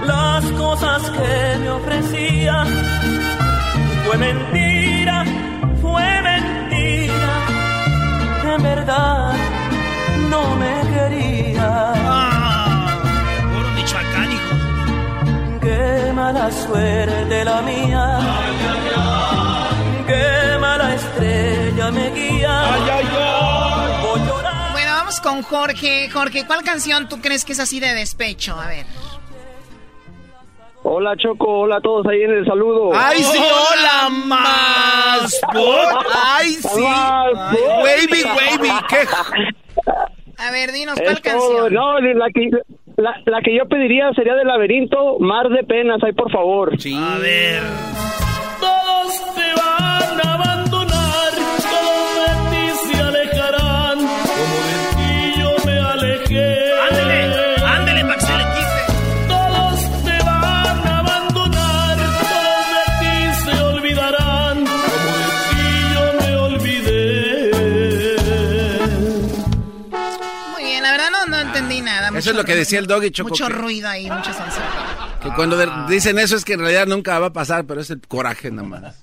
[0.05, 2.63] Las cosas que me ofrecía
[4.05, 5.25] fue mentira,
[5.81, 7.45] fue mentira.
[8.55, 9.33] En verdad
[10.29, 11.93] no me quería.
[13.53, 15.59] Puro Michoacán, hijo.
[15.61, 18.19] Qué mala suerte la mía.
[20.07, 23.04] Qué mala estrella me guía.
[25.25, 26.07] Con Jorge.
[26.11, 28.59] Jorge, ¿cuál canción tú crees que es así de despecho?
[28.59, 28.85] A ver.
[30.83, 32.91] Hola Choco, hola a todos ahí en el saludo.
[32.93, 33.39] ¡Ay, sí!
[33.39, 35.41] ¡Hola, más!
[36.13, 36.81] ¡Ay, sí!
[36.83, 38.69] ¡Wavy, wavy!
[38.87, 38.97] ¿Qué?
[40.37, 41.57] A ver, dinos, Es ¿cuál todo.
[41.63, 41.73] canción?
[41.73, 42.49] No, la que,
[42.97, 46.71] la, la que yo pediría sería de laberinto, Mar de Penas, ahí por favor.
[46.73, 47.63] A ver.
[48.59, 50.37] Todos te van a
[56.29, 58.81] Ándele, ándele, para que se le quite.
[59.27, 66.35] Todos te van a abandonar, todos de ti se olvidarán, como de ti yo me
[66.35, 67.51] olvidé.
[70.53, 72.09] Muy bien, la verdad no, no entendí nada.
[72.17, 75.17] Eso es lo que decía el doggy, Choco, Mucho que- ruido ahí, mucha censura.
[75.21, 77.89] Que cuando de- dicen eso es que en realidad nunca va a pasar, pero es
[77.91, 78.95] el coraje nomás.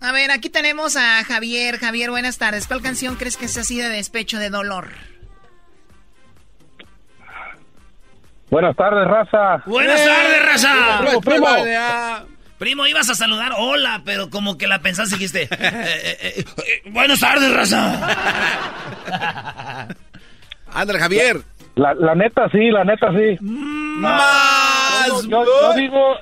[0.00, 1.78] A ver, aquí tenemos a Javier.
[1.78, 2.66] Javier, buenas tardes.
[2.68, 4.90] ¿Cuál canción crees que es así de despecho, de dolor?
[8.50, 9.62] Buenas tardes, raza.
[9.66, 10.98] Buenas tardes, raza.
[11.00, 11.46] Primo, primo.
[12.58, 16.44] Primo, ibas a saludar, hola, pero como que la pensaste y dijiste, eh, eh, eh,
[16.90, 18.16] buenas tardes, raza.
[20.72, 21.36] Ándale, Javier.
[21.74, 23.36] La, la neta sí, la neta sí.
[23.42, 25.22] Más.
[25.28, 26.16] Yo, yo- yo digo,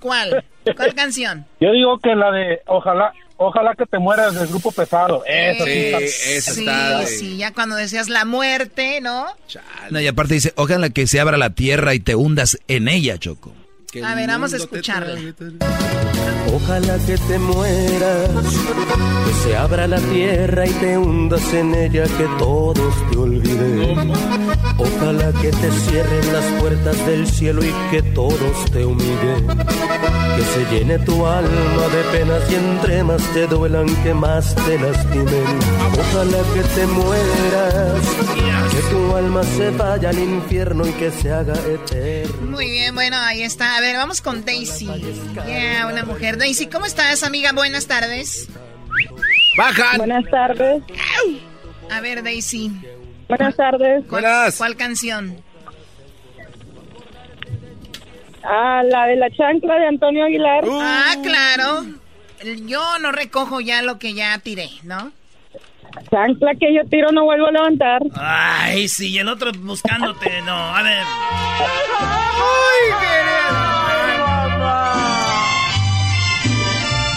[0.00, 0.42] ¿Cuál?
[0.74, 1.44] ¿Cuál canción?
[1.60, 5.22] yo digo que la de ojalá, ojalá que te mueras del grupo pesado.
[5.26, 9.26] Esa sí, está- sí, está sí, ya cuando decías la muerte, ¿no?
[9.90, 13.18] No, y aparte dice, ojalá que se abra la tierra y te hundas en ella,
[13.18, 13.52] Choco.
[14.04, 15.18] A ver, vamos a escucharla.
[16.54, 18.30] Ojalá que te mueras,
[19.26, 24.12] que se abra la tierra y te hundas en ella, que todos te olviden.
[24.78, 29.46] Ojalá que te cierren las puertas del cielo y que todos te humillen.
[29.46, 34.78] Que se llene tu alma de penas y entre más te duelan, que más te
[34.78, 35.58] lastimen.
[35.98, 38.02] Ojalá que te mueras,
[38.70, 42.50] que tu alma se vaya al infierno y que se haga eterno.
[42.50, 43.76] Muy bien, bueno, ahí está.
[43.76, 44.88] A ver, vamos con Daisy.
[45.46, 46.38] Yeah, una mujer.
[46.38, 47.52] Daisy, ¿cómo estás, amiga?
[47.52, 48.48] Buenas tardes.
[49.56, 49.98] ¡Bajan!
[49.98, 50.82] Buenas tardes.
[51.90, 52.70] A ver, Daisy.
[53.28, 54.04] Buenas tardes.
[54.08, 54.24] ¿Cuál,
[54.56, 55.42] cuál canción?
[58.44, 60.64] Ah, la de la chancla de Antonio Aguilar.
[60.70, 61.84] Ah, claro.
[62.66, 65.12] Yo no recojo ya lo que ya tiré, ¿no?
[66.10, 68.02] Chancla que yo tiro no vuelvo a levantar.
[68.14, 71.02] Ay, sí, y el otro buscándote, no, a ver.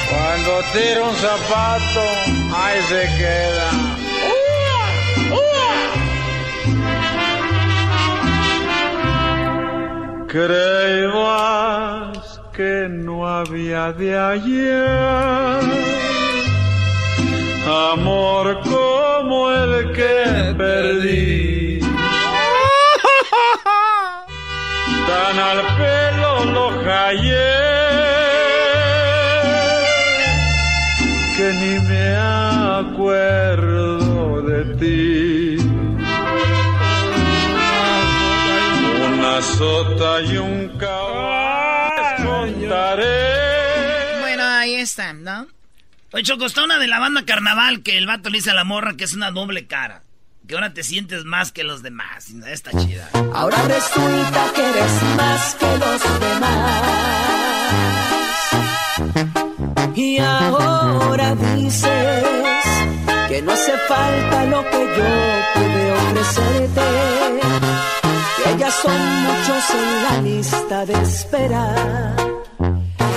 [0.09, 2.03] Cuando tira un zapato,
[2.55, 3.69] ahí se queda.
[10.27, 12.17] Creías
[12.53, 15.89] que no había de ayer
[17.69, 21.79] amor como el que perdí.
[25.09, 27.55] Tan al pelo lo hallé
[31.35, 32.07] que ni me
[32.81, 35.57] acuerdo de ti.
[39.13, 44.19] Una sota y un caballo montaré.
[44.19, 45.47] Bueno, ahí está, ¿no?
[46.11, 48.63] Oye, Choco, está una de la banda Carnaval que el vato le dice a la
[48.63, 50.03] morra que es una doble cara.
[50.49, 52.31] Que ahora te sientes más que los demás.
[52.31, 53.07] y Está chida.
[53.35, 56.83] Ahora resulta que eres más que los demás.
[59.95, 62.23] Y ahora dices
[63.27, 65.05] que no hace falta lo que yo
[65.53, 66.81] pude ofrecerte.
[68.43, 72.15] Que ya son muchos en la lista de espera.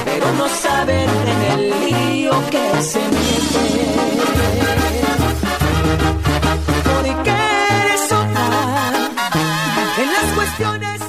[0.04, 4.91] Pero no saben en el lío que se mete.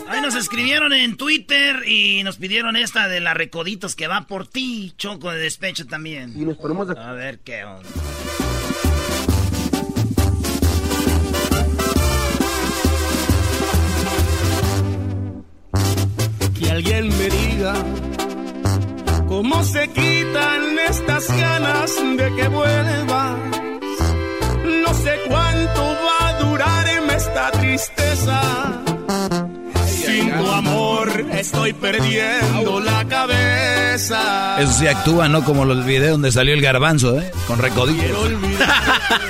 [0.09, 4.47] Ahí nos escribieron en Twitter y nos pidieron esta de la Recoditos que va por
[4.47, 6.33] ti, Choco de despecho también.
[6.35, 7.89] Y nos ponemos de- A ver qué onda.
[16.59, 17.73] Que alguien me diga
[19.27, 23.37] cómo se quitan estas ganas de que vuelvas.
[24.83, 28.41] No sé cuánto va a durarme esta tristeza.
[29.87, 34.57] Sin tu amor estoy perdiendo la cabeza.
[34.61, 35.43] Eso sí actúa, ¿no?
[35.43, 37.31] Como los videos donde salió el garbanzo, ¿eh?
[37.47, 38.31] Con recoditos.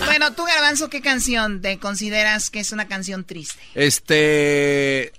[0.05, 3.59] Bueno, tú, Garbanzo, ¿qué canción te consideras que es una canción triste?
[3.73, 5.11] Este.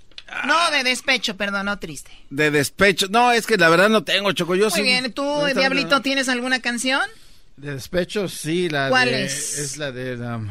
[0.47, 2.11] No, de despecho, perdón, no triste.
[2.29, 3.07] De despecho.
[3.09, 4.55] No, es que la verdad no tengo, Choco.
[4.55, 5.23] Yo Muy sí- bien, ¿tú,
[5.53, 7.01] Diablito, tienes alguna canción?
[7.57, 9.59] De despecho, sí, la ¿Cuál de, es?
[9.59, 10.47] Es la de um,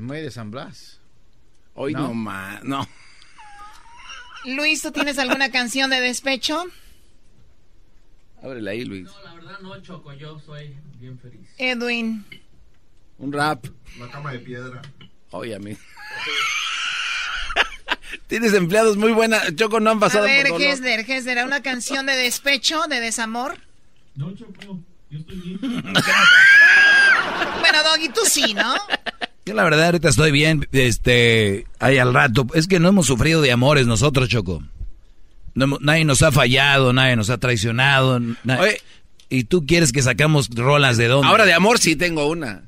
[0.00, 0.98] Muelle de San Blas.
[1.74, 2.88] Hoy no, más, no.
[4.46, 6.64] Luis, ¿tú tienes alguna canción de despecho?
[8.42, 9.04] Ábrela ahí, Luis.
[9.04, 11.48] No, la verdad no, Choco, yo soy bien feliz.
[11.58, 12.24] Edwin.
[13.18, 13.66] Un rap.
[13.98, 14.82] La cama de piedra.
[15.30, 15.76] Oye, a mí.
[18.28, 19.54] Tienes empleados muy buenas.
[19.56, 23.58] Choco, no han pasado A ver, por Hesler, ¿una canción de despecho, de desamor?
[24.14, 25.60] No, Choco, yo estoy bien.
[27.60, 28.74] Bueno, Doggy, tú sí, ¿no?
[29.46, 32.48] Yo la verdad ahorita estoy bien, este, ahí al rato.
[32.54, 34.60] Es que no hemos sufrido de amores nosotros, Choco.
[35.54, 38.18] No nadie nos ha fallado, nadie nos ha traicionado.
[38.42, 38.58] na-
[39.28, 41.28] y tú quieres que sacamos rolas de dónde?
[41.28, 42.64] Ahora de amor sí tengo una.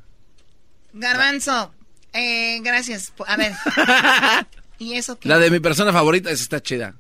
[0.93, 1.73] Garbanzo,
[2.13, 3.13] eh, gracias.
[3.27, 3.53] A ver.
[4.79, 5.29] ¿Y eso qué?
[5.29, 6.95] La de mi persona favorita, esa está chida.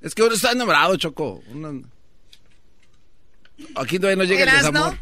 [0.00, 1.42] Es que uno está enamorado, Choco.
[1.48, 1.82] Uno-
[3.76, 4.98] Aquí todavía no llega el desamor.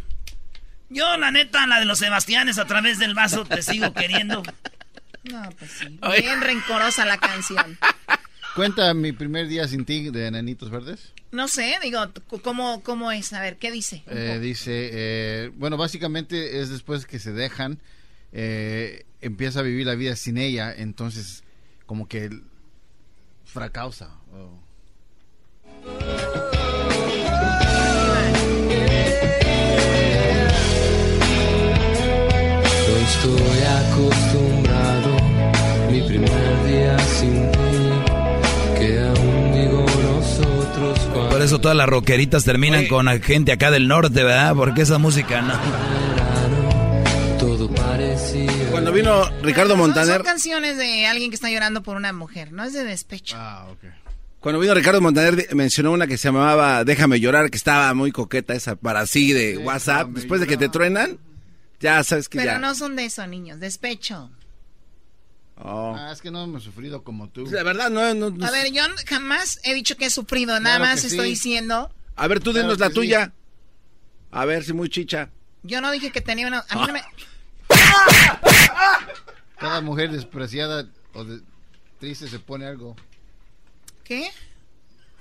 [0.88, 4.42] Yo, la neta, la de los Sebastianes a través del vaso te sigo queriendo.
[5.24, 5.98] No, pues sí.
[6.20, 7.76] Bien rencorosa la canción.
[8.54, 11.12] Cuenta mi primer día sin ti de Enanitos Verdes.
[11.32, 12.00] No sé, digo,
[12.42, 13.32] ¿cómo, cómo es?
[13.32, 14.02] A ver, ¿qué dice?
[14.06, 17.80] Eh, dice, eh, bueno, básicamente es después que se dejan,
[18.32, 21.42] eh, empieza a vivir la vida sin ella, entonces
[21.84, 22.30] como que
[23.44, 24.10] fracasa.
[24.32, 24.62] o-
[33.06, 35.16] estoy acostumbrado,
[35.90, 42.44] mi primer día sin ti, que aún digo nosotros cuando Por eso todas las rockeritas
[42.44, 44.54] terminan con gente acá del norte, ¿verdad?
[44.54, 45.54] Porque esa música no.
[47.38, 48.50] todo parecía...
[48.70, 52.52] Cuando vino Ricardo No, Montaner, son canciones de alguien que está llorando por una mujer,
[52.52, 53.36] no es de despecho.
[53.38, 53.78] Ah, ok.
[54.40, 58.54] cuando vino Ricardo Montaner mencionó una que se llamaba Déjame llorar, que estaba muy coqueta
[58.54, 60.08] esa para así de WhatsApp.
[60.08, 61.18] Después de que te truenan,
[61.80, 62.58] ya sabes que Pero ya.
[62.58, 64.30] no son de eso, niños, despecho.
[65.58, 65.94] Oh.
[65.96, 67.46] Ah, es que no hemos sufrido como tú.
[67.46, 70.76] La verdad, no, no- no- A ver, yo jamás he dicho que he sufrido, nada
[70.76, 71.30] Claro más estoy sí.
[71.30, 71.90] diciendo.
[72.14, 73.32] A ver, tú Claro dinos la tuya.
[74.30, 75.30] A ver si muy chicha.
[75.62, 76.64] Yo no dije que tenía una.
[76.68, 77.02] A mí no me.
[79.58, 81.40] Cada mujer despreciada o de-
[81.98, 82.94] triste se pone algo.
[84.04, 84.28] ¿Qué?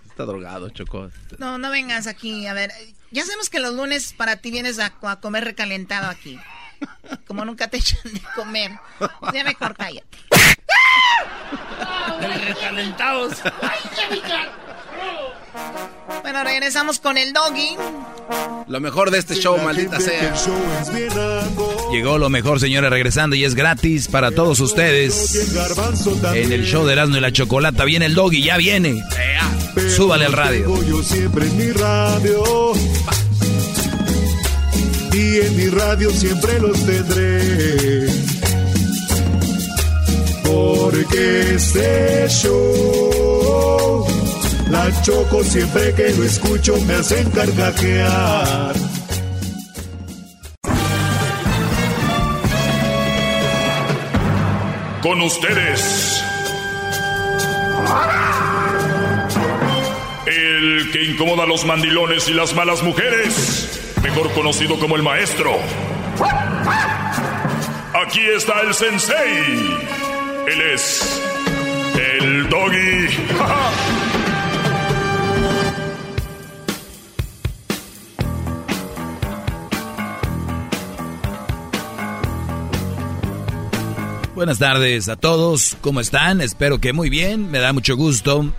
[0.05, 1.09] Está drogado, Choco.
[1.37, 2.45] No, no vengas aquí.
[2.47, 2.71] A ver,
[3.11, 6.39] ya sabemos que los lunes para ti vienes a, a comer recalentado aquí.
[7.27, 8.71] Como nunca te echan de comer.
[9.33, 10.17] Ya mejor cállate.
[12.45, 13.41] Recalentados.
[16.21, 17.77] Bueno, regresamos con el doggy.
[18.67, 20.33] Lo mejor de este show, maldita sea.
[21.91, 25.53] Llegó lo mejor, señores, regresando y es gratis para todos ustedes.
[26.33, 29.03] En el show de Erasmo y la Chocolata viene el doggy, ya viene.
[29.95, 30.65] Súbale al radio.
[30.65, 32.43] Tengo yo siempre en mi radio.
[35.13, 38.07] Y en mi radio siempre los tendré.
[40.43, 44.05] Porque este show,
[44.69, 48.73] la choco siempre que lo escucho me hacen carcajear.
[55.01, 56.23] Con ustedes.
[60.25, 63.93] El que incomoda a los mandilones y las malas mujeres.
[64.01, 65.51] Mejor conocido como el maestro.
[68.03, 69.77] Aquí está el sensei.
[70.47, 71.21] Él es
[71.95, 73.07] el doggy.
[84.35, 86.41] Buenas tardes a todos, ¿cómo están?
[86.41, 88.53] Espero que muy bien, me da mucho gusto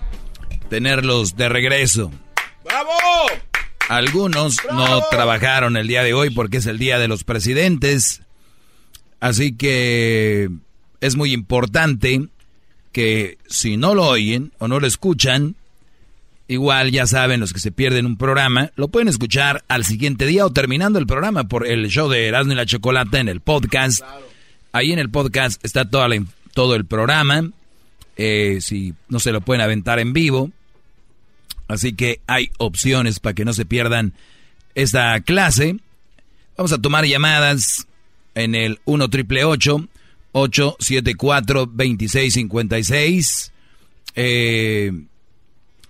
[0.71, 2.11] tenerlos de regreso.
[2.65, 2.89] ¡Bravo!
[3.87, 8.23] Algunos no trabajaron el día de hoy porque es el día de los presidentes,
[9.19, 10.49] así que
[10.99, 12.27] es muy importante
[12.91, 15.55] que si no lo oyen o no lo escuchan,
[16.47, 20.43] igual ya saben los que se pierden un programa, lo pueden escuchar al siguiente día
[20.43, 24.03] o terminando el programa por el show de Erasmo y la Chocolata en el podcast.
[24.77, 26.23] Ahí en el podcast está toda la,
[26.53, 27.49] todo el programa.
[28.15, 30.51] eh, si no se lo pueden aventar en vivo.
[31.67, 34.13] Así que hay opciones para que no se pierdan
[34.75, 35.77] esta clase.
[36.57, 37.87] Vamos a tomar llamadas
[38.35, 43.51] en el 1 triple 874 2656.
[44.13, 44.91] Eh,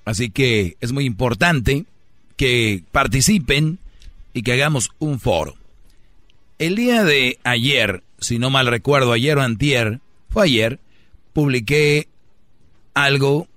[0.06, 1.84] así que es muy importante
[2.38, 3.80] que participen
[4.34, 5.58] y que hagamos un foro.
[6.58, 10.80] El día de ayer, si no mal recuerdo, ayer o antier, fue ayer,
[11.34, 12.08] publiqué
[12.94, 13.48] algo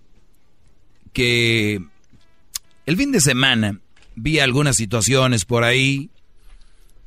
[1.12, 1.82] que
[2.86, 3.80] el fin de semana
[4.14, 6.10] vi algunas situaciones por ahí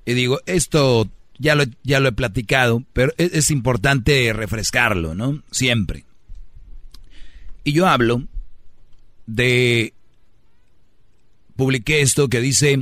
[0.05, 5.43] y digo, esto ya lo, ya lo he platicado, pero es, es importante refrescarlo, ¿no?
[5.51, 6.05] Siempre.
[7.63, 8.23] Y yo hablo
[9.25, 9.93] de...
[11.55, 12.79] Publiqué esto que dice,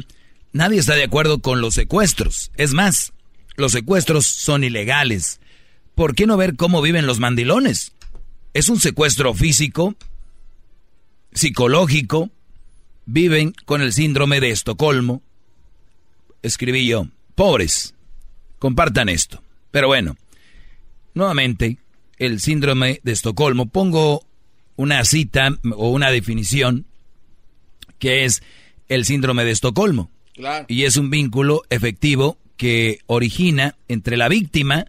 [0.54, 2.52] nadie está de acuerdo con los secuestros.
[2.56, 3.12] Es más,
[3.62, 5.40] los secuestros son ilegales.
[5.96, 7.94] ¿Por qué no ver cómo viven los mandilones?
[8.54, 9.96] Es un secuestro físico,
[11.34, 12.30] psicológico,
[13.06, 15.22] viven con el síndrome de Estocolmo.
[16.42, 17.94] Escribí yo, pobres,
[18.60, 19.42] compartan esto.
[19.70, 20.18] Pero bueno,
[21.14, 21.78] nuevamente,
[22.18, 24.26] el síndrome de Estocolmo, pongo
[24.76, 26.86] una cita o una definición
[28.00, 28.42] que es
[28.90, 30.10] el síndrome de Estocolmo.
[30.68, 34.86] Y es un vínculo efectivo que origina entre la víctima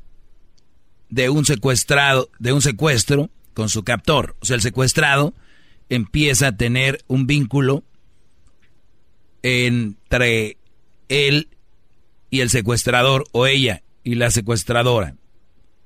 [1.09, 4.37] de un secuestrado, de un secuestro con su captor.
[4.41, 5.33] O sea, el secuestrado
[5.89, 7.83] empieza a tener un vínculo
[9.43, 10.59] entre
[11.09, 11.49] él
[12.29, 15.17] y el secuestrador o ella y la secuestradora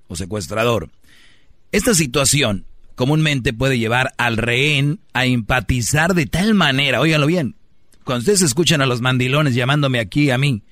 [0.08, 0.90] o secuestrador.
[1.70, 2.64] Esta situación
[2.96, 7.54] comúnmente puede llevar al rehén a empatizar de tal manera, óiganlo bien,
[8.02, 10.64] cuando ustedes escuchan a los mandilones llamándome aquí a mí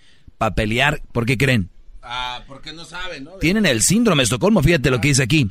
[0.45, 1.71] para pelear, ¿por qué creen?
[2.03, 3.33] Ah, porque no saben, ¿no?
[3.41, 5.49] Tienen el síndrome de Estocolmo, fíjate lo que dice aquí.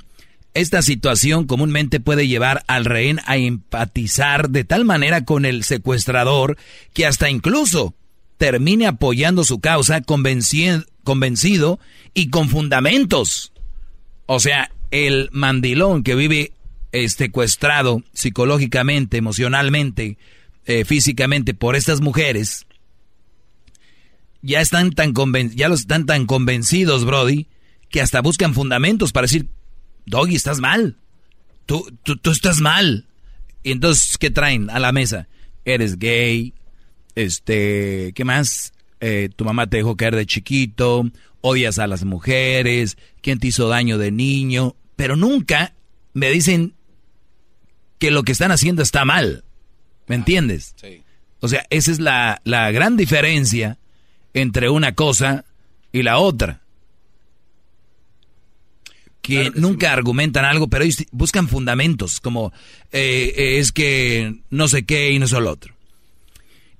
[0.53, 6.57] Esta situación comúnmente puede llevar al rehén a empatizar de tal manera con el secuestrador
[6.93, 7.95] que hasta incluso
[8.37, 11.79] termine apoyando su causa convencido
[12.13, 13.51] y con fundamentos.
[14.27, 16.53] O sea, el mandilón que vive
[17.09, 20.19] secuestrado psicológicamente, emocionalmente,
[20.67, 22.67] eh, físicamente por estas mujeres,
[24.43, 25.13] ya están tan
[25.55, 27.47] ya los están tan convencidos, Brody,
[27.89, 29.47] que hasta buscan fundamentos para decir,
[30.05, 30.97] Doggy, estás mal.
[31.65, 33.07] Tú, tú, tú estás mal.
[33.63, 35.29] Y entonces, ¿qué traen a la mesa?
[35.63, 36.53] Eres gay,
[37.15, 38.73] este, ¿qué más?
[38.99, 41.09] Eh, tu mamá te dejó caer de chiquito,
[41.39, 45.73] odias a las mujeres, quién te hizo daño de niño, pero nunca
[46.13, 46.73] me dicen
[47.97, 49.45] que lo que están haciendo está mal.
[50.07, 50.75] ¿Me entiendes?
[50.75, 51.01] Sí.
[51.39, 53.77] O sea, esa es la, la gran diferencia
[54.33, 55.45] entre una cosa
[55.91, 56.63] y la otra
[59.23, 62.51] que, nunca argumentan algo, pero ellos buscan fundamentos, como
[62.91, 65.73] eh, eh, es que no sé qué y no sé lo otro.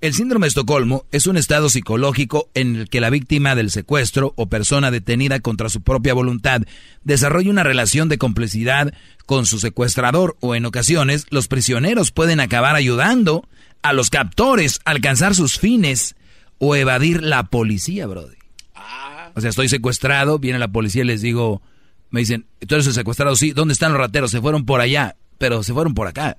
[0.01, 4.34] El síndrome de Estocolmo es un estado psicológico en el que la víctima del secuestro
[4.35, 6.63] o persona detenida contra su propia voluntad
[7.05, 8.93] desarrolla una relación de complicidad
[9.25, 13.47] con su secuestrador o en ocasiones los prisioneros pueden acabar ayudando
[13.81, 16.15] a los captores a alcanzar sus fines
[16.59, 18.35] o evadir la policía, Brody.
[18.75, 19.31] Ah.
[19.35, 21.61] O sea, estoy secuestrado, viene la policía y les digo,
[22.09, 24.31] me dicen, tú eres el secuestrado, sí, ¿dónde están los rateros?
[24.31, 26.38] Se fueron por allá, pero se fueron por acá.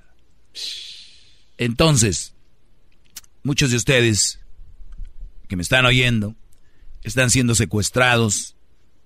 [1.57, 2.33] Entonces,
[3.43, 4.39] muchos de ustedes
[5.47, 6.35] que me están oyendo
[7.03, 8.55] están siendo secuestrados,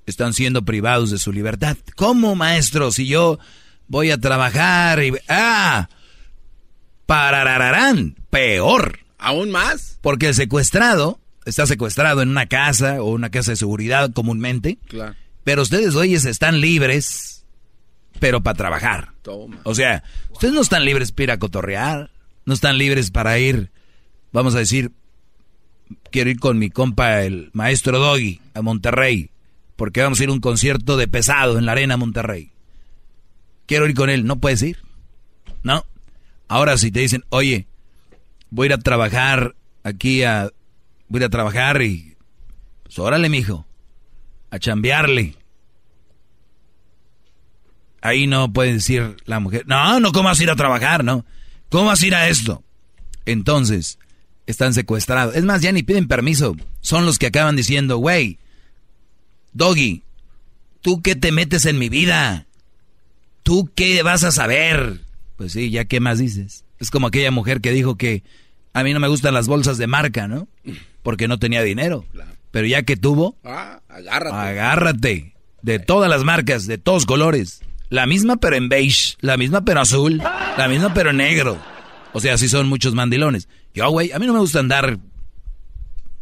[0.06, 1.78] están siendo privados de su libertad.
[1.96, 2.92] ¿Cómo, maestro?
[2.92, 3.40] Si yo
[3.88, 5.14] voy a trabajar y...
[5.28, 5.90] ¡Ah!
[7.06, 9.00] Parararán, peor.
[9.20, 10.00] ¿Aún más?
[10.02, 14.78] Porque el secuestrado está secuestrado en una casa o una casa de seguridad comúnmente.
[14.88, 15.16] Claro
[15.50, 17.44] pero ustedes, oyes, están libres,
[18.20, 19.14] pero para trabajar.
[19.64, 22.12] O sea, ustedes no están libres para ir a cotorrear,
[22.46, 23.72] no están libres para ir,
[24.32, 24.92] vamos a decir,
[26.12, 29.32] quiero ir con mi compa, el maestro Doggy, a Monterrey,
[29.76, 32.52] porque vamos a ir a un concierto de pesado en la arena Monterrey.
[33.66, 34.78] Quiero ir con él, no puedes ir.
[35.64, 35.84] No.
[36.48, 37.66] Ahora si te dicen, oye,
[38.50, 40.50] voy a ir a trabajar aquí a...
[41.08, 42.16] Voy a trabajar y...
[42.84, 43.66] Pues órale, mijo.
[44.52, 45.40] A chambearle
[48.02, 51.04] ahí no puede decir la mujer, no, no, ¿cómo vas a ir a trabajar?
[51.04, 51.26] No,
[51.70, 52.64] ¿cómo vas a ir a esto?
[53.26, 54.00] Entonces,
[54.48, 55.36] están secuestrados.
[55.36, 56.56] Es más, ya ni piden permiso.
[56.82, 58.40] Son los que acaban diciendo, güey,
[59.54, 60.04] Doggy,
[60.82, 62.48] ¿tú qué te metes en mi vida?
[63.44, 65.02] ¿Tú qué vas a saber?
[65.36, 66.66] Pues sí, ya qué más dices.
[66.80, 68.24] Es como aquella mujer que dijo que
[68.74, 70.48] a mí no me gustan las bolsas de marca, ¿no?
[71.04, 72.06] Porque no tenía dinero.
[72.52, 74.36] Pero ya que tuvo, ah, agárrate.
[74.36, 75.36] Agárrate.
[75.62, 77.62] De todas las marcas, de todos colores.
[77.90, 81.60] La misma pero en beige, la misma pero azul, la misma pero negro.
[82.14, 83.50] O sea, sí son muchos mandilones.
[83.74, 85.00] Yo, güey, a mí no me gusta andar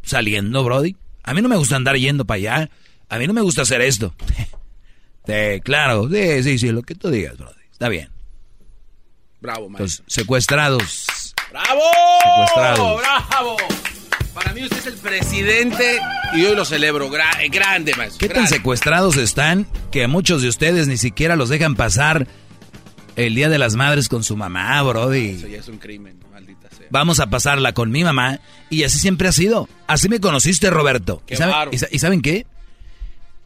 [0.02, 0.96] saliendo, Brody.
[1.24, 2.70] A mí no me gusta andar yendo para allá.
[3.10, 4.14] A mí no me gusta hacer esto.
[5.64, 7.54] claro, sí, sí, sí, lo que tú digas, Brody.
[7.72, 8.10] Está bien.
[9.40, 9.88] Bravo, man.
[10.08, 11.34] secuestrados.
[11.52, 11.82] ¡Bravo!
[12.24, 13.02] Secuestrados.
[13.02, 13.58] ¡Bravo!
[14.34, 16.00] Para mí usted es el presidente
[16.36, 18.18] y hoy lo celebro eh, grande, más.
[18.18, 22.28] ¿Qué tan secuestrados están que muchos de ustedes ni siquiera los dejan pasar
[23.16, 25.30] el Día de las Madres con su mamá, brody?
[25.30, 26.86] Eso ya es un crimen, maldita sea.
[26.92, 28.40] Vamos a pasarla con mi mamá
[28.70, 29.68] y así siempre ha sido.
[29.88, 31.24] Así me conociste, Roberto.
[31.28, 32.46] ¿Y, ¿Y saben qué?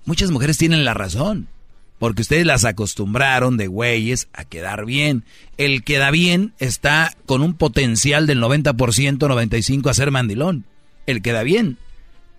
[0.03, 1.47] Muchas mujeres tienen la razón.
[2.01, 5.23] Porque ustedes las acostumbraron de güeyes a quedar bien.
[5.59, 10.65] El queda bien está con un potencial del 90%, 95% a ser mandilón.
[11.05, 11.77] El queda bien.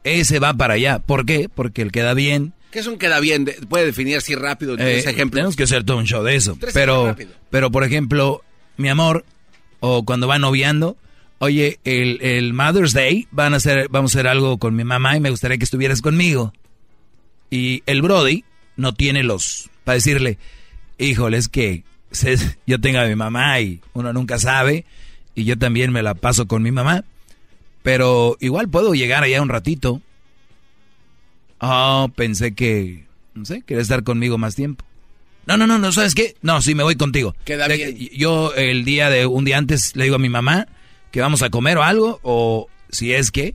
[0.02, 0.98] Ese va para allá.
[0.98, 1.48] ¿Por qué?
[1.48, 2.54] Porque el queda bien.
[2.72, 3.44] ¿Qué es un queda bien?
[3.44, 5.38] De- Puede definir así rápido Eh, ese ejemplo.
[5.38, 6.56] Tenemos que hacer todo un show de eso.
[6.58, 7.14] Tres Pero,
[7.50, 8.42] pero, por ejemplo,
[8.76, 9.24] mi amor,
[9.78, 10.96] o cuando va noviando,
[11.38, 15.16] oye, el, el Mother's Day van a hacer, vamos a hacer algo con mi mamá
[15.16, 16.52] y me gustaría que estuvieras conmigo.
[17.48, 18.44] Y el Brody
[18.76, 20.38] no tiene los, para decirle,
[20.98, 21.84] híjole, es que
[22.66, 24.84] yo tengo a mi mamá y uno nunca sabe,
[25.34, 27.04] y yo también me la paso con mi mamá,
[27.82, 30.00] pero igual puedo llegar allá un ratito.
[31.58, 33.04] Oh, pensé que,
[33.34, 34.84] no sé, quería estar conmigo más tiempo.
[35.46, 36.36] No, no, no, no, ¿sabes qué?
[36.42, 37.34] No, sí, me voy contigo.
[37.44, 37.96] Queda bien.
[38.16, 40.68] Yo el día de, un día antes le digo a mi mamá
[41.10, 43.54] que vamos a comer o algo, o si es que,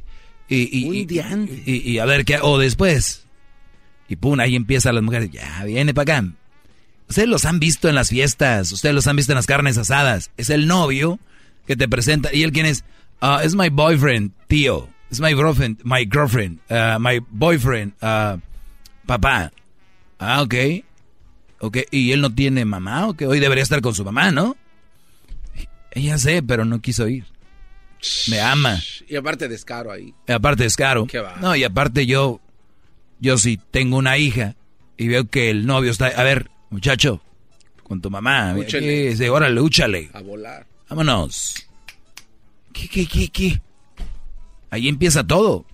[0.50, 1.68] y, y, Un día antes.
[1.68, 3.26] y, y a ver qué, o después.
[4.08, 6.30] Y pum, ahí empiezan las mujeres, ya, viene para acá.
[7.10, 10.32] Ustedes los han visto en las fiestas, ustedes los han visto en las carnes asadas.
[10.38, 11.20] Es el novio
[11.66, 12.34] que te presenta.
[12.34, 12.84] ¿Y él quién es?
[13.22, 14.90] Ah, es my boyfriend, tío.
[15.10, 18.38] Es my girlfriend, my girlfriend, ah, my boyfriend, ah,
[19.06, 19.52] papá.
[20.20, 20.56] Ah, ok.
[21.60, 23.24] Ok, y él no tiene mamá, ok.
[23.24, 24.56] Hoy debería estar con su mamá, ¿no?
[25.92, 27.26] Ella sé, pero no quiso ir.
[28.28, 28.80] Me ama.
[29.08, 30.14] Y aparte descaro ahí.
[30.28, 31.08] Y aparte es caro.
[31.08, 31.38] Qué va.
[31.38, 32.40] No, y aparte yo,
[33.20, 34.56] yo si tengo una hija
[34.98, 37.22] y veo que el novio está, a ver, muchacho,
[37.84, 38.86] con tu mamá, Úchale.
[38.88, 39.10] ¿qué?
[39.12, 40.66] Dice, órale, úchale, A volar.
[40.90, 41.68] vámonos.
[42.74, 43.62] ¿Qué, qué, qué, qué?
[44.70, 45.66] Ahí empieza todo.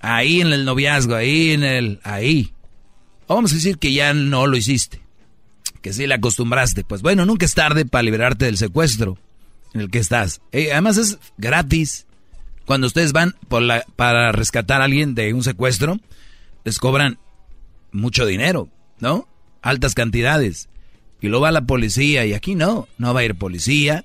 [0.00, 2.52] Ahí en el noviazgo, ahí en el, ahí.
[3.28, 5.00] Vamos a decir que ya no lo hiciste,
[5.82, 6.84] que sí le acostumbraste.
[6.84, 9.18] Pues bueno, nunca es tarde para liberarte del secuestro
[9.74, 10.40] en el que estás.
[10.52, 12.06] Eh, además es gratis.
[12.66, 15.98] Cuando ustedes van por la, para rescatar a alguien de un secuestro,
[16.66, 17.18] les cobran
[17.92, 18.68] mucho dinero,
[18.98, 19.28] ¿no?
[19.62, 20.68] Altas cantidades.
[21.20, 24.04] Y luego va la policía y aquí no, no va a ir policía,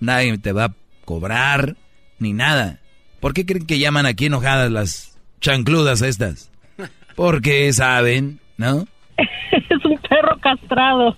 [0.00, 0.74] nadie te va a
[1.06, 1.76] cobrar,
[2.18, 2.80] ni nada.
[3.20, 6.52] ¿Por qué creen que llaman aquí enojadas las chancludas estas?
[7.16, 8.86] Porque saben, ¿no?
[9.50, 11.16] es un perro castrado.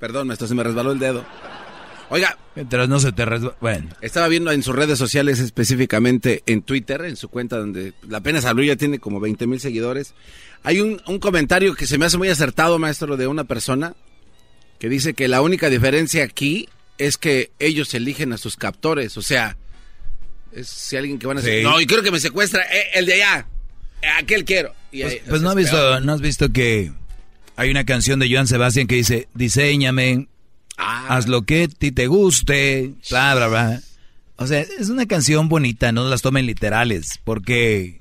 [0.00, 1.22] Perdón, maestro, se me resbaló el dedo.
[2.10, 3.24] Oiga, Mientras no se te
[3.60, 8.44] Bueno, estaba viendo en sus redes sociales, específicamente en Twitter, en su cuenta donde apenas
[8.44, 10.14] abrió, ya tiene como 20 mil seguidores.
[10.62, 13.94] Hay un, un comentario que se me hace muy acertado, maestro, de una persona
[14.78, 16.68] que dice que la única diferencia aquí
[16.98, 19.16] es que ellos eligen a sus captores.
[19.16, 19.56] O sea,
[20.52, 21.64] es si alguien que van a decir, Sí.
[21.64, 23.46] no, y quiero que me secuestra, eh, el de allá,
[24.20, 24.72] aquel quiero.
[24.92, 26.92] Y pues, pues no has visto, no has visto que
[27.56, 30.28] hay una canción de Joan Sebastián que dice, diseñame,
[30.76, 31.06] Ah.
[31.16, 33.80] haz lo que a ti te guste, bla, bla, bla.
[34.36, 38.00] O sea, es una canción bonita, no las tomen literales, porque,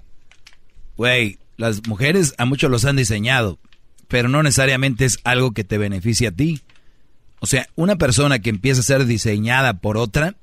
[0.97, 3.59] güey, las mujeres a muchos los han diseñado,
[4.07, 6.61] pero no necesariamente es algo que te beneficie a ti.
[7.39, 10.35] O sea, una persona que empieza a ser diseñada por otra,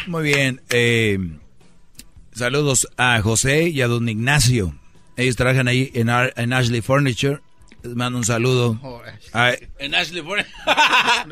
[0.07, 0.61] Muy bien.
[0.71, 1.19] eh,
[2.33, 4.75] saludos a José y a don Ignacio.
[5.17, 7.41] Ellos trabajan ahí en, Ar- en Ashley Furniture.
[7.83, 8.79] Les mando un saludo.
[8.83, 10.41] Oh, A- En Ashley Ford.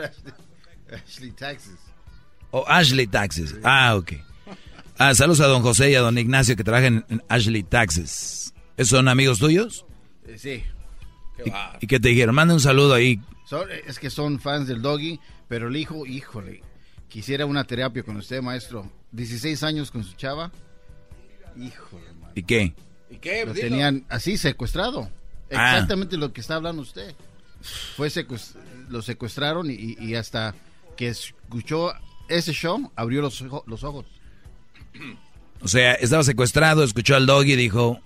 [0.90, 1.74] Ashley, Texas.
[2.50, 3.54] o Ashley Taxes.
[3.62, 4.12] Ah, ok.
[4.96, 8.52] Ah, saludos a don José y a don Ignacio que trabajan en Ashley Taxes.
[8.76, 9.84] ¿Esos son amigos tuyos?
[10.26, 10.64] Eh, Sí.
[11.44, 11.52] ¿Y,
[11.84, 12.34] y qué te dijeron?
[12.34, 13.20] Manda un saludo ahí.
[13.46, 16.62] Son- es que son fans del doggy, pero el hijo, híjole,
[17.08, 18.90] quisiera una terapia con usted, maestro.
[19.12, 20.50] 16 años con su chava.
[21.56, 22.30] Híjole, man.
[22.34, 22.74] ¿Y qué?
[23.10, 23.44] ¿Y qué?
[23.46, 23.68] Lo Dilo.
[23.68, 25.10] tenían así secuestrado.
[25.52, 25.72] Ah.
[25.74, 27.14] Exactamente lo que está hablando usted.
[27.96, 28.54] Fue secues-
[28.88, 30.54] lo secuestraron y, y hasta
[30.96, 31.92] que escuchó
[32.28, 34.06] ese show, abrió los, los ojos.
[35.60, 38.00] O sea, estaba secuestrado, escuchó al doggy y dijo,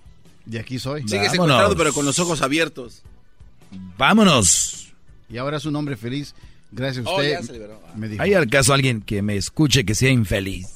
[0.46, 1.02] De aquí soy.
[1.08, 3.02] Sigue secuestrado, pero con los ojos abiertos.
[3.98, 4.92] Vámonos.
[5.28, 6.34] Y ahora es un hombre feliz.
[6.72, 7.30] Gracias a Oh, usted.
[7.30, 7.80] ya se liberó.
[7.94, 8.22] me dijo.
[8.22, 10.68] ¿Hay al caso alguien que me escuche que sea infeliz?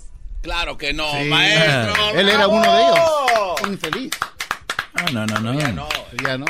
[0.43, 1.29] Claro que no, Sí.
[1.29, 1.95] maestro.
[2.15, 3.73] Él era uno de ellos.
[3.73, 4.11] Infeliz.
[4.95, 5.59] Ah, no, no, no.
[5.59, 5.89] Ya no.
[6.23, 6.47] Ya no.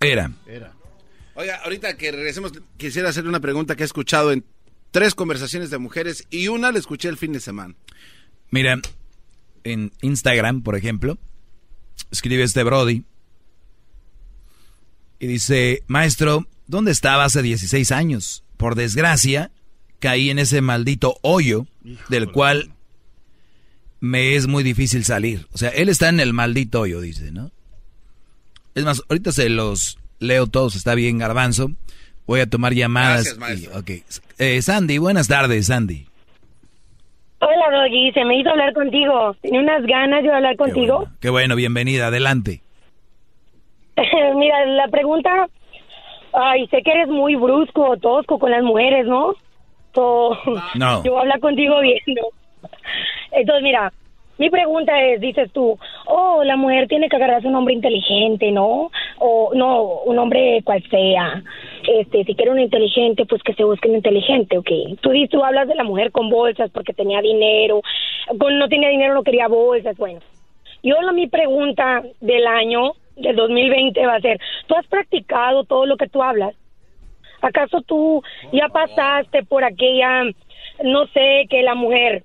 [0.00, 0.30] Era.
[0.46, 0.72] Era.
[1.34, 4.44] Oiga, ahorita que regresemos, quisiera hacerle una pregunta que he escuchado en
[4.92, 7.74] tres conversaciones de mujeres y una la escuché el fin de semana.
[8.50, 8.78] Mira,
[9.64, 11.18] en Instagram, por ejemplo,
[12.12, 13.02] escribe este Brody
[15.18, 18.43] y dice, maestro, ¿dónde estaba hace 16 años?
[18.64, 19.50] Por desgracia,
[19.98, 21.66] caí en ese maldito hoyo
[22.08, 22.70] del cual
[24.00, 25.46] me es muy difícil salir.
[25.52, 27.50] O sea, él está en el maldito hoyo, dice, ¿no?
[28.74, 31.72] Es más, ahorita se los leo todos, está bien, garbanzo.
[32.26, 33.36] Voy a tomar llamadas.
[33.36, 33.70] Gracias, maestro.
[33.74, 34.02] y- ok.
[34.38, 36.06] Eh, Sandy, buenas tardes, Sandy.
[37.40, 38.12] Hola, Doggy.
[38.12, 39.36] Se me hizo hablar contigo.
[39.42, 41.06] Tenía unas ganas de hablar contigo.
[41.20, 42.62] Qué bueno, bienvenida, adelante.
[44.36, 45.50] Mira, la pregunta...
[46.34, 49.34] Ay, sé que eres muy brusco o tosco con las mujeres, ¿no?
[49.94, 50.36] So,
[50.74, 51.02] No.
[51.04, 52.22] Yo voy a hablar contigo bien, ¿no?
[53.30, 53.92] Entonces, mira,
[54.36, 58.90] mi pregunta es, dices tú, oh, la mujer tiene que agarrarse un hombre inteligente, ¿no?
[59.18, 61.42] O no, un hombre cual sea.
[61.86, 64.70] Este, si quiere un inteligente, pues que se busque un inteligente, ¿ok?
[65.00, 67.80] Tú, dices, tú hablas de la mujer con bolsas porque tenía dinero,
[68.38, 70.18] con no tenía dinero no quería bolsas, bueno.
[70.82, 75.86] Yo la mi pregunta del año del 2020 va a ser, ¿tú has practicado todo
[75.86, 76.54] lo que tú hablas?
[77.40, 78.22] ¿Acaso tú
[78.52, 80.24] ya pasaste por aquella,
[80.82, 82.24] no sé, que la mujer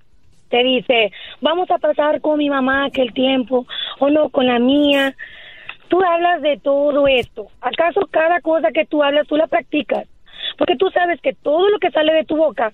[0.49, 1.11] te dice,
[1.41, 3.67] vamos a pasar con mi mamá aquel tiempo,
[3.99, 5.15] o no, con la mía?
[5.89, 7.47] Tú hablas de todo esto.
[7.61, 10.07] ¿Acaso cada cosa que tú hablas tú la practicas?
[10.57, 12.71] Porque tú sabes que todo lo que sale de tu boca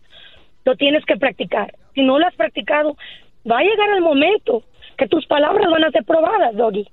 [0.65, 1.73] lo tienes que practicar.
[1.93, 2.97] Si no lo has practicado,
[3.49, 4.63] va a llegar el momento
[4.97, 6.87] que tus palabras van a ser probadas, Doggy.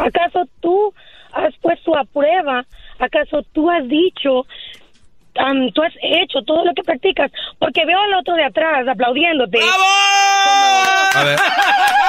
[0.00, 0.92] ¿Acaso tú
[1.32, 2.64] has puesto a prueba?
[2.98, 4.46] ¿Acaso tú has dicho,
[5.36, 7.30] am, tú has hecho todo lo que practicas?
[7.58, 9.58] Porque veo al otro de atrás aplaudiéndote.
[11.12, 11.38] A ver,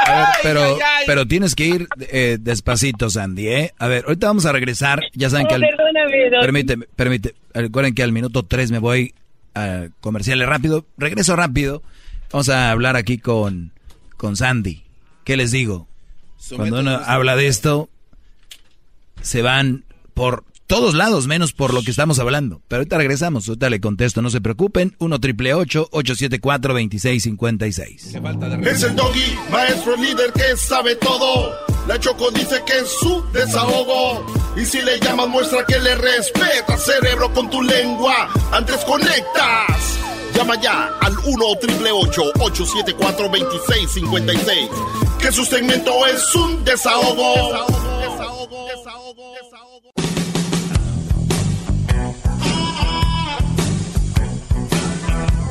[0.08, 3.72] a ver, pero, pero tienes que ir eh, despacito, Sandy, ¿eh?
[3.80, 5.00] A ver, ahorita vamos a regresar.
[5.14, 6.42] Ya saben Oh, que al, perdóname, Doggy.
[6.42, 7.36] permíteme, permíteme.
[7.54, 9.14] Recuerden que al minuto 3 me voy
[9.56, 10.86] a comerciales rápido.
[10.98, 11.82] Regreso rápido.
[12.32, 13.72] Vamos a hablar aquí con,
[14.18, 14.84] con Sandy.
[15.26, 15.88] ¿Qué les digo?
[16.56, 17.90] Cuando uno habla de esto,
[19.22, 22.62] se van por todos lados, menos por lo que estamos hablando.
[22.70, 24.96] Pero ahorita regresamos, ahorita le contesto, no se preocupen.
[25.00, 28.16] 1 triple 874 2656
[28.64, 31.54] Es el doggy, maestro líder que sabe todo.
[31.88, 34.26] La Choco dice que es su desahogo.
[34.56, 38.30] Y si le llamas, muestra que le respeta, cerebro, con tu lengua.
[38.54, 40.00] Antes conectas.
[40.34, 44.70] Llama ya al 1 triple 874 2656.
[45.22, 47.54] Que su segmento es un desahogo.
[48.02, 49.92] Desahogo, desahogo, desahogo.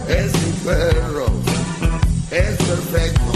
[0.08, 1.26] Es mi perro.
[2.32, 3.32] Es perfecto.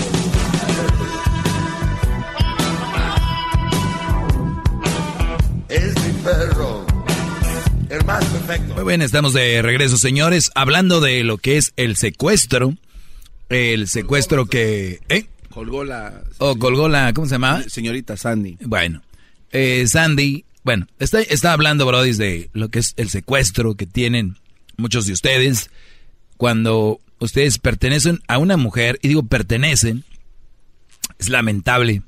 [5.68, 6.86] Es mi perro.
[7.90, 8.74] El más perfecto.
[8.74, 12.74] Muy bien, estamos de regreso, señores, hablando de lo que es el secuestro.
[13.48, 15.00] El secuestro que...
[15.08, 15.26] ¿Eh?
[15.54, 17.12] Colgó la O colgó la...
[17.12, 17.62] ¿Cómo se llama?
[17.68, 18.58] señorita Sandy.
[18.60, 19.02] Bueno,
[19.52, 24.36] eh, Sandy, bueno, está, está hablando, Brody, de lo que es el secuestro que tienen
[24.76, 25.70] muchos de ustedes
[26.36, 30.04] cuando ustedes pertenecen a una mujer, y digo pertenecen,
[31.18, 32.02] es lamentable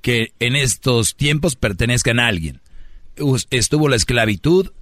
[0.00, 2.62] que en estos tiempos pertenezcan a alguien.
[3.50, 4.72] Estuvo la esclavitud,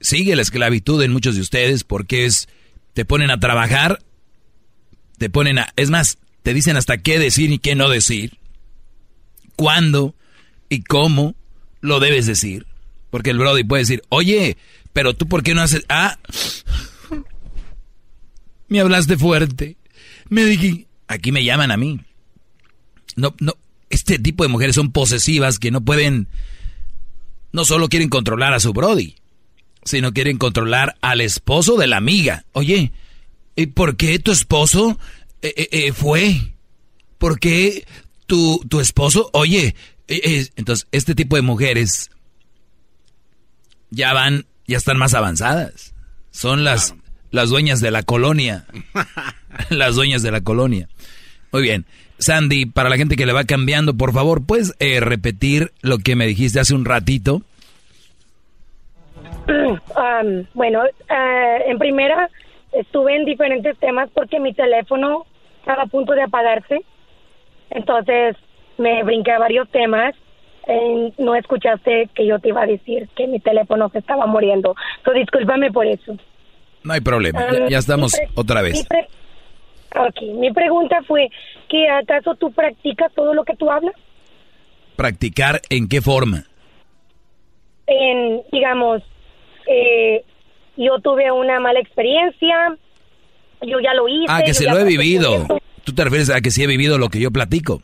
[0.00, 2.48] sigue la esclavitud en muchos de ustedes porque es,
[2.94, 4.00] te ponen a trabajar,
[5.18, 8.38] te ponen a, es más, te dicen hasta qué decir y qué no decir
[9.60, 10.14] cuándo
[10.70, 11.34] y cómo
[11.82, 12.66] lo debes decir.
[13.10, 14.56] Porque el Brody puede decir, oye,
[14.94, 15.84] pero tú por qué no haces...
[15.88, 16.18] Ah,
[18.68, 19.76] me hablaste fuerte.
[20.30, 22.00] Me dije, aquí me llaman a mí.
[23.16, 23.54] No, no,
[23.90, 26.28] este tipo de mujeres son posesivas que no pueden,
[27.52, 29.16] no solo quieren controlar a su Brody,
[29.84, 32.44] sino quieren controlar al esposo de la amiga.
[32.52, 32.92] Oye,
[33.56, 34.98] ¿y por qué tu esposo
[35.42, 36.34] eh, eh, eh, fue?
[37.18, 37.84] ¿Por qué
[38.26, 39.28] tu, tu esposo?
[39.32, 39.74] Oye,
[40.10, 42.10] eh, eh, entonces este tipo de mujeres
[43.90, 45.94] ya van, ya están más avanzadas.
[46.32, 46.94] Son las,
[47.30, 48.66] las dueñas de la colonia.
[49.70, 50.88] las dueñas de la colonia.
[51.52, 51.86] Muy bien.
[52.18, 56.16] Sandy, para la gente que le va cambiando, por favor, ¿puedes eh, repetir lo que
[56.16, 57.42] me dijiste hace un ratito?
[59.48, 60.82] Um, bueno,
[61.66, 62.28] en primera
[62.72, 65.26] estuve en diferentes temas porque mi teléfono
[65.60, 66.80] estaba a punto de apagarse.
[67.70, 68.36] Entonces
[68.78, 70.14] me brinqué a varios temas.
[70.66, 74.74] Eh, no escuchaste que yo te iba a decir que mi teléfono se estaba muriendo.
[75.04, 76.16] So, discúlpame por eso.
[76.84, 78.86] No hay problema, ya, Um, ya estamos mi otra Mi, vez.
[78.86, 79.08] pre-
[79.96, 81.28] ok, mi pregunta fue
[81.68, 83.94] que acaso tú practicas todo lo que tú hablas
[84.96, 86.44] ¿Practicar en qué forma?
[87.86, 89.02] en, digamos,
[89.66, 90.24] eh,
[90.80, 92.74] yo tuve una mala experiencia,
[93.60, 94.26] yo ya lo hice.
[94.28, 95.46] Ah, que se lo he vivido.
[95.84, 97.82] ¿Tú te refieres a que sí he vivido lo que yo platico?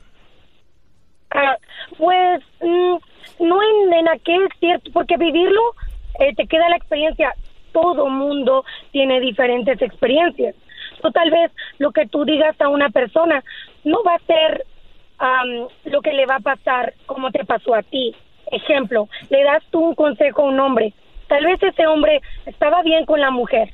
[1.31, 1.57] Ah,
[1.99, 5.61] pues mm, no en, en aquel cierto, porque vivirlo
[6.21, 7.35] eh, te queda la experiencia.
[7.73, 10.55] Todo mundo tiene diferentes experiencias.
[11.03, 13.45] O tal vez lo que tú digas a una persona
[13.85, 14.65] no va a ser
[15.19, 18.15] am, lo que le va a pasar como te pasó a ti.
[18.51, 20.95] Ejemplo, le das tú un consejo a un hombre.
[21.29, 23.71] Tal vez ese hombre estaba bien con la mujer,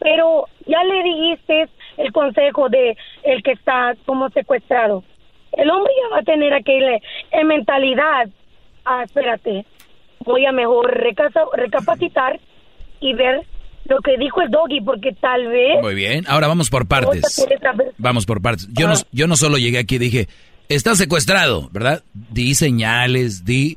[0.00, 5.02] pero ya le dijiste el consejo de el que está como secuestrado.
[5.52, 8.28] El hombre ya va a tener aquella eh, mentalidad.
[8.84, 9.64] Ah, espérate,
[10.20, 10.92] voy a mejor
[11.54, 12.40] recapacitar
[13.00, 13.42] y ver
[13.86, 17.46] lo que dijo el doggy, porque tal vez Muy bien, ahora vamos por partes.
[17.98, 18.68] Vamos por partes.
[18.72, 20.28] Yo, no, yo no solo llegué aquí y dije,
[20.68, 22.02] está secuestrado, ¿verdad?
[22.12, 23.76] Di señales, di...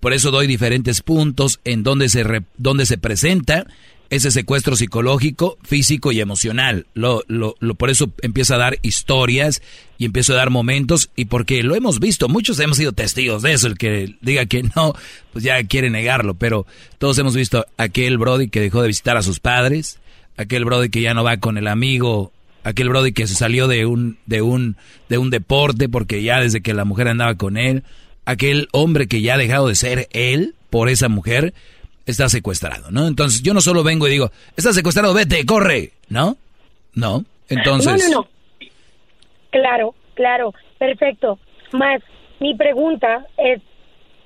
[0.00, 3.66] Por eso doy diferentes puntos en donde se, re- donde se presenta
[4.10, 6.86] ese secuestro psicológico, físico y emocional.
[6.94, 9.62] Lo, lo, lo- por eso empiezo a dar historias
[9.98, 13.52] y empiezo a dar momentos y porque lo hemos visto, muchos hemos sido testigos de
[13.54, 13.66] eso.
[13.66, 14.94] El que diga que no,
[15.32, 16.66] pues ya quiere negarlo, pero
[16.98, 19.98] todos hemos visto aquel Brody que dejó de visitar a sus padres,
[20.36, 22.30] aquel Brody que ya no va con el amigo
[22.66, 24.76] aquel brody que se salió de un de un
[25.10, 27.84] de un deporte porque ya desde que la mujer andaba con él,
[28.24, 31.54] aquel hombre que ya ha dejado de ser él por esa mujer
[32.06, 33.06] está secuestrado, ¿no?
[33.06, 36.36] Entonces, yo no solo vengo y digo, "Está secuestrado, vete, corre", ¿no?
[36.94, 37.24] No.
[37.48, 38.28] Entonces, No, no, no.
[39.50, 41.38] Claro, claro, perfecto.
[41.72, 42.02] Más,
[42.40, 43.60] mi pregunta es,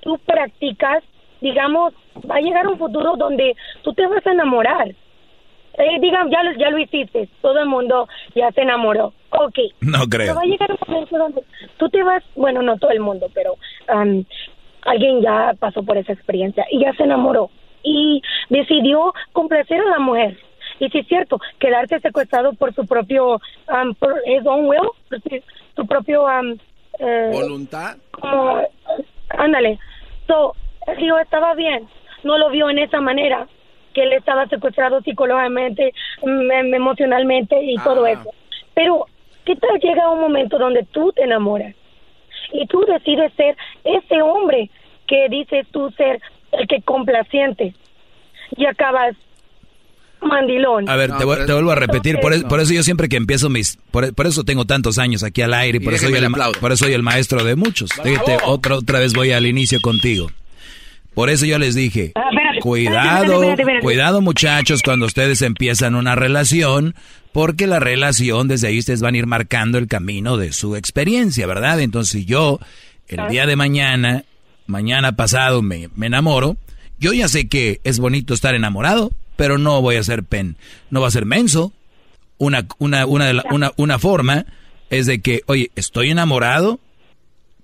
[0.01, 1.03] ¿tú practicas,
[1.41, 1.93] digamos,
[2.29, 4.95] va a llegar un futuro donde tú te vas a enamorar?
[5.79, 9.13] Eh, digamos, ya lo, ya lo hiciste, todo el mundo ya se enamoró.
[9.29, 9.57] Ok.
[9.81, 10.35] no Pero creo.
[10.35, 11.43] va a llegar un momento donde
[11.77, 13.55] tú te vas, bueno, no todo el mundo, pero
[13.87, 14.25] am,
[14.81, 17.49] alguien ya pasó por esa experiencia y ya se enamoró
[17.83, 20.37] y decidió complacer a la mujer.
[20.81, 25.21] Y sí es cierto, quedarse secuestrado por su propio, am, por his own will, por
[25.21, 25.29] su,
[25.77, 26.25] su propio...
[26.99, 27.95] eh, ¿Voluntad?
[28.11, 28.61] como,
[29.29, 29.79] ándale.
[30.27, 30.55] So,
[30.87, 31.87] el tío estaba bien,
[32.23, 33.47] no lo vio en esa manera,
[33.93, 38.29] que él estaba secuestrado psicológicamente, em, em, emocionalmente y todo eso.
[38.73, 39.05] Pero,
[39.45, 41.75] ¿qué tal llega un momento donde tú te enamoras
[42.53, 44.69] y tú decides ser ese hombre
[45.07, 46.21] que dices tú ser
[46.51, 47.73] el que complaciente
[48.55, 49.15] y acabas
[50.21, 50.89] mandilón?
[50.89, 53.17] A ver, te, vu- te vuelvo a repetir, por, e- por eso yo siempre que
[53.17, 53.77] empiezo mis...
[53.91, 56.21] Por, por eso tengo tantos años aquí al aire y por, Y eso soy, el,
[56.21, 56.59] le ma- aplaudo.
[56.59, 57.89] por eso soy el maestro de muchos.
[58.45, 60.27] Otra, otra vez voy al inicio contigo.
[61.13, 62.29] Por eso yo les dije, Ah,
[62.63, 63.83] cuidado, espérate, espérate, espérate.
[63.83, 66.95] cuidado muchachos cuando ustedes empiezan una relación,
[67.31, 71.45] porque la relación desde ahí ustedes van a ir marcando el camino de su experiencia,
[71.47, 71.79] ¿verdad?
[71.79, 72.59] Entonces si yo
[73.07, 74.23] el día de mañana,
[74.67, 76.57] mañana pasado me, me enamoro,
[76.99, 80.57] yo ya sé que es bonito estar enamorado, pero no voy a ser pen,
[80.89, 81.71] no va a ser menso.
[82.37, 84.45] Una, una, una, de la- una, una forma
[84.89, 86.79] es de que, oye, estoy enamorado,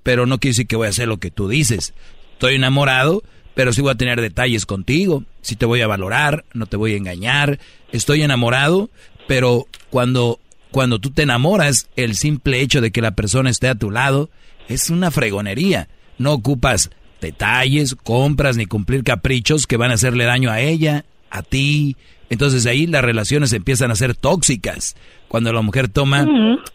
[0.04, 1.94] pero no quiere decir que voy a hacer lo que tú dices.
[2.34, 3.24] Estoy enamorado,
[3.56, 6.94] pero sí voy a tener detalles contigo, sí te voy a valorar, no te voy
[6.94, 7.60] a engañar.
[7.92, 8.90] Estoy enamorado,
[9.28, 10.40] pero cuando,
[10.72, 14.30] cuando tú te enamoras, el simple hecho de que la persona esté a tu lado
[14.68, 15.88] es una fregonería.
[16.18, 16.92] No ocupas
[17.22, 21.96] detalles, compras ni cumplir caprichos que van a hacerle daño a ella, a ti.
[22.30, 24.96] Entonces ahí las relaciones empiezan a ser tóxicas
[25.36, 26.26] cuando la mujer toma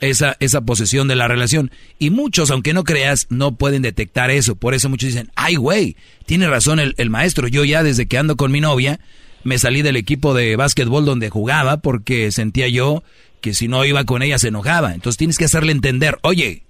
[0.01, 1.70] esa, esa posesión de la relación.
[1.99, 4.55] Y muchos, aunque no creas, no pueden detectar eso.
[4.55, 5.97] Por eso muchos dicen, ay güey,
[6.27, 7.49] tiene razón el, el maestro.
[7.49, 9.01] Yo ya desde que ando con mi novia,
[9.45, 13.03] me salí del equipo de básquetbol donde jugaba porque sentía yo
[13.41, 14.93] que si no iba con ella se enojaba.
[14.93, 16.65] Entonces tienes que hacerle entender, oye,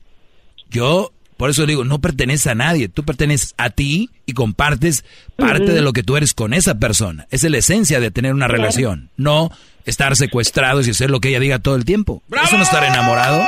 [0.70, 5.04] yo, por eso digo, no perteneces a nadie, tú perteneces a ti y compartes
[5.34, 7.26] parte de lo que tú eres con esa persona.
[7.32, 9.50] Esa es la esencia de tener una relación, no
[9.90, 12.22] estar secuestrados y hacer lo que ella diga todo el tiempo.
[12.42, 13.42] Eso no estar enamorado.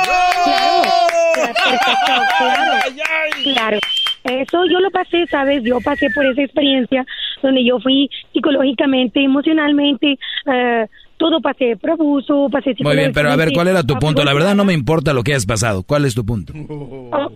[1.33, 2.79] Claro,
[3.43, 3.79] claro.
[4.23, 5.63] Eso yo lo pasé, ¿sabes?
[5.63, 7.05] Yo pasé por esa experiencia
[7.41, 10.87] donde yo fui psicológicamente, emocionalmente, eh,
[11.17, 14.23] todo pasé por abuso, pasé Muy bien, pero a ver, ¿cuál era tu punto?
[14.23, 15.83] La verdad no me importa lo que hayas pasado.
[15.83, 16.53] ¿Cuál es tu punto?
[17.11, 17.31] Oh,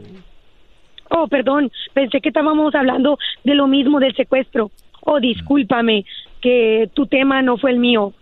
[1.10, 4.72] oh, perdón, pensé que estábamos hablando de lo mismo del secuestro.
[5.02, 6.06] Oh, discúlpame,
[6.42, 8.14] que tu tema no fue el mío.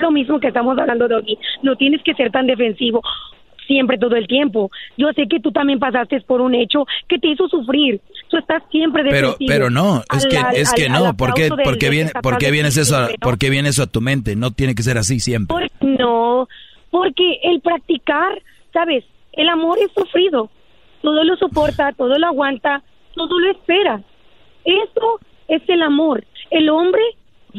[0.00, 1.38] Lo mismo que estamos hablando de hoy.
[1.62, 3.02] No tienes que ser tan defensivo.
[3.66, 4.70] siempre todo el tiempo.
[4.96, 8.00] Yo sé que tú también pasaste por un hecho que te hizo sufrir.
[8.30, 11.42] Tú estás siempre Pero, defensivo pero no, es que, es que al- no, ¿por qué,
[11.44, 13.24] aplauso del- por qué del viene, que por qué está viene eso, a- siempre, ¿no?
[13.30, 14.36] por qué viene eso a tu mente?
[14.36, 15.54] No tiene que ser así siempre.
[15.54, 16.48] Por- no,
[16.90, 18.40] porque el practicar,
[18.72, 19.04] ¿sabes?
[19.34, 20.48] El amor es sufrido.
[21.02, 22.82] Todo lo soporta, todo lo aguanta,
[23.14, 24.00] todo lo espera.
[24.64, 26.24] Eso es el amor.
[26.50, 27.02] El hombre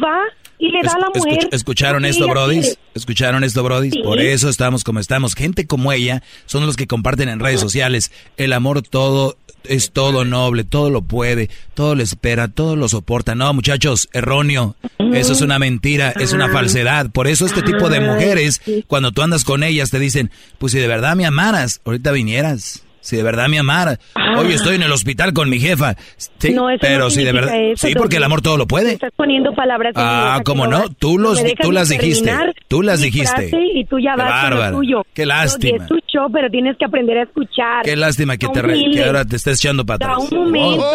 [0.03, 0.23] va
[0.59, 1.49] y le da a la Escuch- mujer.
[1.51, 2.75] ¿Escucharon esto, quiere.
[2.93, 3.93] ¿Escucharon esto, Brodis?
[3.93, 4.01] Sí.
[4.03, 5.33] Por eso estamos como estamos.
[5.35, 8.11] Gente como ella son los que comparten en redes sociales.
[8.37, 13.35] El amor todo es todo noble, todo lo puede, todo lo espera, todo lo soporta.
[13.35, 14.75] No, muchachos, erróneo.
[15.13, 17.09] Eso es una mentira, es una falsedad.
[17.09, 20.79] Por eso este tipo de mujeres, cuando tú andas con ellas, te dicen, pues si
[20.79, 22.83] de verdad me amaras, ahorita vinieras.
[23.01, 23.97] Si de verdad me amaras.
[24.37, 25.95] Oye, estoy en el hospital con mi jefa.
[26.17, 27.55] Sí, No, eso pero no si de verdad...
[27.55, 28.93] eso, sí, porque el amor todo lo puede.
[28.93, 29.93] Estás poniendo palabras.
[29.95, 32.31] Ah, que no, vas- tú, los, tú las dijiste,
[32.67, 33.49] tú las dijiste.
[33.73, 35.01] Y tú ya Qué vas con lo bárbaro, tuyo.
[35.13, 35.83] qué lástima.
[35.83, 37.83] Es tu show, pero tienes que aprender a escuchar.
[37.83, 40.31] Qué lástima que, No te re- que ahora te estés echando para Da atrás.
[40.31, 40.85] un momento.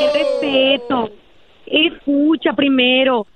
[0.00, 1.10] Qué respeto.
[1.66, 3.26] Escucha primero.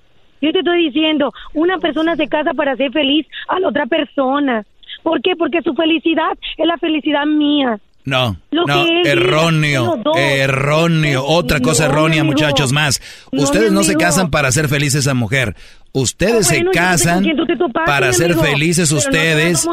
[0.40, 4.64] Yo te estoy diciendo, una persona se casa para ser feliz a la otra persona.
[5.02, 5.36] ¿Por qué?
[5.36, 7.78] Porque su felicidad es la felicidad mía.
[8.04, 10.16] No, Lo no, erróneo, dos.
[10.16, 12.32] erróneo, otra No, cosa errónea, amigo.
[12.34, 13.00] muchachos, más.
[13.30, 15.54] No, Ustedes no se casan para hacer feliz a esa mujer.
[15.92, 17.24] Ustedes Ah, se bueno, casan
[17.58, 18.42] topaste, para ser amigo.
[18.44, 19.66] felices Pero ustedes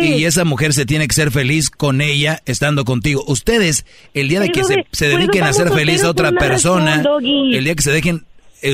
[0.00, 3.22] y esa mujer se tiene que ser feliz con ella estando contigo.
[3.28, 7.24] Ustedes, el día de que se, se dediquen a ser feliz a otra persona, razón,
[7.24, 8.24] el día que se dejen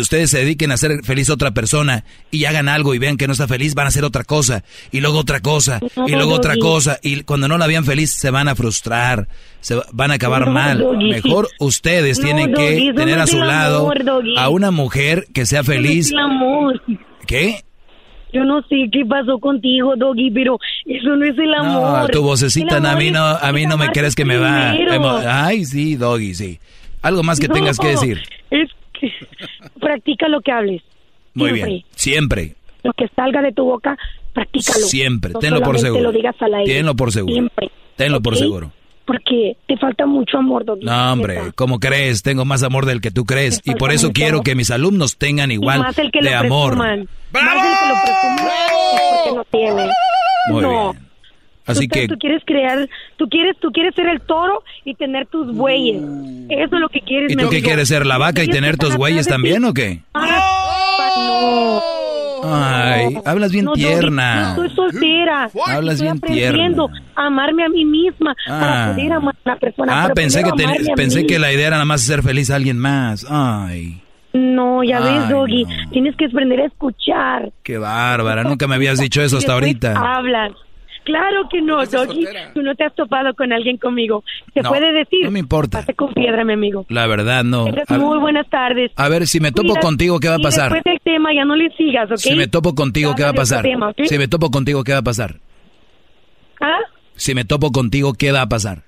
[0.00, 3.26] ustedes se dediquen a hacer feliz a otra persona y hagan algo y vean que
[3.26, 6.32] no está feliz, van a hacer otra cosa y luego otra cosa No, y luego
[6.34, 9.28] otra cosa y cuando no la vean feliz se van a frustrar,
[9.60, 10.78] se va- van a acabar No, mal.
[10.78, 11.10] Doggy.
[11.10, 14.02] Mejor ustedes No, tienen Doggy, que tener a su lado amor,
[14.36, 16.12] a una mujer que sea feliz.
[16.18, 16.82] amor.
[17.26, 17.62] ¿Qué?
[18.32, 22.00] Yo no sé qué pasó contigo, Doggy, pero eso no es el amor.
[22.02, 24.74] No, tu vocecita a mí no, a mí no me crees que me va.
[25.46, 26.58] Ay, sí, Doggy, sí.
[27.02, 28.20] Algo más que tengas que decir.
[28.50, 28.68] Es
[29.80, 30.82] practica lo que hables.
[31.34, 31.70] Muy siempre.
[31.72, 32.54] bien, siempre.
[32.82, 33.96] Lo que salga de tu boca,
[34.32, 34.86] practícalo.
[34.86, 36.02] Siempre, No tenlo por seguro.
[36.04, 36.72] lo digas al aire.
[36.74, 37.32] Tenlo por seguro.
[37.34, 37.70] Siempre.
[37.96, 38.72] Tenlo por seguro.
[39.04, 40.84] Porque te falta mucho amor, Doggy.
[40.84, 41.38] No, hombre.
[41.54, 42.22] ¿cómo crees?
[42.22, 43.60] Tengo más amor del que tú crees.
[43.64, 46.38] Y por eso mucho quiero que mis alumnos tengan igual más el que de lo
[46.38, 46.72] amor.
[46.72, 47.08] presuman.
[47.32, 48.48] Más el que lo presuman
[48.94, 49.90] es porque no tiene.
[50.50, 50.92] Muy no.
[50.92, 51.05] bien.
[51.66, 55.26] Así tú, que, tú quieres crear, tú quieres, tú quieres ser el toro y tener
[55.26, 56.00] tus bueyes.
[56.48, 57.32] Eso es lo que quieres.
[57.32, 59.24] ¿y tú qué quieres ser la vaca y tener tus ti.
[59.26, 60.00] también o qué?
[60.14, 61.80] Ah, no.
[62.48, 64.54] Ay, hablas bien No, tierna.
[64.54, 65.50] No estoy soltera.
[65.66, 68.60] Hablas estoy bien aprendiendo a amarme a mí misma Ah.
[68.60, 70.04] para poder amar a una persona.
[70.04, 72.78] Ah, pensé que, ten- pensé que la idea era nada más hacer feliz a alguien
[72.78, 73.26] más.
[73.28, 74.02] Ay,
[74.32, 75.64] No, ya ves, Doggy.
[75.92, 77.50] Tienes que aprender a escuchar.
[77.62, 78.44] qué bárbara.
[78.44, 79.94] Nunca me habías dicho eso hasta ahorita.
[79.96, 80.52] Hablas.
[81.06, 82.26] Claro que no, Doggy.
[82.52, 84.24] Tú no te has topado con alguien conmigo.
[84.52, 85.24] Se No, puede decir.
[85.24, 85.78] no me importa.
[85.78, 86.84] Pase con piedra, mi amigo.
[86.88, 87.66] La verdad, no.
[87.86, 88.90] A, muy buenas tardes.
[88.96, 90.72] a ver, si me topo contigo, ¿qué va a pasar?
[90.72, 92.16] después del tema ya no le sigas, ¿ok?
[92.16, 93.64] Si me topo contigo, ¿qué va a pasar?
[94.04, 95.36] Si me topo contigo, ¿qué va a pasar?
[96.60, 96.80] ¿Ah?
[97.14, 98.82] Si me topo contigo, ¿qué va a pasar?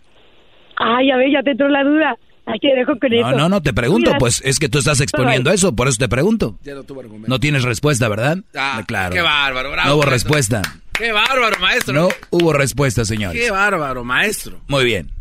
[0.77, 2.17] Ay, a ver, ya te entró la duda.
[2.47, 3.31] Ay, te dejo con eso.
[3.31, 6.09] No, no, no, te pregunto, pues es que tú estás exponiendo eso, por eso te
[6.09, 6.57] pregunto.
[6.65, 7.29] Ya no tuvo argumento.
[7.29, 8.39] No tienes respuesta, ¿verdad?
[8.57, 9.15] Ah, claro.
[9.15, 9.89] Qué bárbaro, bravo.
[9.89, 10.63] No hubo respuesta.
[10.99, 11.95] Qué bárbaro, maestro.
[11.95, 13.41] No hubo respuesta, señores.
[13.41, 14.61] Qué bárbaro, maestro.
[14.67, 15.13] Muy bien.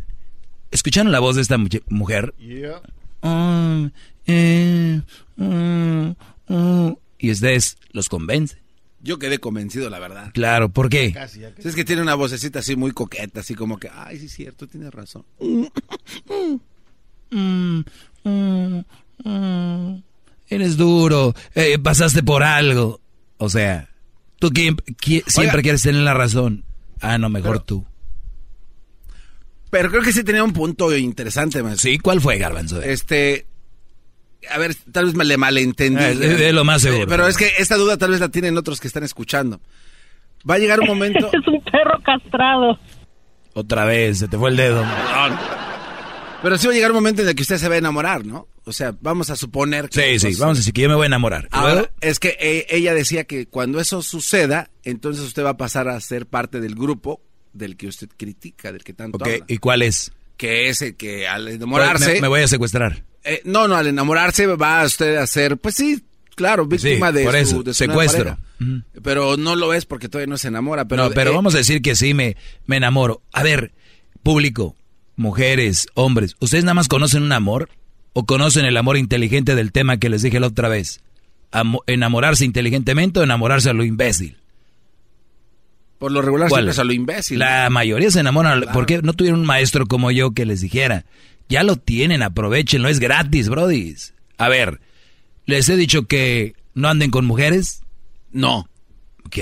[0.72, 1.56] ¿Escucharon la voz de esta
[1.88, 2.34] mujer?
[3.22, 3.88] Ah,
[4.26, 5.00] eh,
[5.36, 6.10] mm,
[6.48, 6.96] mm.
[7.18, 8.58] y ustedes los convencen.
[9.00, 10.32] Yo quedé convencido, la verdad.
[10.34, 11.14] Claro, ¿por qué?
[11.58, 14.66] Es que tiene una vocecita así muy coqueta, así como que, ay, sí es cierto,
[14.66, 15.24] tienes razón.
[15.40, 15.66] Mm,
[17.30, 18.80] mm,
[19.24, 20.02] mm.
[20.48, 23.00] Eres duro, eh, pasaste por algo.
[23.36, 23.88] O sea,
[24.38, 25.62] tú qui- qui- siempre Oiga.
[25.62, 26.64] quieres tener la razón.
[27.00, 27.84] Ah, no, mejor tú.
[29.70, 31.90] Pero creo que sí tenía un punto interesante, maestro.
[31.90, 32.80] Sí, ¿cuál fue, Garbanzo?
[32.80, 33.46] Este,
[34.50, 36.02] a ver, tal vez me le malentendí.
[36.02, 37.06] Eh, es- es lo más seguro.
[37.06, 39.60] Pero es que esta duda tal vez la tienen otros que están escuchando.
[40.48, 41.18] Va a llegar un momento...
[41.32, 42.78] es un perro castrado.
[43.52, 44.84] Otra vez, se te fue el dedo.
[46.42, 48.24] Pero sí va a llegar un momento en el que usted se va a enamorar,
[48.24, 48.46] ¿no?
[48.64, 50.18] O sea, vamos a suponer que...
[50.18, 51.44] Sí, sí, vamos a decir que yo me voy a enamorar.
[51.46, 55.56] ¿Y Ahora, es que eh, ella decía que cuando eso suceda, entonces usted va a
[55.56, 57.20] pasar a ser parte del grupo
[57.52, 59.44] del que usted critica, del que tanto Ok, habla.
[59.48, 60.12] ¿y cuál es?
[60.36, 62.14] Que es el que al enamorarse...
[62.14, 63.04] Me, me voy a secuestrar.
[63.24, 66.04] Eh, no, no, al enamorarse va usted a ser, pues sí,
[66.36, 68.38] claro, víctima Sí, de, por su, eso, de su nueva secuestro.
[69.02, 70.86] Pero no lo es porque todavía no se enamora.
[70.86, 72.36] Pero, no, pero eh, vamos a decir que sí me,
[72.66, 73.22] me enamoro.
[73.32, 73.72] A ver,
[74.22, 74.76] público,
[75.18, 77.68] mujeres, hombres, ¿ustedes nada más conocen un amor?
[78.14, 81.00] ¿O conocen el amor inteligente del tema que les dije la otra vez?
[81.52, 84.38] Amo- ¿Enamorarse inteligentemente o enamorarse a lo imbécil?
[85.98, 87.38] Por lo regular siempre es a lo imbécil.
[87.40, 88.60] La mayoría se enamoran.
[88.60, 88.72] Claro.
[88.72, 91.04] ¿Por qué no tuvieron un maestro como yo que les dijera?
[91.48, 94.14] Ya lo tienen, aprovechenlo, es gratis, brodis.
[94.36, 94.80] A ver,
[95.46, 97.82] les he dicho que no anden con mujeres.
[98.30, 98.68] No.
[99.24, 99.38] Ok.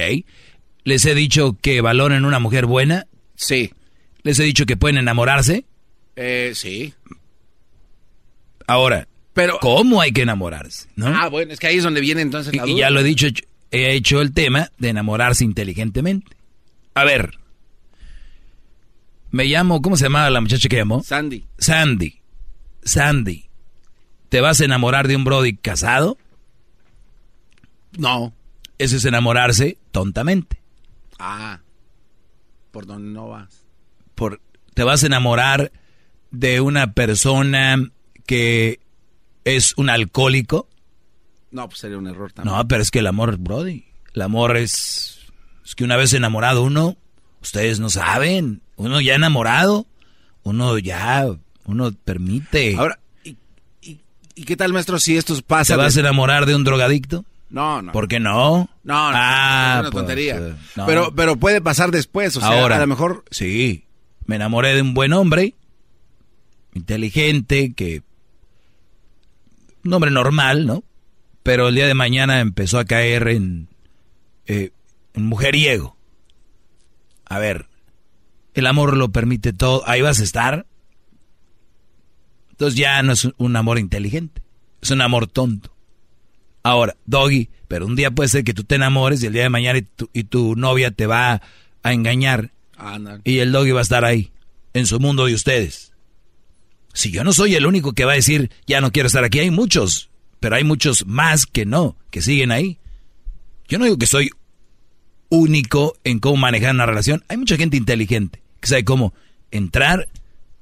[0.85, 3.07] Les he dicho que valoren una mujer buena.
[3.35, 3.73] Sí.
[4.27, 5.65] Les he dicho que pueden enamorarse.
[6.17, 6.93] Eh, sí.
[8.67, 10.89] Ahora, Pero- ¿cómo hay que enamorarse?
[10.97, 11.07] ¿no?
[11.09, 12.81] Ah, bueno, es que ahí es donde viene entonces la Y, y duda.
[12.81, 13.27] ya lo he dicho,
[13.71, 16.37] he hecho el tema de enamorarse inteligentemente.
[16.95, 17.39] A ver,
[19.31, 21.03] me llamo, ¿cómo se llamaba la muchacha que llamó?
[21.03, 21.45] Sandy.
[21.59, 22.21] Sandy.
[22.83, 23.45] Sandy.
[24.29, 26.17] ¿Te vas a enamorar de un Brody casado?
[27.97, 28.35] No.
[28.79, 30.61] Eso es enamorarse tontamente.
[31.19, 31.61] Ah.
[32.73, 33.66] Por donde no vas.
[34.17, 34.41] Por,
[34.75, 35.71] te vas a enamorar
[36.33, 37.77] de una persona
[38.27, 38.81] que
[39.45, 40.69] es un alcohólico.
[41.53, 42.57] No, pues sería un error también.
[42.57, 43.85] No, pero es que el amor, Brody.
[44.15, 45.21] El amor es.
[45.65, 46.97] Es que una vez enamorado uno,
[47.41, 48.63] ustedes no saben.
[48.77, 49.87] Uno ya enamorado,
[50.43, 51.27] uno ya.
[51.65, 52.77] Uno permite.
[52.77, 53.37] Ahora, ¿y,
[53.83, 54.01] y,
[54.35, 55.75] y qué tal, maestro, si esto pasa?
[55.75, 57.25] ¿Te vas de- a enamorar de un drogadicto?
[57.49, 57.93] No, no.
[57.93, 58.69] ¿Por qué no?
[58.83, 60.37] No, no, Ah, es una pues, tontería.
[60.37, 60.87] eh, no.
[60.87, 63.25] Pero, pero puede pasar después, o sea, Ahora, a lo mejor...
[63.31, 63.86] Sí,
[64.27, 65.55] me enamoré de un buen hombre,
[66.75, 68.03] inteligente, que...
[69.85, 70.83] Un hombre normal, ¿no?
[71.43, 73.69] Pero el día de mañana empezó a caer en...
[74.47, 74.73] eh,
[75.15, 75.97] en mujeriego.
[77.25, 77.69] A ver,
[78.55, 80.67] el amor lo permite todo, ahí vas a estar.
[82.51, 84.43] Entonces ya no es un amor inteligente,
[84.81, 85.75] es un amor tonto.
[86.63, 89.51] Ahora, Doggy, pero un día puede ser que tú te enamores y el día de
[89.51, 91.43] mañana y tu, y tu novia te va
[91.83, 92.53] a engañar
[93.25, 94.33] Y el Doggy va a estar ahí,
[94.75, 95.93] en su mundo de ustedes.
[96.93, 99.39] Si yo no soy el único que va a decir, ya no quiero estar aquí,
[99.39, 102.79] hay muchos, pero hay muchos más que no, que siguen ahí.
[103.69, 104.31] Yo no digo que soy
[105.29, 107.25] único en cómo manejar una relación.
[107.29, 109.13] Hay mucha gente inteligente que sabe cómo
[109.51, 110.09] entrar,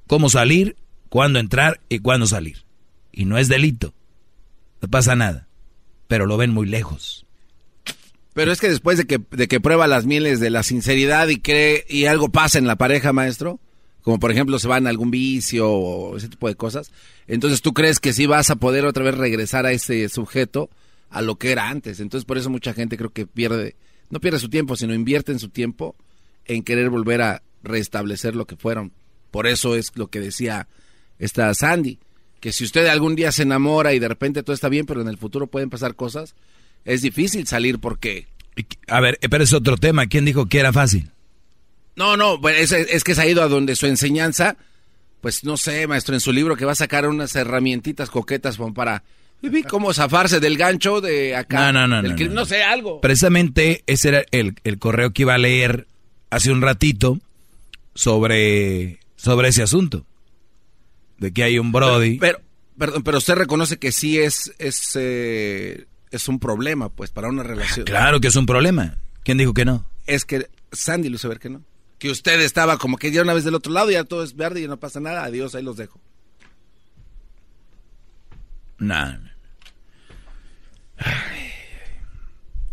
[0.06, 0.76] cómo salir,
[1.08, 2.64] cuándo entrar y cuándo salir.
[3.12, 3.94] Y no es delito.
[4.80, 5.46] No pasa nada.
[6.08, 7.23] Pero lo ven muy lejos.
[8.34, 11.40] Pero es que después de que, de que prueba las mieles de la sinceridad y
[11.40, 13.60] cree y algo pasa en la pareja, maestro,
[14.02, 16.90] como por ejemplo se van a algún vicio o ese tipo de cosas,
[17.26, 20.68] entonces tú crees que sí vas a poder otra vez regresar a ese sujeto
[21.10, 22.00] a lo que era antes.
[22.00, 23.76] Entonces por eso mucha gente creo que pierde,
[24.10, 25.94] no pierde su tiempo, sino invierte en su tiempo
[26.44, 28.92] en querer volver a restablecer lo que fueron.
[29.30, 30.68] Por eso es lo que decía
[31.18, 31.98] esta Sandy,
[32.40, 35.08] que si usted algún día se enamora y de repente todo está bien, pero en
[35.08, 36.34] el futuro pueden pasar cosas,
[36.84, 38.26] es difícil salir porque...
[38.88, 40.06] A ver, eh, pero es otro tema.
[40.06, 41.10] ¿Quién dijo que era fácil?
[41.96, 44.56] No, no, es, es que se ha ido a donde su enseñanza,
[45.20, 49.04] pues no sé, maestro, en su libro que va a sacar unas herramientitas coquetas para
[49.68, 51.72] cómo zafarse del gancho de acá.
[51.72, 52.34] No, no, no, del no, no.
[52.40, 53.00] no sé, algo.
[53.00, 55.86] Precisamente ese era el, el correo que iba a leer
[56.30, 57.20] hace un ratito
[57.94, 60.04] sobre, sobre ese asunto.
[61.18, 62.18] De que hay un Brody.
[62.18, 62.40] Pero,
[62.76, 67.42] perdón, pero usted reconoce que sí es, es, eh, es un problema, pues, para una
[67.42, 67.84] relación.
[67.86, 68.96] Claro que es un problema.
[69.22, 69.84] ¿Quién dijo que no?
[70.06, 71.62] Es que Sandy lo hizo ver que no.
[71.98, 74.60] Que usted estaba como que ya una vez del otro lado, ya todo es verde
[74.60, 75.24] y no pasa nada.
[75.24, 76.00] Adiós, ahí los dejo.
[78.78, 79.18] No.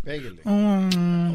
[0.04, 0.42] Pégale.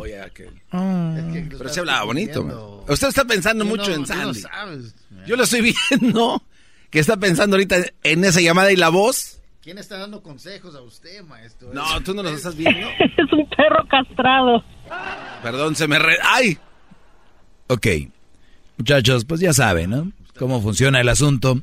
[0.00, 0.48] Oye, aquel.
[0.48, 2.42] Es que Pero se hablaba bonito.
[2.42, 2.56] man.
[2.88, 4.40] Usted está pensando mucho no- en Sandy.
[4.40, 4.94] sabes.
[5.26, 6.42] Yo lo estoy viendo.
[6.90, 9.35] Que está pensando ahorita en esa llamada y la voz.
[9.66, 11.74] ¿Quién está dando consejos a usted, maestro?
[11.74, 12.86] No, tú no los estás viendo.
[13.00, 14.62] Es un perro castrado.
[15.42, 16.14] Perdón, se me re...
[16.22, 16.56] ¡Ay!
[17.66, 17.84] Ok.
[18.78, 20.12] Muchachos, pues ya saben, ¿no?
[20.38, 21.60] Cómo funciona el asunto.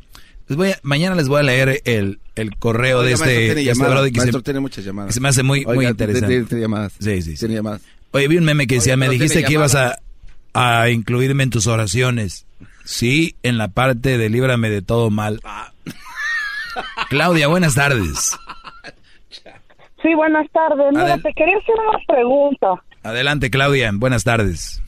[0.49, 3.45] Les voy a- mañana les voy a leer el, el correo Oiga, de este, maestro,
[3.45, 3.93] tiene este llamadas.
[3.93, 5.07] brody que se- Maestro, tiene muchas llamadas.
[5.07, 6.27] que se me hace muy, muy interesante.
[6.27, 6.93] tiene- tiene llamadas.
[6.99, 7.37] Sí, sí, sí.
[7.37, 7.83] Tiene llamadas.
[8.11, 9.97] Oye, vi un meme que decía, me dijiste que ibas a,
[10.53, 12.45] a incluirme en tus oraciones.
[12.83, 15.39] Sí, en la parte de líbrame de todo mal.
[15.45, 15.72] Ah.
[17.09, 18.37] Claudia, buenas tardes.
[20.01, 20.91] Sí, buenas tardes.
[20.91, 22.83] Mira, Adel- te quería hacer una pregunta.
[23.03, 24.81] Adelante, Claudia, buenas tardes.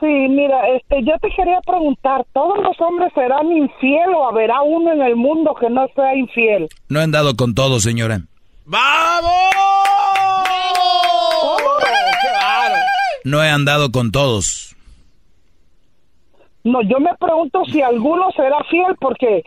[0.00, 4.92] Sí, mira, este, yo te quería preguntar, ¿todos los hombres serán infiel o habrá uno
[4.92, 6.68] en el mundo que no sea infiel?
[6.88, 8.20] No he andado con todo, señora.
[13.24, 14.76] No he andado con todos.
[16.64, 19.42] No, yo me pregunto si alguno será fiel porque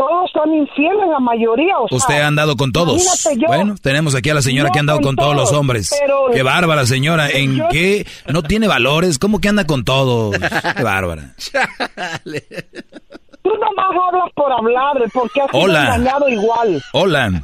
[0.00, 1.78] todos son infieles, la mayoría.
[1.78, 3.26] O sea, Usted ha andado con todos.
[3.36, 5.94] yo- bueno, tenemos aquí a la señora que ha andado con con todos los hombres.
[6.00, 7.28] pero- Qué bárbara, señora.
[7.30, 8.06] ¿En Yo- qué?
[8.28, 9.18] ¿No tiene valores?
[9.18, 10.36] ¿Cómo que anda con todos?
[10.76, 11.34] Qué bárbara.
[13.42, 16.82] Tú nomás hablas por hablar, porque has sido engañado igual.
[16.92, 17.42] Hola.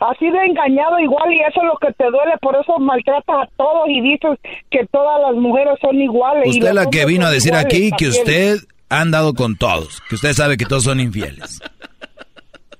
[0.00, 3.48] Así de engañado igual y eso es lo que te duele, por eso maltratas a
[3.56, 4.36] todos y dices
[4.68, 6.44] que todas las mujeres son iguales.
[6.46, 8.22] y Usted los la que vino a decir iguales aquí que también.
[8.22, 8.56] usted
[8.92, 11.60] ha andado con todos, que usted sabe que todos son infieles.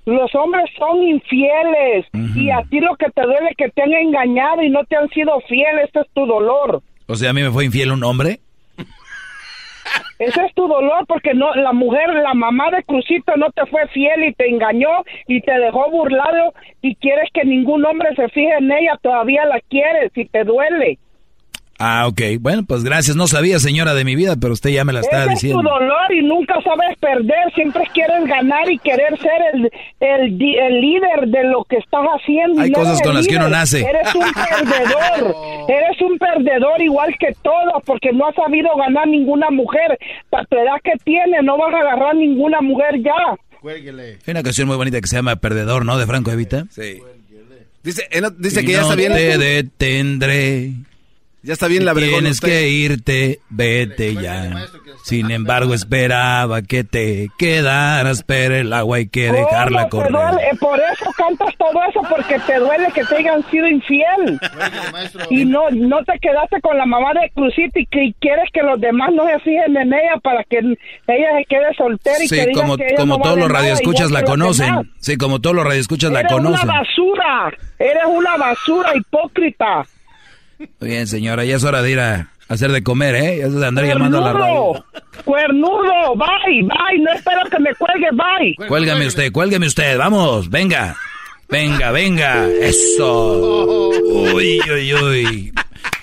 [0.04, 3.94] Los hombres son infieles y a ti lo que te duele es que te han
[3.94, 6.82] engañado y no te han sido fieles, ese es tu dolor.
[7.06, 8.40] O sea, a mí me fue infiel un hombre.
[10.18, 13.88] Ese es tu dolor porque no la mujer, la mamá de Crucito no te fue
[13.88, 14.90] fiel y te engañó
[15.26, 16.52] y te dejó burlado
[16.82, 20.98] y quieres que ningún hombre se fije en ella, todavía la quieres y te duele.
[21.84, 22.20] Ah, ok.
[22.38, 23.16] Bueno, pues gracias.
[23.16, 25.46] No sabía, señora de mi vida, pero usted ya me la estaba Ese es tu
[25.48, 25.68] diciendo.
[25.68, 31.26] dolor y nunca sabes perder, siempre quieres ganar y querer ser el, el, el líder
[31.26, 32.60] de lo que estás haciendo.
[32.60, 33.80] Hay no cosas con las que uno nace.
[33.80, 35.34] Eres un perdedor,
[35.68, 39.98] eres un perdedor igual que todos porque no has sabido ganar ninguna mujer.
[40.30, 43.12] Para tu edad que tienes no vas a agarrar ninguna mujer ya.
[43.60, 44.18] Cuélguele.
[44.24, 45.98] Hay una canción muy bonita que se llama Perdedor, ¿no?
[45.98, 46.64] De Franco Evita.
[46.70, 47.00] Sí.
[47.82, 49.12] Dice, eh, no, dice que ya no está bien.
[49.12, 50.70] te detendré.
[51.44, 52.48] Ya está bien la Si bregón Tienes usted.
[52.48, 54.68] que irte, vete ya.
[55.04, 60.30] Sin embargo, esperaba que te quedaras, pero el agua hay que dejarla ¿Cómo te correr.
[60.30, 60.48] duele?
[60.60, 64.38] Por eso cantas todo eso, porque te duele que te hayan sido infiel.
[65.30, 68.80] Y no no te quedaste con la mamá de Crucito y que quieres que los
[68.80, 72.46] demás no se fijen en ella para que ella se quede soltera y Sí, que
[72.46, 74.92] digan como, que ella como no todos vale los radioescuchas la conocen.
[75.00, 76.68] Sí, como todos los radioescuchas la Eres conocen.
[76.68, 79.84] una basura, eres una basura hipócrita.
[80.80, 83.36] Muy bien, señora, ya es hora de ir a hacer de comer, ¿eh?
[83.40, 84.84] Ya es de andar llamando a la radio.
[85.24, 88.66] Cuernudo, bye, bye, no espero que me cuelgue, bye.
[88.68, 90.96] Cuélgame usted, cuélgame usted, vamos, venga.
[91.48, 93.90] Venga, venga, eso.
[93.90, 95.52] Uy, uy, uy.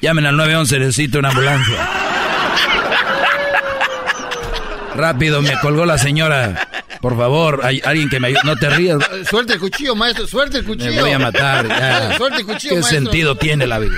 [0.02, 1.90] Llamen al 911, necesito una ambulancia.
[4.96, 6.68] Rápido, me colgó la señora.
[7.02, 8.42] Por favor, hay alguien que me ayude.
[8.44, 8.98] No te rías.
[9.30, 10.92] Suelte el cuchillo, maestro, suelte el cuchillo.
[10.96, 11.68] Me voy a matar.
[11.68, 12.18] ya.
[12.18, 13.00] Suelte el cuchillo, ¿Qué maestro.
[13.00, 13.96] sentido tiene la vida?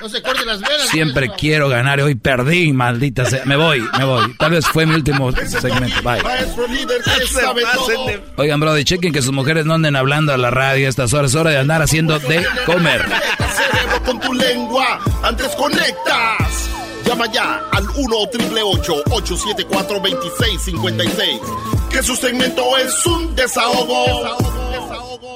[0.00, 0.88] No se, las venas.
[0.90, 2.00] Siempre quiero ganar.
[2.00, 3.44] Hoy perdí, maldita sea.
[3.46, 4.34] Me voy, me voy.
[4.34, 6.02] Tal vez fue mi último segmento.
[6.02, 6.22] Bye.
[6.22, 8.06] Maestro líder que sabe todo.
[8.36, 11.30] Oigan, brother, chequen que sus mujeres no anden hablando a la radio a estas horas.
[11.30, 13.02] Es hora de andar haciendo de comer.
[13.02, 16.70] Cerebro con tu lengua, antes conectas.
[17.06, 21.40] Llama ya al 1 874 2656
[21.88, 25.35] Que su segmento es un desahogo.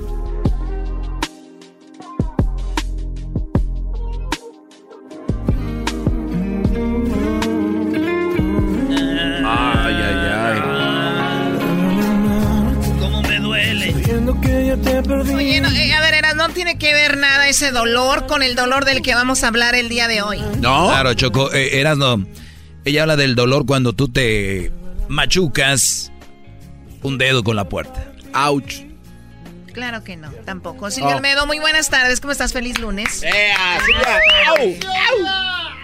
[15.09, 18.55] Oye, no, eh, a ver, Eras, no tiene que ver nada ese dolor con el
[18.55, 20.39] dolor del que vamos a hablar el día de hoy.
[20.59, 20.87] No.
[20.89, 21.51] Claro, Choco.
[21.53, 22.23] Eh, eras no.
[22.85, 24.71] Ella habla del dolor cuando tú te
[25.07, 26.11] machucas
[27.01, 28.05] un dedo con la puerta.
[28.33, 28.81] Ouch.
[29.73, 30.91] Claro que no, tampoco.
[30.91, 31.17] Silvia Oh.
[31.17, 32.19] Olmedo, muy buenas tardes.
[32.19, 32.53] ¿Cómo estás?
[32.53, 33.21] Feliz lunes.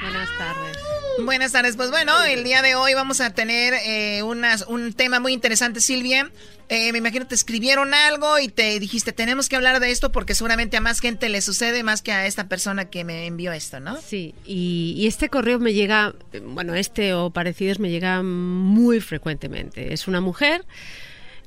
[0.01, 0.77] Buenas tardes.
[1.23, 1.75] Buenas tardes.
[1.75, 5.81] Pues bueno, el día de hoy vamos a tener eh, unas- un tema muy interesante,
[5.81, 6.29] Silvia.
[6.69, 10.35] Eh, me imagino te escribieron algo y te dijiste, tenemos que hablar de esto porque
[10.35, 13.79] seguramente a más gente le sucede más que a esta persona que me envió esto,
[13.79, 13.97] ¿no?
[14.01, 16.13] Sí, y, y este correo me llega,
[16.43, 19.93] bueno, este o parecidos me llega muy frecuentemente.
[19.93, 20.65] Es una mujer,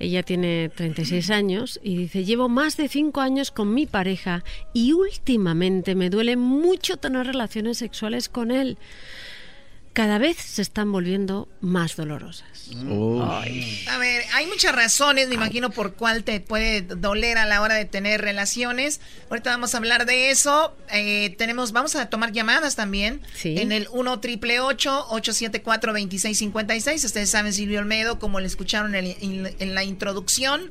[0.01, 4.43] ella tiene 36 años y dice, llevo más de 5 años con mi pareja
[4.73, 8.79] y últimamente me duele mucho tener relaciones sexuales con él.
[9.93, 12.47] Cada vez se están volviendo más dolorosas.
[13.29, 13.85] Ay.
[13.91, 17.75] A ver, hay muchas razones, me imagino, por cuál te puede doler a la hora
[17.75, 19.01] de tener relaciones.
[19.29, 20.77] Ahorita vamos a hablar de eso.
[20.93, 23.21] Eh, tenemos, vamos a tomar llamadas también.
[23.35, 23.57] Sí.
[23.59, 29.57] En el 1 triple 874 2656 Ustedes saben, Silvio Olmedo, como le escucharon en, en-
[29.59, 30.71] en la introducción,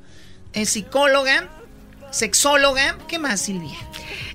[0.53, 1.49] es psicóloga,
[2.11, 2.97] sexóloga.
[3.07, 3.77] ¿Qué más, Silvia?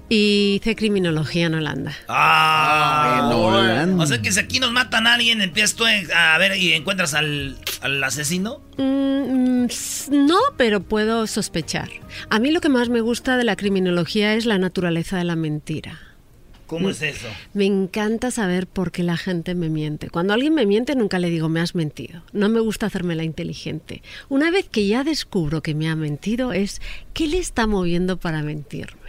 [0.09, 1.92] Y hice criminología en Holanda.
[2.09, 4.05] Ah, En Holanda.
[4.05, 7.14] O sea que si aquí nos matan a alguien, empiezas tú a ver y encuentras
[7.14, 8.60] al, al asesino.
[8.76, 9.66] Mm,
[10.10, 11.88] no, pero puedo sospechar.
[12.28, 15.36] A mí lo que más me gusta de la criminología es la naturaleza de la
[15.36, 15.98] mentira.
[16.66, 17.28] ¿Cómo es eso?
[17.52, 20.08] Me encanta saber por qué la gente me miente.
[20.10, 22.22] Cuando alguien me miente, nunca le digo, me has mentido.
[22.32, 24.02] No me gusta hacerme la inteligente.
[24.28, 26.80] Una vez que ya descubro que me ha mentido, es
[27.12, 29.02] ¿qué le está moviendo para mentirme?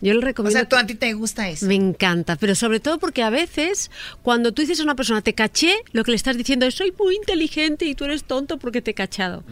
[0.00, 0.56] Yo le O recomiendo.
[0.58, 1.66] sea, tú a ti te gusta eso.
[1.66, 3.90] Me encanta, pero sobre todo porque a veces
[4.22, 6.92] cuando tú dices a una persona te caché, lo que le estás diciendo es soy
[6.98, 9.42] muy inteligente y tú eres tonto porque te he cachado.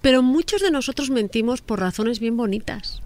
[0.00, 3.02] Pero muchos de nosotros mentimos por razones bien bonitas.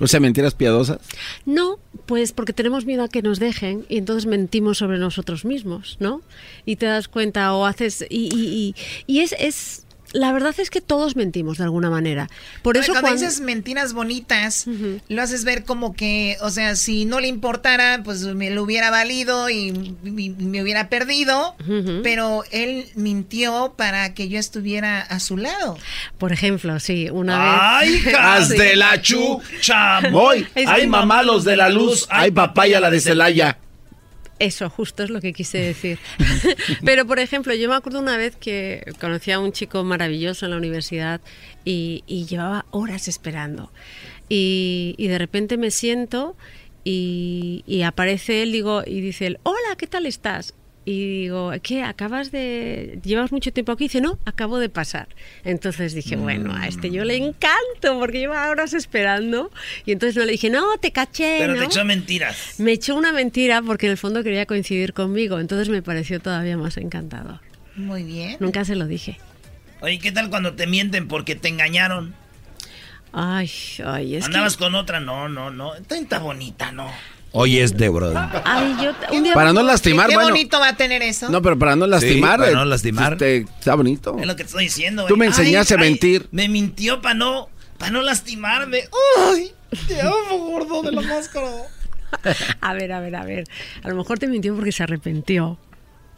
[0.00, 0.98] O sea, mentiras piadosas.
[1.44, 5.96] No, pues porque tenemos miedo a que nos dejen y entonces mentimos sobre nosotros mismos,
[6.00, 6.22] ¿no?
[6.64, 8.04] Y te das cuenta o haces...
[8.08, 8.74] Y, y,
[9.06, 9.84] y, y es, es...
[10.12, 12.28] La verdad es que todos mentimos de alguna manera.
[12.62, 13.20] Por eso cuando cuando...
[13.20, 14.66] dices mentiras bonitas,
[15.08, 18.90] lo haces ver como que, o sea, si no le importara, pues me lo hubiera
[18.90, 19.72] valido y,
[20.02, 21.54] me hubiera perdido,
[22.02, 25.78] pero él mintió para que yo estuviera a su lado.
[26.16, 28.06] Por ejemplo, sí, una ¡Ay, vez...
[28.06, 28.56] hijas Sí.
[28.56, 30.00] de la chucha!
[30.10, 30.46] Voy.
[30.54, 32.06] Es ¡Ay, mamá, los de la luz!
[32.10, 33.58] ¡Ay, papaya, la de Celaya!
[34.38, 35.98] Eso, justo es lo que quise decir.
[36.84, 40.52] Pero, por ejemplo, yo me acuerdo una vez que conocí a un chico maravilloso en
[40.52, 41.20] la universidad
[41.64, 43.72] y, llevaba horas esperando.
[44.28, 46.36] Y, y de repente me siento
[46.84, 50.54] y, y aparece él digo, y dice él, hola, ¿qué tal estás?
[50.88, 51.82] Y digo, ¿qué?
[51.82, 52.98] ¿Acabas de...
[53.04, 53.84] ¿Llevas mucho tiempo aquí?
[53.84, 55.06] dice, no, acabo de pasar.
[55.44, 59.50] Entonces dije, bueno, a este yo le encanto porque lleva horas esperando.
[59.84, 61.60] Y entonces no le dije, no, te caché, Pero ¿no?
[61.60, 62.54] te echó mentiras.
[62.56, 66.56] Me echó una mentira porque en el fondo quería coincidir conmigo, entonces me pareció todavía
[66.56, 67.40] más encantador.
[67.76, 68.38] Muy bien.
[68.40, 69.18] Nunca se lo dije.
[69.82, 72.14] Oye, ¿qué tal cuando te mienten porque te engañaron?
[73.12, 73.50] Ay,
[73.84, 74.64] ay, es Andabas que...
[74.64, 75.74] con otra, no, no, no.
[75.74, 76.90] Está bonita, no.
[77.32, 78.12] Hoy es de bro.
[78.44, 79.34] Ay, yo un día...
[79.34, 80.30] Para no lastimar, Qué bueno.
[80.30, 81.28] bonito va a tener eso.
[81.28, 82.38] No, pero para no lastimar.
[82.38, 83.12] para eh, no lastimar.
[83.14, 84.16] este, está bonito.
[84.18, 85.04] Es lo que te estoy diciendo.
[85.06, 86.28] Tú me enseñaste Ay, a ay, mentir.
[86.32, 87.48] me mintió para no,
[87.78, 88.84] para no lastimarme.
[89.30, 89.52] ¡Ay!
[89.86, 91.46] Te amo, gordo de la máscara.
[92.62, 93.44] A ver, a ver, a ver.
[93.82, 95.58] A lo mejor te mintió porque se arrepintió.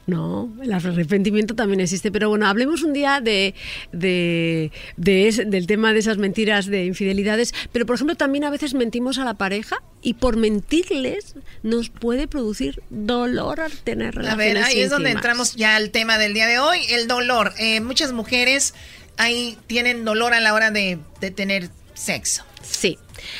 [0.06, 2.10] No, el arrepentimiento también existe.
[2.10, 3.54] Pero bueno, hablemos un día de,
[3.92, 7.54] de, de es- del tema de esas mentiras de infidelidades.
[7.70, 12.26] Pero, por ejemplo, también a veces mentimos a la pareja y por mentirles nos puede
[12.26, 16.34] producir dolor al tener A relaciones ver, ahí es donde entramos ya al tema del
[16.34, 17.52] día de hoy, el dolor.
[17.58, 18.74] Eh, muchas mujeres
[19.16, 22.44] ahí tienen dolor a la hora de, de tener sexo.
[22.62, 22.98] Sí.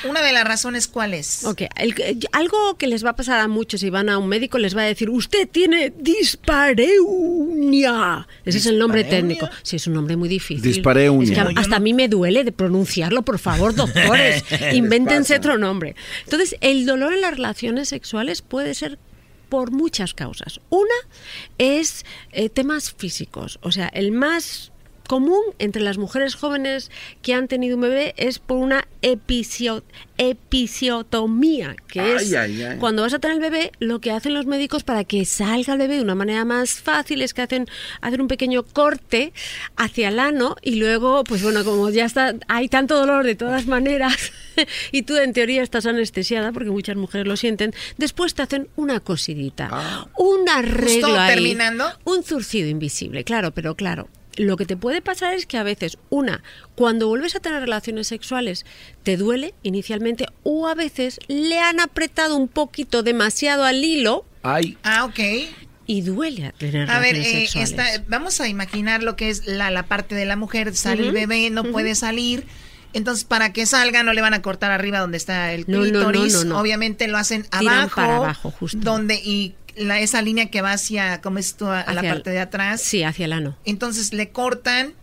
[0.08, 1.44] Una de las razones, ¿cuál es?
[1.44, 4.28] Ok, el- eh, algo que les va a pasar a muchos si van a un
[4.28, 8.26] médico les va a decir, usted tiene dispareunia.
[8.44, 9.48] Ese es el nombre técnico.
[9.62, 10.62] Sí, es un nombre muy difícil.
[10.62, 11.24] Dispareunia.
[11.24, 14.44] Es que No, yo hasta a mí me duele de pronunciarlo, por favor, doctores.
[14.72, 15.94] Invéntense otro nombre.
[16.24, 18.98] Entonces, el dolor en las relaciones sexuales puede ser
[19.48, 20.60] por muchas causas.
[20.70, 20.94] Una
[21.58, 23.58] es eh, temas físicos.
[23.62, 24.69] O sea, el más
[25.10, 26.88] común entre las mujeres jóvenes
[27.20, 29.82] que han tenido un bebé es por una episio-
[30.18, 32.78] episiotomía, que Ay, es ay, ay.
[32.78, 35.80] cuando vas a tener el bebé, lo que hacen los médicos para que salga el
[35.80, 37.66] bebé de una manera más fácil es que hacen,
[38.00, 39.32] hacen un pequeño corte
[39.76, 43.66] hacia el ano y luego, pues bueno, como ya está, hay tanto dolor de todas
[43.66, 44.14] maneras
[44.92, 49.00] y tú en teoría estás anestesiada porque muchas mujeres lo sienten, después te hacen una
[49.00, 51.84] cosidita, un arreglo Justo ahí, terminando.
[52.04, 54.08] un zurcido invisible, claro, pero claro.
[54.36, 56.42] Lo que te puede pasar es que a veces, una,
[56.76, 58.64] cuando vuelves a tener relaciones sexuales,
[59.02, 64.78] te duele inicialmente, o a veces le han apretado un poquito demasiado al hilo Ay.
[64.84, 65.18] Ah, ok.
[65.86, 67.70] y duele a tener A ver, relaciones eh, sexuales.
[67.96, 71.12] esta- vamos a imaginar lo que es la, la parte de la mujer, sale el
[71.12, 72.46] bebé, no puede salir.
[72.92, 75.84] Entonces, para que salga, no le van a cortar arriba donde está el No, no,
[75.84, 76.34] no, clítoris.
[76.34, 76.58] no, no.
[76.60, 77.94] Obviamente lo hacen Tiran abajo.
[77.96, 78.78] para abajo, justo.
[78.80, 81.66] Donde, y la, esa línea que va hacia, ¿cómo es tú?
[81.66, 82.80] A, la el- parte de atrás.
[82.80, 83.56] Sí, hacia el ano.
[83.64, 84.94] Entonces le cortan,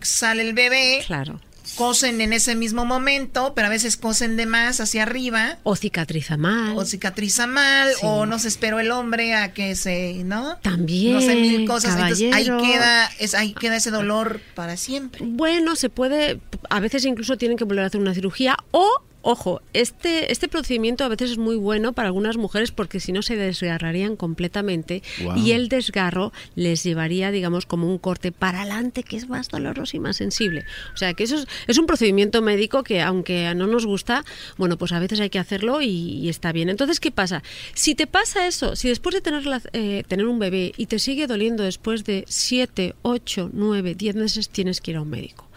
[0.00, 1.02] sale el bebé.
[1.06, 1.40] Claro.
[1.76, 5.56] Cosen en ese mismo momento, pero a veces cosen de más hacia arriba.
[5.62, 6.76] O cicatriza mal.
[6.76, 8.00] O cicatriza mal, Sí.
[8.02, 10.58] o no se esperó el hombre a que se, ¿no?
[10.58, 11.94] También, No sé, mil cosas.
[11.98, 15.24] Entonces ahí queda, es, ahí queda ese dolor para siempre.
[15.26, 16.38] Bueno, se puede,
[16.68, 18.86] a veces incluso tienen que volver a hacer una cirugía o,
[19.24, 23.22] ojo, este, este procedimiento a veces es muy bueno para algunas mujeres porque si no
[23.22, 25.02] se desgarrarían completamente
[25.36, 29.96] y el desgarro les llevaría, digamos, como un corte para adelante que es más doloroso
[29.96, 30.64] y más sensible.
[30.92, 34.24] O sea, que eso es, es un procedimiento médico que aunque no nos gusta,
[34.58, 36.68] bueno, pues a veces hay que hacerlo y, y está bien.
[36.68, 37.42] Entonces, ¿qué pasa?
[37.74, 40.98] Si te pasa eso, si después de tener, la- eh, tener un bebé y te
[40.98, 45.48] sigue doliendo después de 7, 8, 9, 10 meses, tienes que ir a un médico.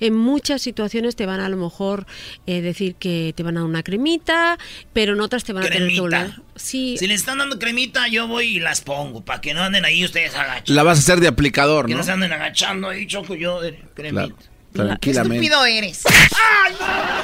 [0.00, 2.06] En muchas situaciones te van a, a lo mejor
[2.46, 4.58] eh, decir que te van a dar una cremita,
[4.92, 6.32] pero en otras te van a tener que volver.
[6.54, 9.24] Sí, Si le están dando cremita, yo voy y las pongo.
[9.24, 10.74] Para que no anden ahí ustedes agachando.
[10.74, 11.98] La vas a hacer de aplicador, Que ¿no?
[11.98, 13.60] no se anden agachando ahí, choco yo.
[13.94, 14.26] cremita.
[14.26, 14.36] Claro.
[14.76, 15.36] Qué Tranquilamente.
[15.46, 16.02] estúpido eres.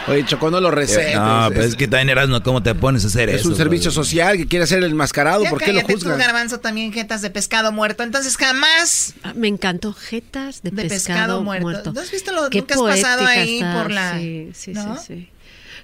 [0.08, 1.14] Oye, Choco, no lo recetes.
[1.14, 3.48] No, pues es que también Erasmo, ¿cómo te pones a hacer Es eso?
[3.50, 5.44] un servicio social que quiere hacer el mascarado.
[5.44, 6.18] Ya ¿Por qué lo juzgan?
[6.18, 8.02] garbanzo, también jetas de pescado muerto.
[8.02, 10.90] Entonces jamás Ah, Me encantó jetas de, de pescado,
[11.38, 11.62] pescado, muerto.
[11.62, 11.92] muerto.
[11.92, 14.96] ¿No has visto lo Qué nunca has pasado ahí está, por la Sí, sí, ¿no?
[14.96, 15.28] sí, sí.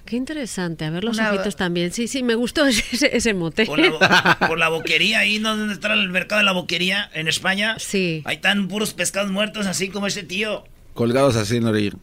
[0.05, 0.85] Qué interesante.
[0.85, 1.91] A ver los Una- ojitos también.
[1.93, 3.65] Sí, sí, me gustó ese, ese mote.
[3.65, 3.99] Por la, bo-
[4.47, 5.55] por la boquería, ahí ¿no?
[5.55, 7.75] donde está el mercado de la boquería en España.
[7.79, 8.21] Sí.
[8.25, 10.63] Ahí están puros pescados muertos, así como ese tío.
[10.99, 11.97] Colgados así en la.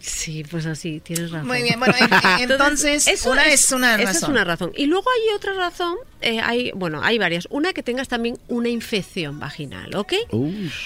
[0.00, 1.46] Sí, pues así, tienes razón.
[1.46, 4.30] Muy bien, bueno, en- entonces, una es una esa es razón.
[4.30, 4.72] una razón.
[4.76, 7.46] Y luego hay otra razón, eh, hay, bueno, hay varias.
[7.50, 10.14] Una que tengas también una infección vaginal, ¿ok?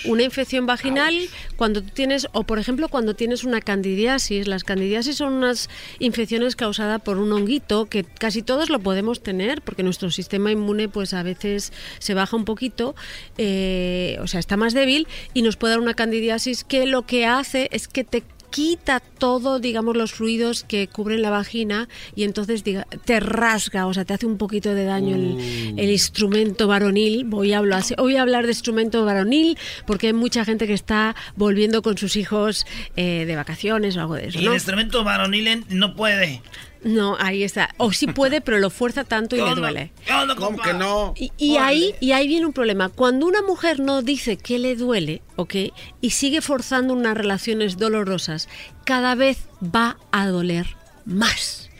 [0.04, 1.16] Una infección vaginal
[1.56, 4.48] cuando tú tienes, o por ejemplo cuando tienes una candidiasis.
[4.48, 5.70] Las candidiasis son unas
[6.00, 10.88] infecciones causadas por un honguito que casi todos lo podemos tener porque nuestro sistema inmune
[10.88, 12.96] pues a veces se baja un poquito,
[13.36, 17.26] eh, o sea, está más débil y nos puede dar una candidiasis que lo que
[17.26, 22.64] hace es que te quita todo, digamos, los fluidos que cubren la vagina y entonces
[22.64, 27.24] diga, te rasga, o sea, te hace un poquito de daño el, el instrumento varonil.
[27.24, 31.14] Voy a, hablar, voy a hablar de instrumento varonil porque hay mucha gente que está
[31.36, 32.66] volviendo con sus hijos
[32.96, 34.40] eh, de vacaciones o algo de eso.
[34.40, 36.42] Y el instrumento varonil no puede.
[36.82, 37.70] No, ahí está.
[37.76, 39.92] O sí puede, pero lo fuerza tanto y ¿Qué le duele.
[40.06, 40.62] ¿Qué onda, compa?
[40.62, 41.12] que no?
[41.16, 42.88] Y, y ahí, y ahí viene un problema.
[42.88, 45.54] Cuando una mujer no dice que le duele, ¿ok?
[46.00, 48.48] Y sigue forzando unas relaciones dolorosas,
[48.84, 51.70] cada vez va a doler más.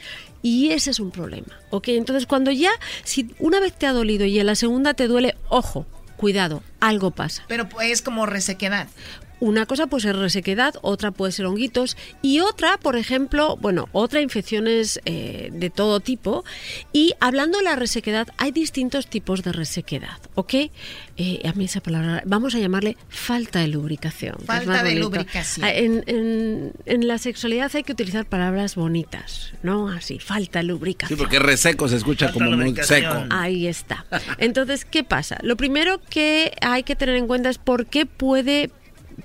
[0.42, 1.88] Y ese es un problema, ¿ok?
[1.88, 2.70] Entonces cuando ya,
[3.04, 7.10] si una vez te ha dolido y en la segunda te duele, ojo, cuidado, algo
[7.10, 7.44] pasa.
[7.48, 8.88] Pero pues, es como resequedad.
[9.40, 14.20] Una cosa puede ser resequedad, otra puede ser honguitos y otra, por ejemplo, bueno, otra
[14.20, 16.44] infecciones eh, de todo tipo.
[16.92, 20.54] Y hablando de la resequedad, hay distintos tipos de resequedad, ¿ok?
[21.16, 24.36] Eh, a mí esa palabra, vamos a llamarle falta de lubricación.
[24.44, 25.00] Falta de bonito.
[25.00, 25.64] lubricación.
[25.66, 29.88] Ah, En, en- en la sexualidad hay que utilizar palabras bonitas, ¿no?
[29.88, 31.18] Así, falta de Sí, lubricación.
[31.18, 33.24] porque reseco se escucha como muy seco.
[33.30, 34.04] Ahí está.
[34.38, 35.38] Entonces, ¿qué pasa?
[35.42, 38.70] Lo primero que hay que tener en cuenta es por qué puede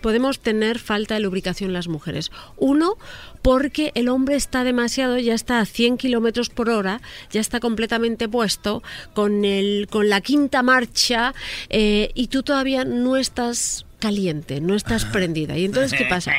[0.02, 2.32] podemos tener falta de lubricación las mujeres.
[2.58, 2.98] Uno,
[3.42, 7.02] porque el hombre está demasiado, ya está a 100 kilómetros por hora,
[7.32, 8.84] ya está completamente puesto
[9.14, 11.34] con, el, con la quinta marcha
[11.70, 15.58] eh, y tú todavía no estás caliente, no estás prendida.
[15.58, 16.34] Y entonces, ¿qué pasa?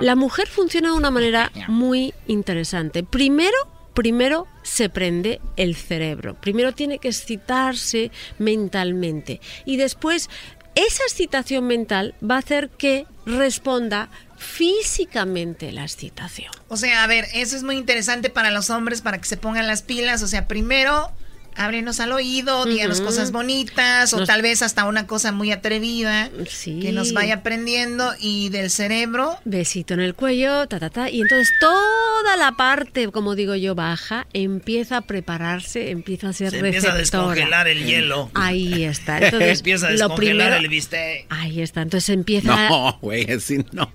[0.00, 3.02] La mujer funciona de una manera muy interesante.
[3.04, 3.56] Primero,
[3.94, 6.34] primero se prende el cerebro.
[6.34, 9.40] Primero tiene que excitarse mentalmente.
[9.64, 10.28] Y después
[10.76, 16.52] esa excitación mental va a hacer que responda físicamente la excitación.
[16.68, 19.66] O sea, a ver, eso es muy interesante para los hombres, para que se pongan
[19.66, 20.22] las pilas.
[20.22, 21.10] O sea, primero,
[21.56, 23.06] ábrenos al oído, díganos Ujú.
[23.06, 26.30] cosas bonitas, o Nos- tal vez hasta una cosa muy atrevida
[26.64, 28.12] que nos vaya aprendiendo.
[28.20, 31.10] Y del cerebro, Besito en el cuello, ta, ta, ta.
[31.10, 36.50] Y entonces toda la parte, como digo yo, baja, empieza a prepararse, empieza a ser
[36.50, 38.30] Se empieza a descongelar el hielo.
[38.34, 39.18] Ahí está.
[39.26, 41.26] Entonces, empieza a lo descongelar primero- el bistec.
[41.30, 41.82] Ahí está.
[41.82, 42.68] Entonces empieza.
[42.68, 43.90] No, güey, así no.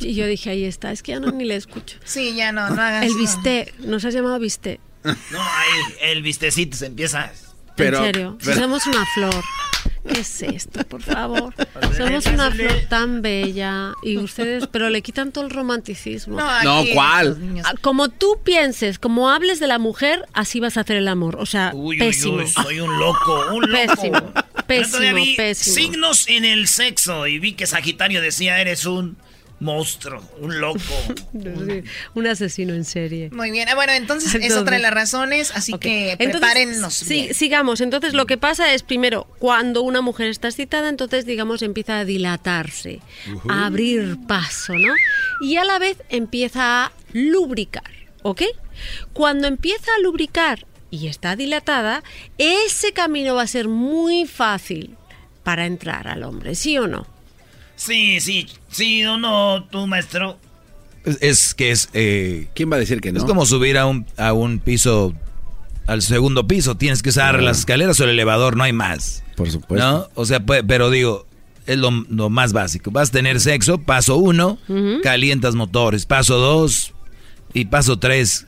[0.00, 0.92] Y yo dije, ahí está.
[0.92, 1.98] Es que ya no ni le escucho.
[2.04, 3.78] sí, ya no, no hagas El bistec.
[3.80, 4.80] Nos has llamado bistec.
[5.30, 7.32] No, ahí el bistecito se empieza.
[7.76, 8.36] Pero- en serio.
[8.40, 9.44] Si pero- somos una flor.
[10.08, 11.52] ¿Qué es esto, por favor?
[11.96, 16.38] Somos una flor tan bella y ustedes, pero le quitan todo el romanticismo.
[16.62, 17.36] No, ¿cuál?
[17.64, 21.36] Ah, Como tú pienses, como hables de la mujer, así vas a hacer el amor.
[21.40, 22.34] O sea, Uy, uy, pésimo.
[22.36, 23.84] uy, soy un loco, un loco.
[23.96, 24.32] Pésimo,
[24.66, 25.74] pésimo, vi pésimo.
[25.74, 29.16] Signos en el sexo y vi que Sagitario decía eres un
[29.60, 30.80] monstruo, un loco.
[31.32, 31.82] Sí,
[32.14, 33.30] Un asesino en serie.
[33.30, 36.94] Muy bien, ah, bueno, entonces, es otra de las razones, así que Entonces, prepárennos.
[36.94, 37.34] sí, bien.
[37.34, 37.80] sigamos.
[37.80, 42.04] Entonces, lo que pasa es, primero, cuando una mujer está excitada, entonces, digamos, empieza a
[42.04, 43.00] dilatarse,
[43.48, 44.92] a abrir paso, ¿no?
[45.40, 47.90] Y a la vez empieza a lubricar,
[48.22, 48.42] ¿ok?
[49.12, 52.02] Cuando empieza a lubricar y está dilatada,
[52.38, 54.96] ese camino va a ser muy fácil
[55.42, 57.06] para entrar al hombre, ¿sí o no?
[57.76, 60.38] Sí, sí, sí o no, tú maestro.
[61.04, 61.88] Es, es que es...
[61.92, 63.18] eh, ¿Quién va a decir que no?
[63.18, 65.14] Es como subir a un, a un piso,
[65.86, 66.76] al segundo piso.
[66.76, 69.22] Tienes que usar las escaleras o el elevador, no hay más.
[69.36, 69.86] Por supuesto.
[69.86, 70.08] ¿No?
[70.14, 71.26] O sea, pues, pero digo,
[71.66, 72.90] es lo, lo más básico.
[72.90, 74.58] Vas a tener sexo, paso uno,
[75.02, 76.06] calientas motores.
[76.06, 76.92] Paso dos
[77.54, 78.46] y paso tres.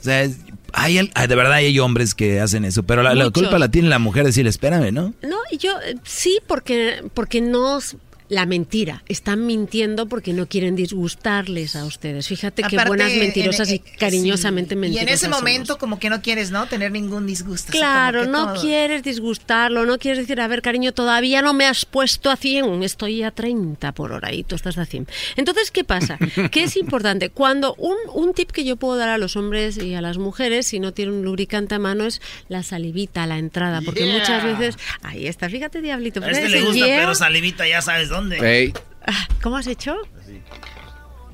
[0.00, 0.38] O sea, es-
[0.74, 3.70] hay, al- ah, de verdad hay hombres que hacen eso, pero la, la culpa la
[3.70, 5.12] tiene la mujer decirle, espérame, ¿no?
[5.22, 7.96] No, y yo eh, sí, porque, porque nos,
[8.32, 9.02] la mentira.
[9.08, 12.26] Están mintiendo porque no quieren disgustarles a ustedes.
[12.28, 14.78] Fíjate qué Aparte, buenas mentirosas en- y cariñosamente sí.
[14.80, 15.06] mentirosas.
[15.06, 15.40] Y en ese somos.
[15.40, 16.66] momento como que no quieres, ¿no?
[16.66, 17.70] Tener ningún disgusto.
[17.72, 18.62] Claro, no todo.
[18.62, 22.82] quieres disgustarlo, no quieres decir, a ver, cariño, todavía no me has puesto a 100,
[22.82, 25.06] estoy a 30 por hora y tú estás a 100.
[25.36, 26.18] Entonces, ¿qué pasa?
[26.50, 27.28] que es importante?
[27.28, 30.66] Cuando un, un tip que yo puedo dar a los hombres y a las mujeres,
[30.66, 34.18] si no tienen un lubricante a mano, es la salivita la entrada, porque Yeah.
[34.18, 36.22] muchas veces, ahí está, fíjate, diablito.
[36.24, 36.96] A este le gusta, yeah.
[36.98, 38.21] pero salivita ya sabes dónde.
[39.06, 39.96] Ah, ¿Cómo has hecho?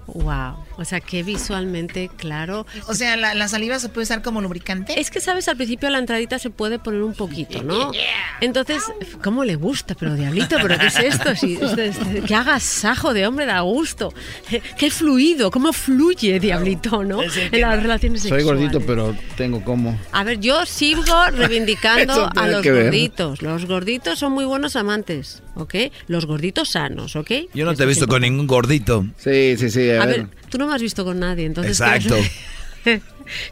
[0.07, 2.67] Wow, o sea, que visualmente claro.
[2.87, 4.99] O sea, la, la saliva se puede usar como lubricante.
[4.99, 5.49] Es que, ¿sabes?
[5.49, 7.93] Al principio la entradita se puede poner un poquito, ¿no?
[8.41, 8.83] Entonces,
[9.23, 9.95] ¿cómo le gusta?
[9.95, 11.35] Pero diablito, ¿pero qué es esto?
[11.37, 11.77] Si, esto-
[12.27, 14.13] que hagas sajo de hombre da gusto.
[14.79, 17.21] Qué fluido, cómo fluye, diablito, ¿no?
[17.23, 18.71] En las relaciones Soy sexuales.
[18.71, 19.99] gordito, pero tengo como.
[20.13, 21.03] A ver, yo sigo
[21.33, 22.85] reivindicando a los ver.
[22.85, 23.43] gorditos.
[23.43, 25.75] Los gorditos son muy buenos amantes, ¿ok?
[26.07, 27.31] Los gorditos sanos, ¿ok?
[27.55, 29.07] Yo no te he visto con ningún gordito.
[29.17, 29.91] Sí, sí, sí.
[29.91, 31.81] A ver, tú no me has visto con nadie, entonces...
[31.81, 32.17] Exacto.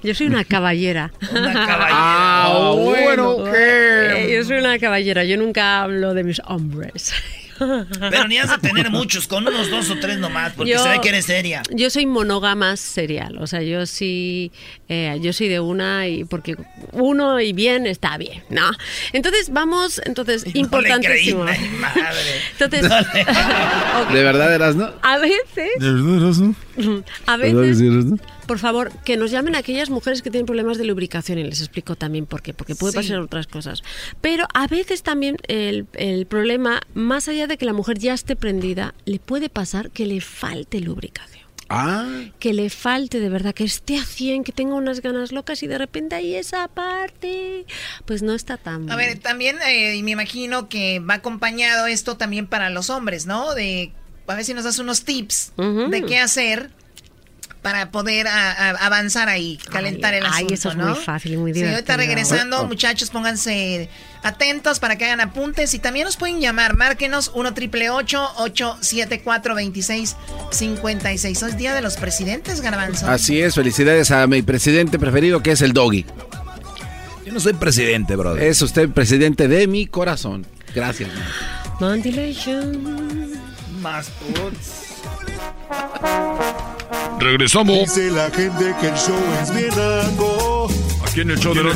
[0.02, 1.12] Yo soy una caballera.
[1.30, 1.88] Una caballera.
[1.92, 7.12] Ah, bueno, Eh, Yo soy una caballera, yo nunca hablo de mis hombres.
[7.58, 10.88] Pero ni has de tener muchos, con unos dos o tres nomás, porque Yo- se
[10.90, 11.62] ve que eres seria.
[11.70, 14.52] Yo soy monógama serial, o sea, yo sí,
[14.88, 16.56] eh, yo soy de una y porque
[16.92, 18.70] uno y bien está bien, ¿no?
[19.12, 21.44] Entonces vamos, entonces importantísimo.
[21.44, 22.20] No le creí, madre.
[22.58, 22.82] Entonces,
[24.12, 24.90] ¿De verdad eras, no?
[25.02, 26.54] a veces, ¿De verdad eras, no?
[27.26, 30.84] a ¿De verdad veces, por favor, que nos llamen aquellas mujeres que tienen problemas de
[30.84, 32.98] lubricación y les explico también por qué, porque puede Sí.
[32.98, 33.82] pasar otras cosas.
[34.20, 38.36] Pero a veces también el, el problema, más allá de que la mujer ya esté
[38.36, 41.35] prendida, le puede pasar que le falte lubricación.
[41.68, 42.24] Ah.
[42.38, 45.66] Que le falte de verdad, que esté a 100, que tenga unas ganas locas y
[45.66, 47.66] de repente ahí esa parte,
[48.04, 52.16] pues no está tan A ver, también eh, y me imagino que va acompañado esto
[52.16, 53.54] también para los hombres, ¿no?
[53.54, 53.92] De
[54.26, 56.70] a ver si nos das unos tips de qué hacer
[57.66, 60.86] para poder a- a- avanzar ahí, calentar el ay, asunto, eso es ¿no?
[60.86, 61.96] muy fácil y muy Sí, ahorita divertido.
[61.98, 62.66] regresando, Oh.
[62.68, 63.88] muchachos, pónganse
[64.22, 71.42] atentos para que hagan apuntes y también nos pueden llamar, márquenos 1 triple 874 2656
[71.42, 73.10] Hoy es Día de los Presidentes, Garbanzo.
[73.10, 76.06] Así es, felicidades a mi presidente preferido que es el Doggy.
[77.24, 78.44] Yo no soy presidente, brother.
[78.44, 80.46] Es usted presidente de mi corazón.
[80.72, 81.10] Gracias.
[81.12, 81.24] man.
[81.80, 83.32] Mandilation.
[83.82, 84.86] Más puts.
[87.18, 87.78] Regresamos.
[87.80, 90.68] Dice la gente que el show es bien algo.
[91.06, 91.72] Aquí en el show de la,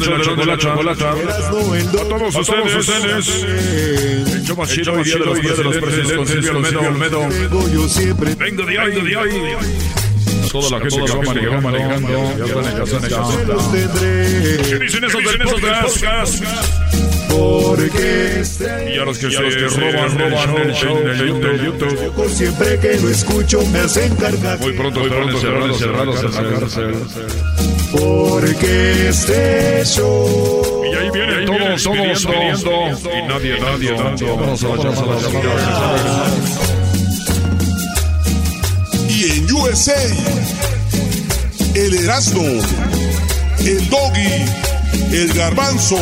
[0.47, 1.13] la chocolata.
[1.13, 3.43] A todos ustedes.
[4.33, 7.29] El show más chido, los Día de los presidentes Olmedo.
[7.29, 8.35] Tengo yo siempre.
[8.35, 9.31] Vengo de hoy, de hoy.
[10.53, 11.05] Toda la gente
[11.41, 12.09] que va manejando.
[14.69, 16.45] ¿Qué dicen esos del podcast?
[17.29, 21.17] Porque este Y a los que se roban, roban el show de
[21.65, 22.29] YouTube.
[22.29, 24.59] Siempre que lo escucho me hacen cargar.
[24.59, 26.95] Muy pronto estarán encerrados, encerrados en la cárcel.
[27.93, 30.83] Porque este show.
[30.85, 32.71] Y ahí vienen todos, todos pidiendo.
[32.89, 34.29] Y nadie, nadie, nadie.
[34.29, 34.69] Vámonos a
[35.07, 36.70] la
[39.61, 39.93] USA,
[41.75, 42.43] el Erasmo,
[43.59, 44.45] el Doggy,
[45.13, 45.99] el Garbanzo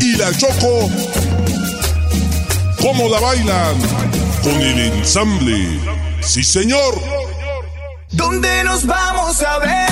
[0.00, 0.90] y la Choco,
[2.80, 3.76] ¿cómo la bailan?
[4.42, 5.78] Con el ensamble.
[6.22, 6.94] Sí, señor.
[8.12, 9.90] ¿Dónde nos vamos a ver?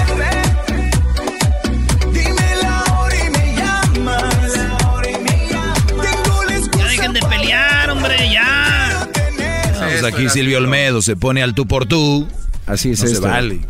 [2.10, 4.52] Dime la hora y me llamas.
[6.76, 9.08] Dejen de pelear, hombre, ya.
[9.78, 12.26] Pues aquí Silvio Olmedo se pone al tú por tú.
[12.68, 13.60] Así es no se vale.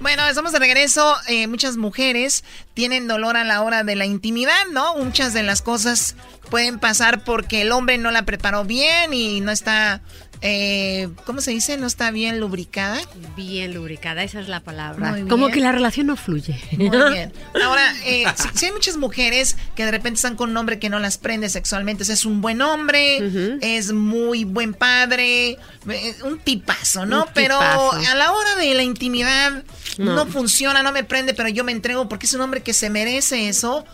[0.00, 1.16] Bueno, estamos de regreso.
[1.26, 2.44] Eh, muchas mujeres
[2.74, 4.96] tienen dolor a la hora de la intimidad, ¿no?
[4.96, 6.14] Muchas de las cosas
[6.50, 10.00] pueden pasar porque el hombre no la preparó bien y no está,
[10.40, 11.76] eh, ¿cómo se dice?
[11.76, 13.00] No está bien lubricada.
[13.36, 15.10] Bien lubricada, esa es la palabra.
[15.10, 16.58] Muy Como que la relación no fluye.
[16.72, 17.32] Muy bien.
[17.64, 20.88] Ahora, eh, si, si hay muchas mujeres que de repente están con un hombre que
[20.88, 25.58] no las prende sexualmente, o sea, es un buen hombre, es muy buen padre,
[25.88, 27.24] eh, un tipazo, ¿no?
[27.24, 27.92] Un pero tipazo.
[27.92, 29.64] a la hora de la intimidad
[29.98, 30.14] no.
[30.14, 30.26] No.
[30.26, 33.48] funciona, no me prende, pero yo me entrego porque es un hombre que se merece
[33.48, 33.84] eso.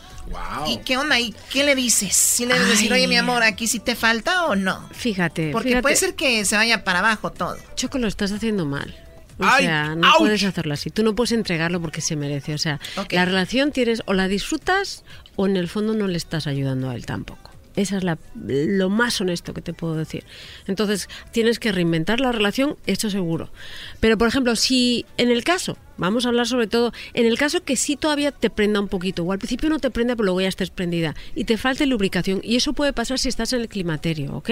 [0.66, 1.18] ¿Y qué onda?
[1.20, 2.14] ¿Y qué le dices?
[2.16, 4.88] Si le debes decir, oye, mi amor, ¿aquí sí te falta o no?
[4.92, 5.50] Fíjate.
[5.52, 5.82] Porque fíjate.
[5.82, 7.56] puede ser que se vaya para abajo todo.
[7.76, 8.94] Choco, lo estás haciendo mal.
[9.38, 10.18] O Ay, sea, no ouch.
[10.18, 10.90] puedes hacerlo así.
[10.90, 12.54] Tú no puedes entregarlo porque se merece.
[12.54, 13.12] O sea, Ok.
[13.12, 15.04] la relación tienes o la disfrutas
[15.36, 17.50] o en el fondo no le estás ayudando a él tampoco.
[17.76, 20.24] Esa es la, lo más honesto que te puedo decir.
[20.68, 23.50] Entonces, tienes que reinventar la relación, eso seguro.
[23.98, 27.62] Pero, por ejemplo, si en el caso Vamos a hablar sobre todo en el caso
[27.62, 30.40] que sí todavía te prenda un poquito, o al principio no te prende, pero luego
[30.40, 32.40] ya estés prendida, y te falte lubricación.
[32.42, 34.50] Y eso puede pasar si estás en el climaterio, ¿ok?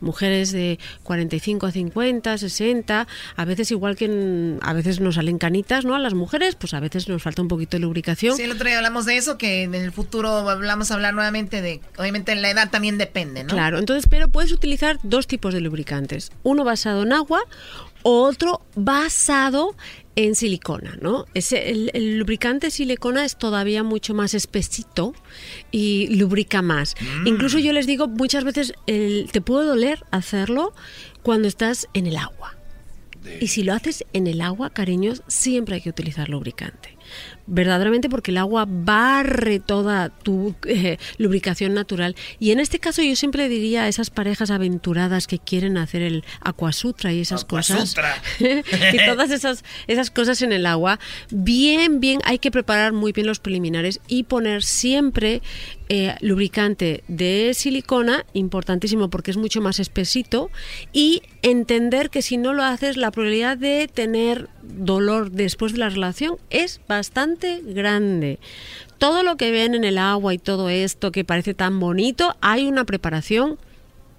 [0.00, 3.06] Mujeres de 45 a 50, 60,
[3.36, 5.94] a veces igual que en- a veces nos salen canitas, ¿no?
[5.94, 8.36] A las mujeres, pues a veces nos falta un poquito de lubricación.
[8.36, 11.62] Sí, el otro día hablamos de eso, que en el futuro vamos a hablar nuevamente
[11.62, 13.50] de, obviamente la edad también depende, ¿no?
[13.50, 16.30] Claro, entonces, pero puedes utilizar dos tipos de lubricantes.
[16.42, 17.40] Uno basado en agua,
[18.08, 19.74] otro basado
[20.14, 21.26] en silicona, ¿no?
[21.34, 25.14] Ese, el, el lubricante silicona es todavía mucho más espesito
[25.70, 26.94] y lubrica más.
[27.26, 30.72] Incluso yo les digo, muchas veces el- te puede doler hacerlo
[31.22, 32.56] cuando estás en el agua.
[33.40, 36.96] Y si lo haces en el agua, cariños, siempre hay que utilizar lubricante.
[37.46, 42.16] Verdaderamente porque el agua barre toda tu eh, lubricación natural.
[42.38, 46.24] Y en este caso yo siempre diría a esas parejas aventuradas que quieren hacer el
[46.40, 47.94] aquasutra y esas cosas.
[48.40, 50.98] y todas esas, esas cosas en el agua.
[51.30, 55.42] Bien, bien, hay que preparar muy bien los preliminares y poner siempre
[55.88, 60.50] eh, lubricante de silicona, importantísimo porque es mucho más espesito,
[60.92, 65.88] y entender que si no lo haces, la probabilidad de tener dolor después de la
[65.88, 68.38] relación es bastante grande.
[68.98, 72.66] Todo lo que ven en el agua y todo esto que parece tan bonito, hay
[72.66, 73.58] una preparación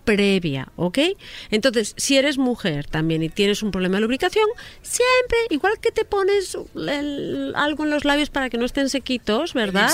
[0.05, 0.99] previa, ¿ok?
[1.51, 4.45] Entonces, si eres mujer también y tienes un problema de lubricación,
[4.81, 9.53] siempre, igual que te pones el- algo en los labios para que no estén sequitos,
[9.53, 9.89] ¿verdad?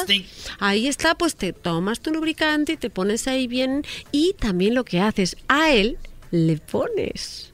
[0.59, 4.83] Ahí está, pues te tomas tu lubricante y te pones ahí bien y también lo
[4.83, 5.97] que haces a él
[6.33, 7.51] le pones.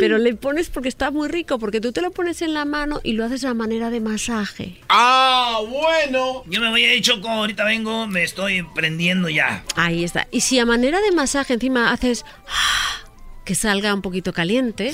[0.00, 3.00] Pero le pones porque está muy rico, porque tú te lo pones en la mano
[3.04, 4.80] y lo haces a manera de masaje.
[4.88, 6.42] Ah, bueno.
[6.46, 9.64] Yo me voy a ir, Choco, ahorita vengo, me estoy prendiendo ya.
[9.76, 10.26] Ahí está.
[10.32, 13.04] Y si a manera de masaje encima haces ah,
[13.44, 14.92] que salga un poquito caliente,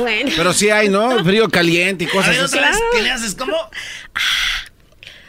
[0.00, 0.30] bueno.
[0.36, 1.18] Pero sí hay, ¿no?
[1.24, 2.80] Frío caliente y cosas ver, así.
[2.94, 3.34] ¿qué le haces?
[3.34, 3.56] ¿Cómo?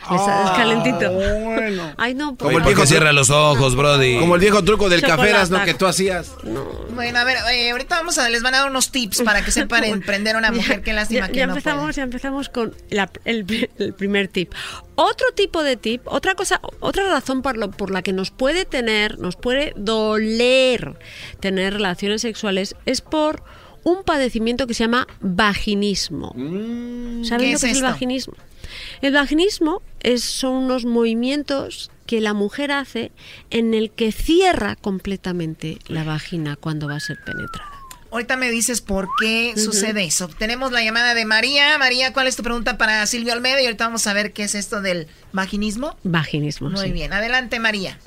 [0.05, 1.11] Ah, calentito.
[1.11, 1.93] bueno.
[1.97, 2.35] Ay, no.
[2.35, 4.19] Como el viejo cierra los ojos, Brody.
[4.19, 5.21] Como el viejo truco del Chocolate.
[5.21, 5.63] caferas, ¿no?
[5.63, 6.31] Que tú hacías.
[6.93, 9.51] Bueno, a ver, eh, ahorita vamos a, les van a dar unos tips para que
[9.51, 10.81] sepan emprender a una mujer.
[10.81, 14.51] Qué lástima ya, que ya no empezamos, ya empezamos con la- el, el primer tip.
[14.95, 18.65] Otro tipo de tip, otra cosa, otra razón por, lo, por la que nos puede
[18.65, 20.97] tener, nos puede doler
[21.39, 23.43] tener relaciones sexuales es por
[23.83, 26.29] un padecimiento que se llama vaginismo.
[26.35, 28.33] ¿Saben ¿Qué lo es que es el vaginismo?
[29.01, 33.11] El vaginismo es, son unos movimientos que la mujer hace
[33.49, 37.71] en el que cierra completamente la vagina cuando va a ser penetrada.
[38.11, 40.27] Ahorita me dices por qué sucede eso.
[40.27, 41.75] Tenemos la llamada de María.
[41.79, 43.59] María, ¿cuál es tu pregunta para Silvio Almeida?
[43.59, 45.97] Y ahorita vamos a ver qué es esto del vaginismo.
[46.03, 46.91] Vaginismo, Muy sí.
[46.91, 47.97] bien, adelante María.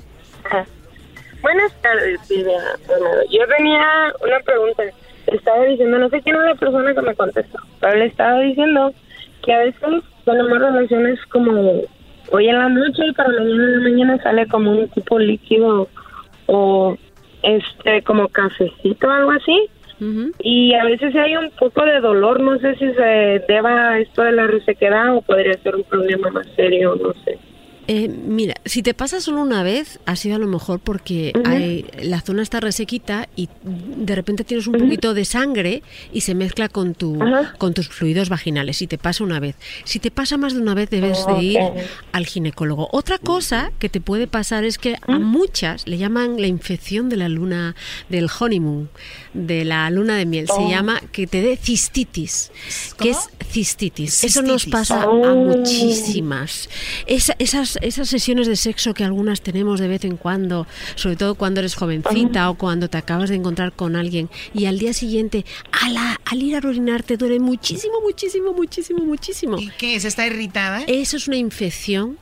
[1.41, 2.57] Buenas tardes, Silvia.
[3.31, 4.83] Yo tenía una pregunta.
[5.27, 8.93] Estaba diciendo, no sé quién es la persona que me contestó, pero le estaba diciendo
[9.43, 9.81] que a veces
[10.27, 11.81] tenemos relaciones como
[12.31, 15.87] hoy en la noche y para mañana en la mañana sale como un tipo líquido
[16.47, 16.97] o
[17.43, 19.69] este como cafecito o algo así.
[20.43, 24.21] Y a veces hay un poco de dolor, no sé si se deba a esto
[24.23, 27.39] de la resequedad o podría ser un problema más serio, no sé.
[27.87, 31.85] Eh, mira, si te pasa solo una vez, ha sido a lo mejor porque hay-
[32.03, 36.67] la zona está resequita y de repente tienes un poquito de sangre y se mezcla
[36.67, 37.17] con, tu,
[37.57, 38.77] con tus fluidos vaginales.
[38.77, 39.55] Si te pasa una vez.
[39.85, 41.59] Si te pasa más de una vez, debes de ir
[42.11, 42.89] al ginecólogo.
[42.91, 47.15] Otra cosa que te puede pasar es que a muchas le llaman la infección de
[47.15, 47.75] la luna,
[48.09, 48.89] del honeymoon,
[49.33, 50.47] de la luna de miel.
[50.47, 50.69] Se Oh.
[50.69, 52.51] llama que te dé cistitis,
[52.99, 54.23] que es cistitis.
[54.25, 55.35] Eso nos pasa a Oh.
[55.35, 56.69] muchísimas.
[57.05, 61.35] Esa- esas, esas sesiones de sexo que algunas tenemos de vez en cuando, sobre todo
[61.35, 65.45] cuando eres jovencita o cuando te acabas de encontrar con alguien y al día siguiente,
[65.71, 69.57] a la- al ir a orinar te duele muchísimo, muchísimo, muchísimo, muchísimo.
[69.59, 70.05] ¿Y qué es?
[70.05, 70.83] ¿Está irritada?
[70.87, 72.17] Eso es una infección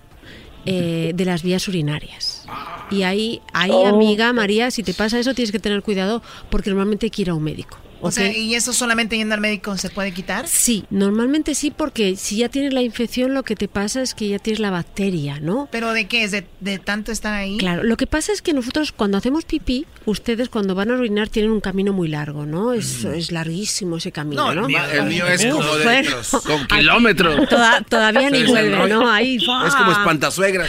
[0.67, 2.43] eh, de las vías urinarias.
[2.89, 3.85] Y ahí, ahí Oh.
[3.85, 7.29] amiga María, si te pasa eso tienes que tener cuidado porque normalmente hay que ir
[7.29, 7.77] a un médico.
[8.07, 8.31] O sea.
[8.31, 10.47] ¿y eso solamente yendo al médico se puede quitar?
[10.47, 14.27] Sí, normalmente sí, porque si ya tienes la infección, lo que te pasa es que
[14.29, 15.67] ya tienes la bacteria, ¿no?
[15.71, 16.31] ¿Pero de qué es?
[16.31, 17.57] ¿De, de tanto estar ahí?
[17.57, 21.29] Claro, lo que pasa es que nosotros cuando hacemos pipí, ustedes cuando van a orinar
[21.29, 22.73] tienen un camino muy largo, ¿no?
[22.73, 24.61] Es, es larguísimo ese camino, No, ¿no?
[24.61, 26.01] el mío- el mío es como de bueno.
[26.01, 27.49] litros, con kilómetros.
[27.49, 28.87] Toda- todavía ni vuelve.
[28.87, 29.09] ¿no?
[29.11, 30.65] Ahí, Es como espantasuegra.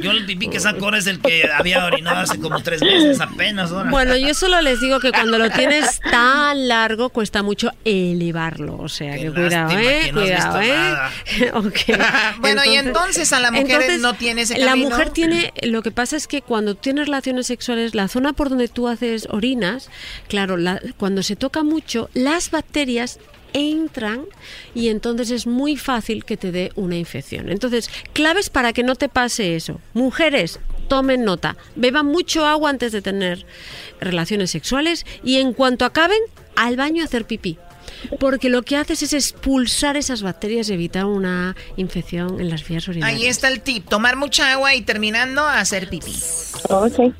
[0.00, 3.20] Yo el pipí que saco ahora es el que había orinado hace como tres meses
[3.20, 3.70] apenas.
[3.72, 3.90] ahora.
[3.90, 6.77] Bueno, yo solo les digo que cuando lo tienes tan largo
[7.12, 8.76] cuesta mucho elevarlo.
[8.78, 10.00] O sea, Qué que cuidado, ¿eh?
[10.04, 10.94] que no cuidado, ¿eh?
[12.40, 14.90] Bueno, y entonces a la mujer entonces, no tiene ese La camino.
[14.90, 18.68] mujer tiene, lo que pasa es que cuando tienes relaciones sexuales, la zona por donde
[18.68, 19.90] tú haces orinas,
[20.28, 23.18] claro, la- cuando se toca mucho, las bacterias
[23.54, 24.24] entran
[24.74, 27.48] y entonces es muy fácil que te dé una infección.
[27.48, 29.80] Entonces, claves para que no te pase eso.
[29.94, 33.46] Mujeres, tomen nota, beban mucho agua antes de tener
[34.00, 36.18] relaciones sexuales y en cuanto acaben,
[36.58, 37.58] al baño a hacer pipí.
[38.20, 42.86] Porque lo que haces es expulsar esas bacterias y evitar una infección en las vías
[42.86, 43.20] urinarias.
[43.20, 46.12] Ahí está el tip, tomar mucha agua y terminando a hacer pipí.
[46.68, 47.14] Ok.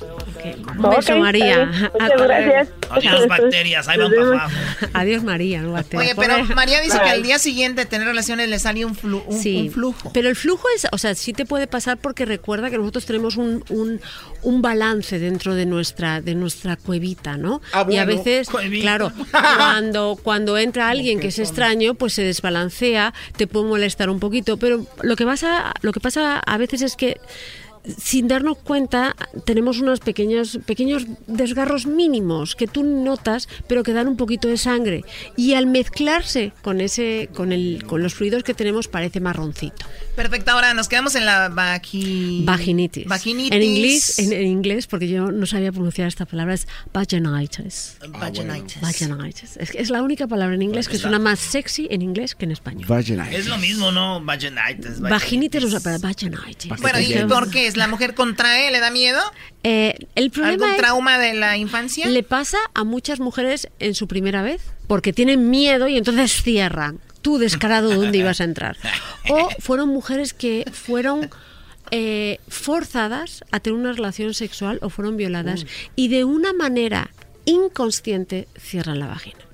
[0.45, 1.65] Un beso, Ok, María.
[1.93, 2.67] Muchas Hasta gracias.
[2.69, 2.95] luego.
[2.95, 4.55] Adiós, bacterias, ahí van para abajo.
[4.93, 5.61] Adiós, María.
[5.61, 6.17] no bacterias.
[6.17, 6.55] Oye, pero.
[6.55, 9.57] María dice que al día siguiente de tener relaciones le salió un, flu- un, Sí,
[9.67, 10.11] un flujo.
[10.13, 13.37] Pero el flujo es, o sea, sí te puede pasar porque recuerda que nosotros tenemos
[13.37, 14.01] un, un,
[14.43, 17.61] un balance dentro de nuestra de nuestra cuevita, ¿no?
[17.73, 18.17] Ah, Y a bueno.
[18.23, 18.81] veces, Cuevita.
[18.81, 19.11] claro,
[19.57, 24.57] cuando cuando entra alguien que es extraño, pues se desbalancea, te puede molestar un poquito,
[24.57, 27.19] pero lo que pasa lo que pasa a veces es que
[27.97, 34.07] sin darnos cuenta tenemos unos pequeños pequeños desgarros mínimos que tú notas pero que dan
[34.07, 35.03] un poquito de sangre.
[35.37, 39.85] Y al mezclarse con ese con el con los fluidos que tenemos parece marroncito.
[40.15, 42.43] Perfecto, ahora nos quedamos en la vagi...
[42.45, 43.05] vaginitis.
[43.05, 43.51] Vaginitis.
[43.53, 47.97] en inglés en, en inglés porque yo no sabía pronunciar esta palabra es vaginitis.
[48.11, 48.81] Vaginitis.
[48.81, 49.57] vaginitis.
[49.57, 52.45] Es, es la única palabra en inglés que la- suena más sexy en inglés que
[52.45, 52.85] en español.
[53.31, 54.21] Es lo mismo, ¿no?
[54.21, 54.99] Vaginitis.
[54.99, 55.63] vaginitis.
[55.63, 56.69] Usa para vaginitis.
[56.81, 57.77] Bueno, ¿y por qué es?
[57.77, 58.71] ¿La mujer contrae?
[58.71, 59.21] ¿Le da miedo?
[59.63, 62.07] Eh, el problema ¿Algún trauma de la infancia?
[62.07, 66.99] Le pasa a muchas mujeres en su primera vez, porque tienen miedo y entonces cierran.
[67.21, 68.77] Tú descarado dónde ibas a entrar.
[69.29, 71.29] O fueron mujeres que fueron
[71.91, 75.65] eh, forzadas a tener una relación sexual o fueron violadas
[75.95, 77.09] y de una manera
[77.45, 79.48] inconsciente cierran la vagina.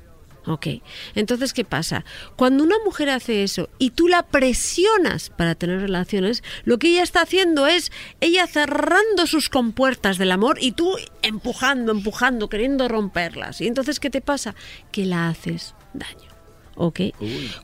[0.47, 0.67] Ok,
[1.15, 2.05] entonces ¿qué pasa?
[2.35, 7.01] Cuando una mujer hace eso y tú la presionas para tener relaciones, lo que ella
[7.01, 7.91] está haciendo es
[8.21, 13.59] ella cerrando sus compuertas del amor y tú empujando, empujando, queriendo romperlas.
[13.59, 14.53] Y entonces ¿qué te pasa?
[14.91, 16.29] Que la haces daño.
[16.75, 16.99] ¿Ok?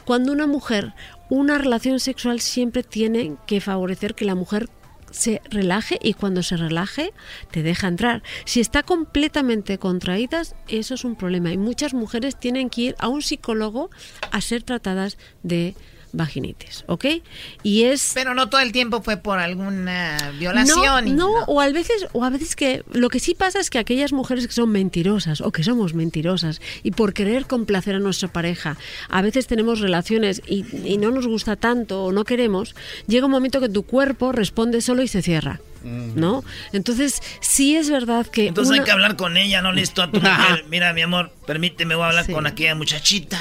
[0.06, 0.94] Cuando una mujer,
[1.30, 4.70] una relación sexual siempre tiene que favorecer que la mujer
[5.12, 7.14] se relaje y cuando se relaje
[7.52, 8.24] te deja entrar.
[8.46, 13.08] Si está completamente contraída, eso es un problema y muchas mujeres tienen que ir a
[13.08, 13.90] un psicólogo
[14.32, 15.76] a ser tratadas de
[16.14, 17.06] vaginitis, ¿ok?
[17.64, 21.16] Y es Pero no todo el tiempo fue por alguna violación.
[21.16, 23.80] no, no, o a veces, o a veces que lo que sí pasa es que
[23.80, 28.28] aquellas mujeres que son mentirosas o que somos mentirosas y por querer complacer a nuestra
[28.28, 28.78] pareja,
[29.10, 32.76] a veces tenemos relaciones y, y no nos gusta tanto o no queremos,
[33.08, 35.62] llega un momento que tu cuerpo responde solo y se cierra.
[35.84, 36.44] ¿No?
[36.74, 38.48] Entonces, sí es verdad que.
[38.48, 40.66] Entonces hay una- que hablar con ella, no listo a tu mujer.
[40.70, 43.40] Mira, mi amor, permíteme, voy a hablar con aquella muchachita.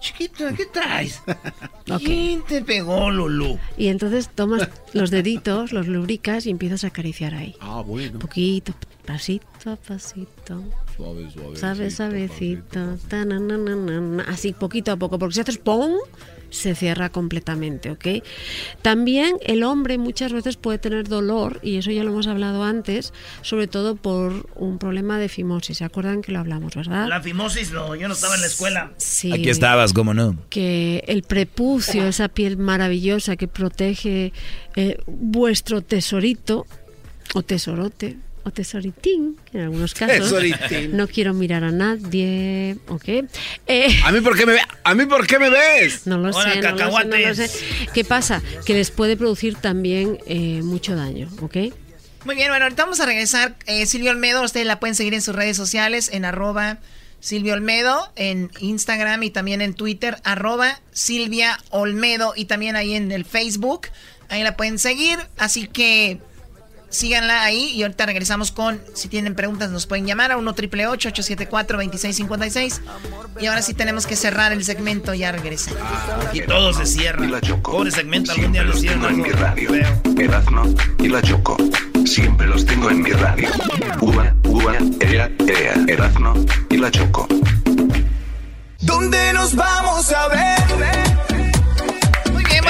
[0.00, 1.22] Chiquito, ¿qué traes?
[1.98, 3.58] ¿Quién te pegó, Lulu?
[3.76, 7.56] Y entonces tomas los deditos, los lubricas y empiezas a acariciar ahí.
[7.60, 8.18] Ah, bueno.
[8.18, 8.72] Poquito,
[9.04, 10.62] pasito a pasito.
[10.96, 11.56] Suave, suave.
[11.56, 12.96] Suave, suavecito.
[13.08, 15.92] ta, na, na, na, na, na, así poquito a poco, porque si haces ¡pum!
[16.56, 18.24] Se cierra completamente, ¿ok?
[18.82, 23.12] También el hombre muchas veces puede tener dolor, y eso ya lo hemos hablado antes,
[23.42, 25.78] sobre todo por un problema de fimosis.
[25.78, 27.08] ¿Se acuerdan que lo hablamos, verdad?
[27.08, 28.92] La fimosis, no, yo no estaba en la escuela.
[28.96, 29.32] Sí.
[29.32, 30.36] Aquí estabas, ¿cómo no?
[30.50, 34.32] que el prepucio, esa piel maravillosa que protege
[34.74, 36.66] eh, vuestro tesorito
[37.34, 40.18] o tesorote o tesoritín en algunos casos.
[40.18, 40.96] Tesoritín.
[40.96, 43.08] No quiero mirar a nadie, ¿ok?
[43.66, 46.06] Eh, ¿A mí por qué me, ve- ¿A mí por qué me ves?
[46.06, 47.50] no lo Hola, sé, no lo sé, no lo cacahuates.
[47.50, 47.88] sé.
[47.92, 48.40] ¿Qué pasa?
[48.64, 51.56] Que les puede producir también eh, mucho daño, ¿ok?
[52.24, 53.56] Muy bien, bueno, ahorita vamos a regresar.
[53.66, 56.78] Eh, Silvia Olmedo, ustedes la pueden seguir en sus redes sociales, en arroba
[57.18, 63.10] Silvia Olmedo, en Instagram y también en Twitter, arroba Silvia Olmedo y también ahí en
[63.10, 63.88] el Facebook.
[64.28, 66.18] Ahí la pueden seguir, así que
[66.96, 70.86] síganla ahí y ahorita regresamos con, si tienen preguntas nos pueden llamar a 1 triple
[70.86, 72.80] 874 2656
[73.40, 75.74] y ahora sí tenemos que cerrar el segmento, ya regresen.
[76.28, 77.26] Aquí todo se cierra.
[77.62, 79.00] Pobre segmento, algún día lo los cierran.
[79.00, 79.70] tengo en mi radio.
[80.18, 81.56] Erazno y la Choco.
[82.04, 83.48] Siempre los tengo en mi radio.
[84.00, 85.74] Uva, uva, ea, ea.
[85.86, 86.34] Erazno
[86.70, 87.28] y la Choco.
[88.80, 91.35] ¿Dónde nos vamos a ver?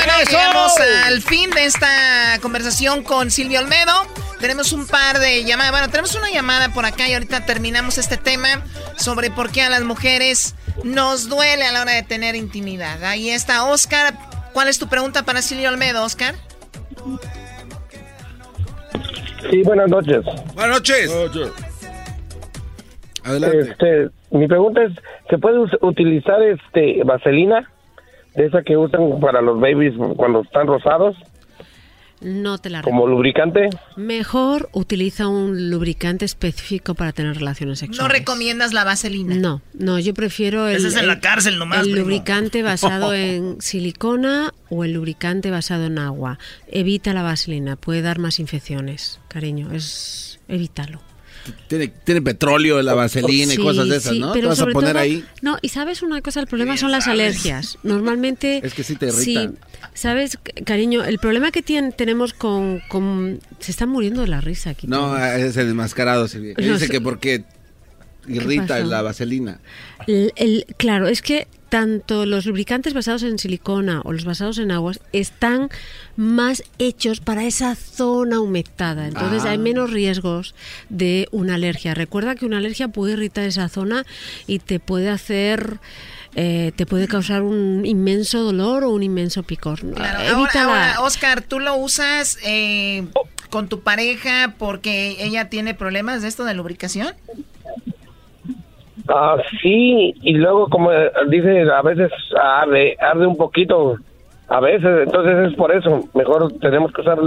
[0.07, 0.31] Bueno, ¡Eso!
[0.31, 0.73] llegamos
[1.07, 3.93] al fin de esta conversación con Silvia Olmedo.
[4.39, 5.73] Tenemos un par de llamadas.
[5.73, 8.63] Bueno, tenemos una llamada por acá y ahorita terminamos este tema
[8.97, 10.55] sobre por qué a las mujeres
[10.85, 13.03] nos duele a la hora de tener intimidad.
[13.03, 14.15] Ahí está Oscar.
[14.53, 16.37] ¿Cuál es tu pregunta para Silvia Olmedo, Oscar?
[19.51, 20.25] Sí, buenas noches.
[20.55, 21.11] Buenas noches.
[23.25, 23.59] Adelante.
[23.59, 24.93] Este, mi pregunta es,
[25.29, 27.69] ¿Se puede utilizar este vaselina?
[28.37, 31.17] De esa que usan para los babies cuando están rosados,
[32.21, 33.69] No te la como lubricante.
[33.97, 38.19] Mejor utiliza un lubricante específico para tener relaciones No sexuales.
[38.19, 39.35] recomiendas la vaselina.
[39.37, 42.01] No, no, yo prefiero el, Ese es en la el- cárcel nomás, el primo.
[42.01, 46.39] lubricante basado en silicona o el lubricante basado en agua.
[46.69, 51.01] Evita la vaselina, puede dar más infecciones, cariño, es evítalo.
[51.69, 54.33] Tiene, tiene petróleo, la vaselina y cosas de esas, sí, ¿no?
[54.33, 55.25] pero Te vas a poner todo- ahí.
[55.43, 57.79] No, y sabes una cosa, el problema son las alergias.
[57.83, 58.61] Normalmente...
[58.65, 59.23] Es que sí te irrita.
[59.23, 59.51] Sí,
[59.95, 63.41] sabes, cariño, el problema que tien- tenemos con, con...
[63.61, 64.87] Se están muriendo de la risa aquí.
[64.87, 65.21] No, todos.
[65.21, 66.55] es el desmascarado, Silvia.
[66.59, 66.89] No Dice sé.
[66.93, 67.45] que porque
[68.29, 69.61] irrita la vaselina.
[70.07, 74.71] El- el- claro, es que tanto los lubricantes basados en silicona o los basados en
[74.71, 75.69] aguas están
[76.17, 79.09] más hechos para esa zona humectada.
[79.09, 79.51] Entonces Ah.
[79.51, 80.55] hay menos riesgos
[80.89, 81.95] de una alergia.
[81.95, 84.05] Recuerda que una alergia puede irritar esa zona
[84.47, 85.79] y te puede hacer...
[86.39, 89.81] eh, te puede causar un inmenso dolor o un inmenso picor.
[89.95, 93.07] Claro, Evita ahora, la- ahora, Oscar, ¿tú lo usas eh,
[93.49, 97.15] con tu pareja porque ella tiene problemas de esto de lubricación?
[99.09, 102.11] Ah, sí, y luego como eh, dice, a veces
[102.41, 103.99] arde, arde un poquito,
[104.49, 107.19] a veces, entonces es por eso, mejor tenemos que usar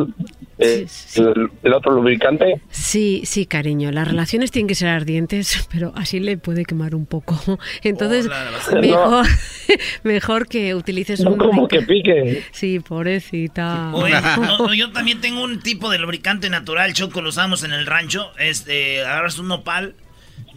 [0.58, 0.86] eh,
[1.16, 2.62] El, el otro lubricante.
[2.70, 3.92] Sí, sí, cariño.
[3.92, 7.36] Las relaciones tienen que ser ardientes, pero así le puede quemar un poco.
[7.84, 8.30] Entonces,
[8.82, 9.26] mejor,
[10.04, 12.44] mejor que utilices No un como que pique.
[12.52, 13.92] Sí, pobrecita.
[13.94, 17.86] Oye, no, yo también tengo un tipo de lubricante natural, Choco, lo usamos en el
[17.86, 18.32] rancho.
[18.38, 19.96] Este, agarras un nopal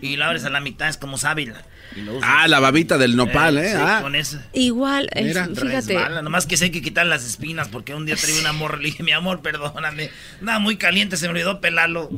[0.03, 1.63] y lo abres a la mitad, es como sábila.
[1.97, 2.31] Y lo usas.
[2.33, 3.71] Ah, la babita del nopal, ¿eh?
[3.71, 4.01] sí, Ah.
[4.03, 4.39] con eso.
[4.53, 5.65] Igual, es- Mira, fíjate.
[5.95, 8.87] resbala, nomás que sé que quitar las espinas porque un día traí un amor, le
[8.87, 10.11] dije, mi amor, perdóname.
[10.41, 12.11] Nada, muy caliente, se me olvidó pelarlo.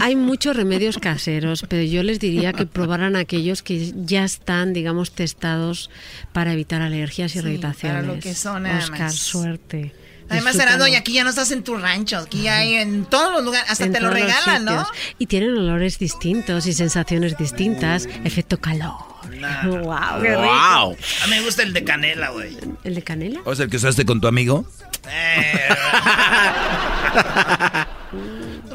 [0.00, 5.12] Hay muchos remedios caseros, pero yo les diría que probaran aquellos que ya están, digamos,
[5.12, 5.90] testados
[6.32, 8.02] para evitar alergias y Sí, irritaciones.
[8.02, 9.92] para lo que son, Oscar, suerte.
[10.32, 10.56] Además.
[10.56, 13.70] Heraldo, y aquí ya no estás en tu rancho, aquí hay en todos los lugares,
[13.70, 14.86] hasta En te lo regalan, ¿no?
[15.18, 18.08] Y tienen olores distintos y sensaciones distintas.
[18.24, 19.12] Efecto calor.
[19.64, 20.52] wow, qué rico.
[20.52, 22.56] A mí me gusta el de canela, güey.
[22.84, 23.40] ¿El de canela?
[23.44, 24.66] ¿O es el que usaste con tu amigo?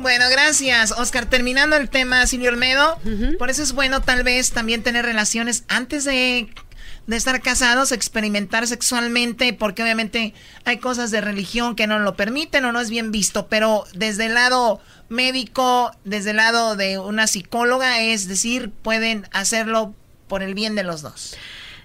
[0.02, 1.26] Bueno, gracias, Oscar.
[1.26, 3.00] Terminando el tema, Silvio Olmedo,
[3.38, 6.50] por eso es bueno tal vez también tener relaciones antes de,
[7.08, 10.34] de estar casados, experimentar sexualmente, porque obviamente
[10.66, 14.26] hay cosas de religión que no lo permiten o no es bien visto, pero desde
[14.26, 19.96] el lado médico, desde el lado de una psicóloga, es decir, pueden hacerlo
[20.28, 21.36] por el bien de los dos.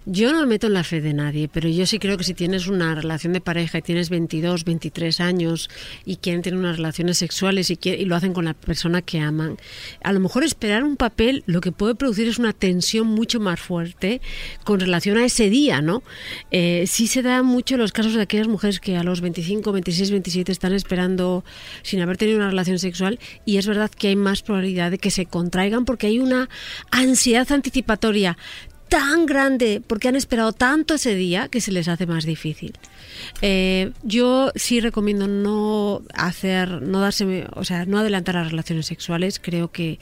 [0.05, 2.35] Yo no me meto en la fe de nadie, pero yo sí creo que si
[2.35, 5.71] tienes una relación de pareja y tienes 22, 23 años
[6.05, 9.21] y quieren tener unas relaciones sexuales y, quie- y lo hacen con la persona que
[9.21, 9.59] aman,
[10.03, 13.61] a lo mejor esperar un papel lo que puede producir es una tensión mucho más
[13.61, 14.21] fuerte
[14.65, 16.03] con relación a ese día, ¿no?
[16.51, 20.11] Eh, sí se da mucho los casos de aquellas mujeres que a los 25, 26,
[20.11, 21.45] 27 están esperando
[21.83, 25.13] sin haber tenido una relación sexual y es verdad que hay más probabilidad de que
[25.13, 26.49] se contraigan porque hay una
[26.91, 28.37] ansiedad anticipatoria
[28.93, 32.75] tan grande porque han esperado tanto ese día que se les hace más difícil.
[33.41, 39.41] Eh, yo sí recomiendo no hacer, no darse, o sea, no adelantar las relaciones sexuales.
[39.43, 39.99] Creo que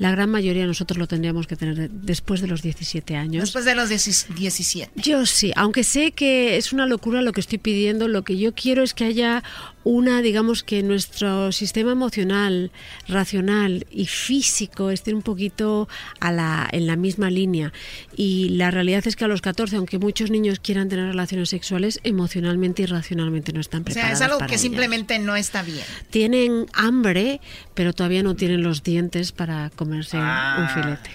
[0.00, 3.42] la gran mayoría de nosotros lo tendríamos que tener de- después de los 17 años.
[3.42, 4.90] Después de los 10 17.
[4.96, 8.52] Yo sí, aunque sé que es una locura lo que estoy pidiendo, lo que yo
[8.54, 9.44] quiero es que haya
[9.84, 12.70] una, digamos que nuestro sistema emocional,
[13.08, 15.88] racional y físico estén un poquito
[16.20, 17.72] a la, en la misma línea.
[18.16, 22.00] Y la realidad es que a los 14, aunque muchos niños quieran tener relaciones sexuales,
[22.04, 24.20] emocionalmente y racionalmente no están O sea, preparados.
[24.20, 24.60] es algo que ellas.
[24.60, 25.84] simplemente no está bien.
[26.10, 27.40] Tienen hambre,
[27.74, 30.56] pero todavía no tienen los dientes para comerse Ah.
[30.60, 31.10] un filete.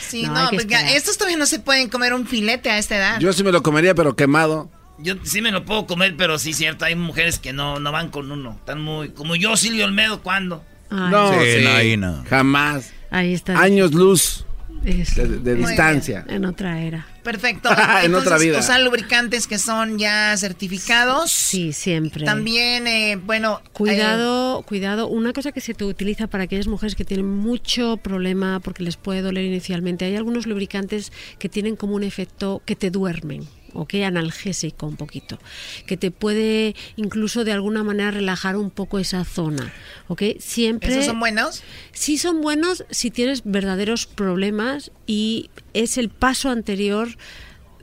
[0.00, 3.18] Sí, No, no, porque estos todavía no se pueden comer un filete a esta edad.
[3.20, 4.70] Yo sí me lo comería, pero quemado.
[4.98, 8.10] Yo sí me lo puedo comer, pero sí, cierto, hay mujeres que no, no van
[8.10, 8.56] con uno.
[8.58, 9.08] Están muy.
[9.10, 10.62] Como yo, Silvio Olmedo, ¿cuándo?
[10.90, 11.10] Ay.
[11.10, 12.24] No, Sí, sí, no, ahí no.
[12.28, 12.92] Jamás.
[13.10, 13.58] Ahí está.
[13.58, 14.44] Años luz
[14.84, 16.24] Es- de, de distancia.
[16.28, 17.06] En otra era.
[17.24, 17.70] Perfecto.
[18.04, 18.58] En otra vida.
[18.58, 21.30] Usan lubricantes que son ya certificados.
[21.32, 22.24] Sí, siempre.
[22.24, 23.62] También, eh, bueno.
[23.72, 25.08] Cuidado, cuidado.
[25.08, 28.96] Una cosa que se te utiliza para aquellas mujeres que tienen mucho problema porque les
[28.96, 33.48] puede doler inicialmente, hay algunos lubricantes que tienen como un efecto que te duermen.
[33.74, 33.94] ¿Ok?
[34.04, 35.38] Analgésico un poquito,
[35.86, 39.72] que te puede incluso de alguna manera relajar un poco esa zona,
[40.08, 40.22] ¿ok?
[40.38, 40.92] Siempre...
[40.92, 41.62] ¿Esos son buenos?
[41.92, 47.08] Sí son buenos si tienes verdaderos problemas y es el paso anterior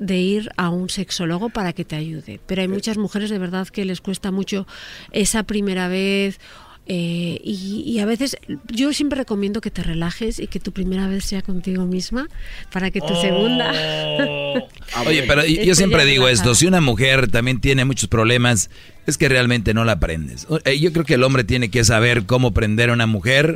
[0.01, 2.39] de ir a un sexólogo para que te ayude.
[2.47, 4.65] Pero hay muchas mujeres de verdad que les cuesta mucho
[5.11, 6.39] esa primera vez
[6.87, 8.35] Eh, y, y a veces
[8.67, 12.27] yo siempre recomiendo que te relajes y que tu primera vez sea contigo misma
[12.71, 13.71] para que tu segunda...
[15.07, 18.69] Oye, pero yo siempre digo esto, si una mujer también tiene muchos problemas,
[19.07, 20.47] es que realmente no la aprendes.
[20.65, 23.55] Eh, Yo creo que el hombre tiene que saber cómo prender a una mujer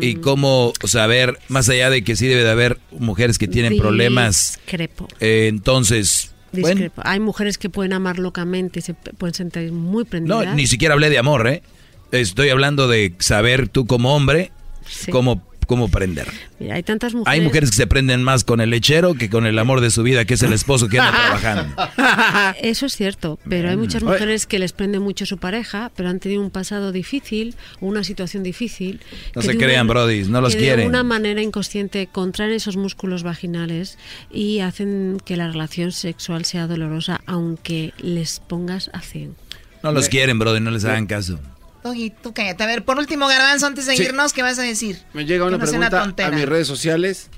[0.00, 4.58] y cómo saber, más allá de que sí debe de haber mujeres que tienen problemas,
[4.64, 5.08] Discrepo.
[5.20, 6.32] eh, entonces...
[6.52, 7.02] bueno, Discrepo.
[7.04, 10.46] Hay mujeres que pueden amar locamente y se pueden sentir muy prendidas.
[10.46, 11.62] no, ni siquiera hablé de amor, ¿eh?
[12.12, 14.52] Estoy hablando de saber tú como hombre
[15.10, 16.28] cómo, cómo prender.
[16.58, 17.32] Mira, hay tantas mujeres.
[17.32, 20.02] Hay mujeres que se prenden más con el lechero que con el amor de su
[20.02, 21.74] vida, que es el esposo que anda trabajando.
[22.60, 26.20] Eso es cierto, pero hay muchas mujeres que les prende mucho su pareja, pero han
[26.20, 29.00] tenido un pasado difícil, o una situación difícil.
[29.34, 30.80] No que se crean, brodis, no los que quieren.
[30.80, 33.98] De una manera inconsciente contraen esos músculos vaginales
[34.30, 39.34] y hacen que la relación sexual sea dolorosa, aunque les pongas a 100.
[39.82, 41.40] No los quieren, brother, no les hagan caso.
[41.82, 42.62] Doggy, tú cállate.
[42.62, 44.04] A ver, por último, Garbanzo, antes de Sí.
[44.04, 45.02] irnos, ¿qué vas a decir?
[45.12, 47.28] Me llega una no pregunta a mis redes sociales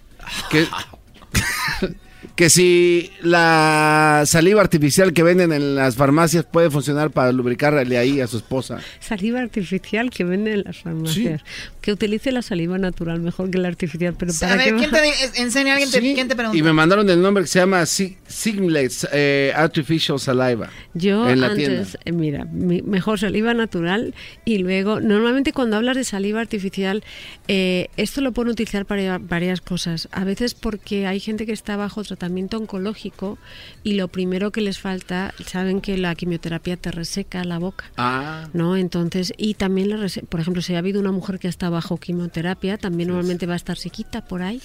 [0.51, 0.67] que,
[2.37, 8.21] que si la saliva artificial que venden en las farmacias puede funcionar para lubricarle ahí
[8.21, 8.81] a su esposa.
[8.99, 11.43] Saliva artificial que venden en las farmacias.
[11.81, 14.91] Que utilice la saliva natural mejor que la artificial, pero A para ver, qué ¿quién
[14.91, 15.75] te enseña?
[15.75, 16.59] ¿Alguien te, Sí, ¿Quién te preguntó?
[16.59, 20.71] Y me mandaron el nombre que se llama Si- Siglet eh, Artificial Saliva.
[20.95, 21.81] Yo en la tienda.
[21.83, 24.13] antes, eh, mira, mi- mejor saliva natural
[24.45, 27.05] y luego, normalmente cuando hablas de saliva artificial,
[27.47, 30.09] eh, esto lo pueden utilizar para varias cosas.
[30.11, 33.39] A veces porque hay gente que está bajo tratamiento oncológico
[33.83, 37.91] y lo primero que les falta, saben que la quimioterapia te reseca la boca.
[37.97, 38.49] Ah.
[38.53, 38.77] ¿no?
[38.77, 41.97] Entonces, y también, la rese- por ejemplo, si ha habido una mujer que está bajo
[41.99, 44.61] quimioterapia, también normalmente va a estar sequita por ahí.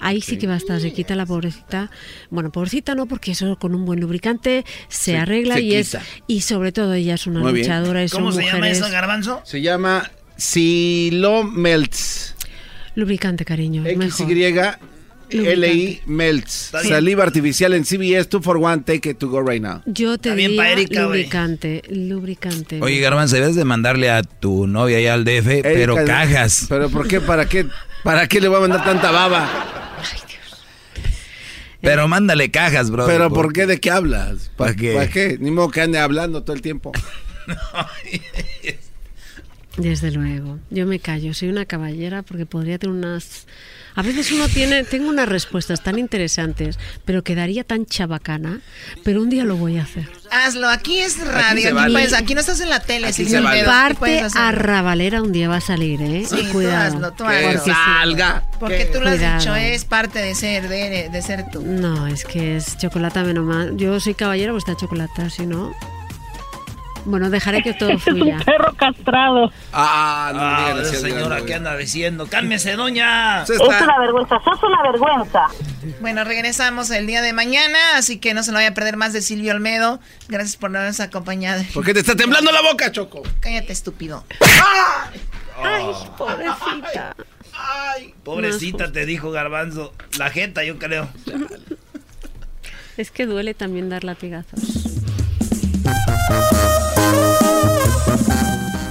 [0.00, 1.90] Ahí sí que va a estar sequita la pobrecita.
[2.30, 6.10] Bueno, pobrecita no, porque eso con un buen lubricante se Se- arregla y es sequita.
[6.26, 8.90] y sobre todo ella es una Muy luchadora y son ¿Cómo se llama mujeres- eso,
[8.90, 9.40] Garbanzo?
[9.44, 12.34] Se llama Silomelts.
[12.94, 13.82] Lubricante, cariño.
[13.82, 14.89] mejor.
[15.30, 16.72] XY-LI Melts.
[16.88, 18.84] Saliva artificial en CVS 2 for 1.
[18.84, 19.82] Take it to go right now.
[19.86, 20.48] Yo te güey.
[20.48, 22.80] lubricante, lubricante.
[22.82, 26.66] Oye, Garbanzo, debes de mandarle a tu novia allá al DF, pero cajas.
[26.68, 27.20] ¿Pero por qué?
[27.20, 27.66] ¿Para qué?
[28.02, 29.48] ¿Para qué le voy a mandar tanta baba?
[31.80, 33.06] Pero mándale cajas, bro.
[33.06, 33.66] ¿Pero por qué?
[33.66, 34.50] ¿De qué hablas?
[34.56, 34.94] ¿Para qué?
[34.94, 35.38] ¿Para qué?
[35.40, 36.92] Ni modo que ande hablando todo el tiempo.
[39.76, 43.46] Desde luego, yo me callo, soy una caballera porque podría tener unas...
[43.94, 48.60] A veces uno tiene, tengo unas respuestas tan interesantes, pero quedaría tan chabacana,
[49.04, 50.08] pero un día lo voy a hacer.
[50.30, 51.92] Hazlo, aquí es se radio, aquí, vale.
[51.94, 54.46] puedes- aquí no estás en la tele, Aquí sin Mi pedos, aquí parte hacerlo.
[54.48, 56.24] arrabalera un día va a salir, ¿eh?
[56.28, 56.96] Sí, tú Cuidado.
[56.96, 57.64] hazlo, tú Porque hazlo.
[57.64, 57.70] sí.
[58.60, 59.38] Porque tú lo has Cuidado.
[59.40, 61.62] dicho, es parte de ser, de, de ser tú.
[61.62, 63.76] No, es que es chocolate menos mal.
[63.76, 65.74] Yo soy caballera, pues está chocolate, si no...
[67.04, 68.38] Bueno, dejaré que todo fluya.
[68.44, 69.50] perro castrado.
[69.72, 72.26] Ah, no Ah, me digas así, señora, ¿qué anda diciendo?
[72.28, 73.42] ¡Cálmese, doña!
[73.44, 75.46] Es una vergüenza, sos una vergüenza.
[76.00, 79.12] Bueno, regresamos el día de mañana, así que no se lo vaya a perder más
[79.12, 80.00] de Silvio Olmedo.
[80.28, 81.62] Gracias por habernos acompañado.
[81.72, 83.22] ¿Por qué te está temblando la boca, Choco?
[83.40, 84.24] Cállate, estúpido.
[85.62, 85.84] Ay,
[86.16, 87.16] pobrecita.
[88.24, 89.92] Pobrecita, te dijo Garbanzo.
[90.18, 91.08] La jeta, yo creo.
[92.96, 94.89] Es que duele también dar latigazos.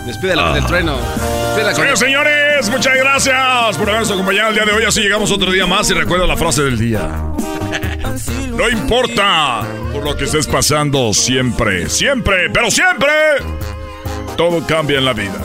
[0.10, 0.96] Despídela del trueno.
[0.98, 4.84] Con- Señores, señores, muchas gracias por habernos acompañado el día de hoy.
[4.86, 7.08] Así llegamos otro día más y recuerda la frase del día.
[8.50, 9.62] No importa
[9.94, 13.08] por lo que estés pasando siempre, siempre, pero siempre,
[14.36, 15.38] todo cambia en la vida.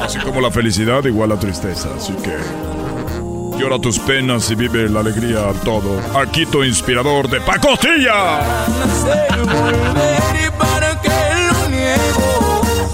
[0.00, 1.88] Así como la felicidad igual la tristeza.
[1.96, 6.00] Así que llora tus penas y vive la alegría a todo.
[6.16, 8.40] Aquí tu inspirador de Pacostilla.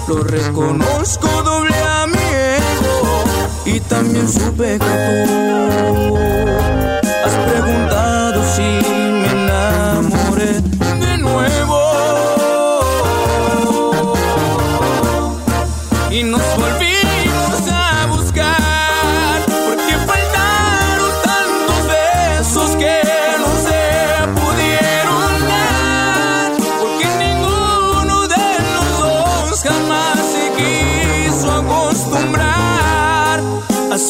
[0.09, 3.23] Lo reconozco doble a mi ego
[3.65, 6.28] y también supe que tú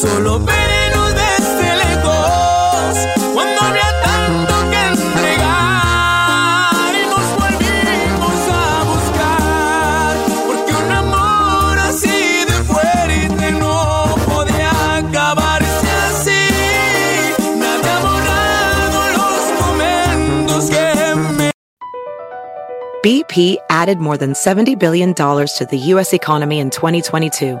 [0.00, 5.34] solo desde lejos cuando había tanto que entregar
[6.94, 16.48] y nos volvimos a buscar porque un amor así de fuerte no podía acabarse así
[18.02, 20.86] borrado los momentos que
[21.36, 21.50] me
[23.02, 26.14] BP added more than $70 billion to the U.S.
[26.14, 27.60] economy in 2022.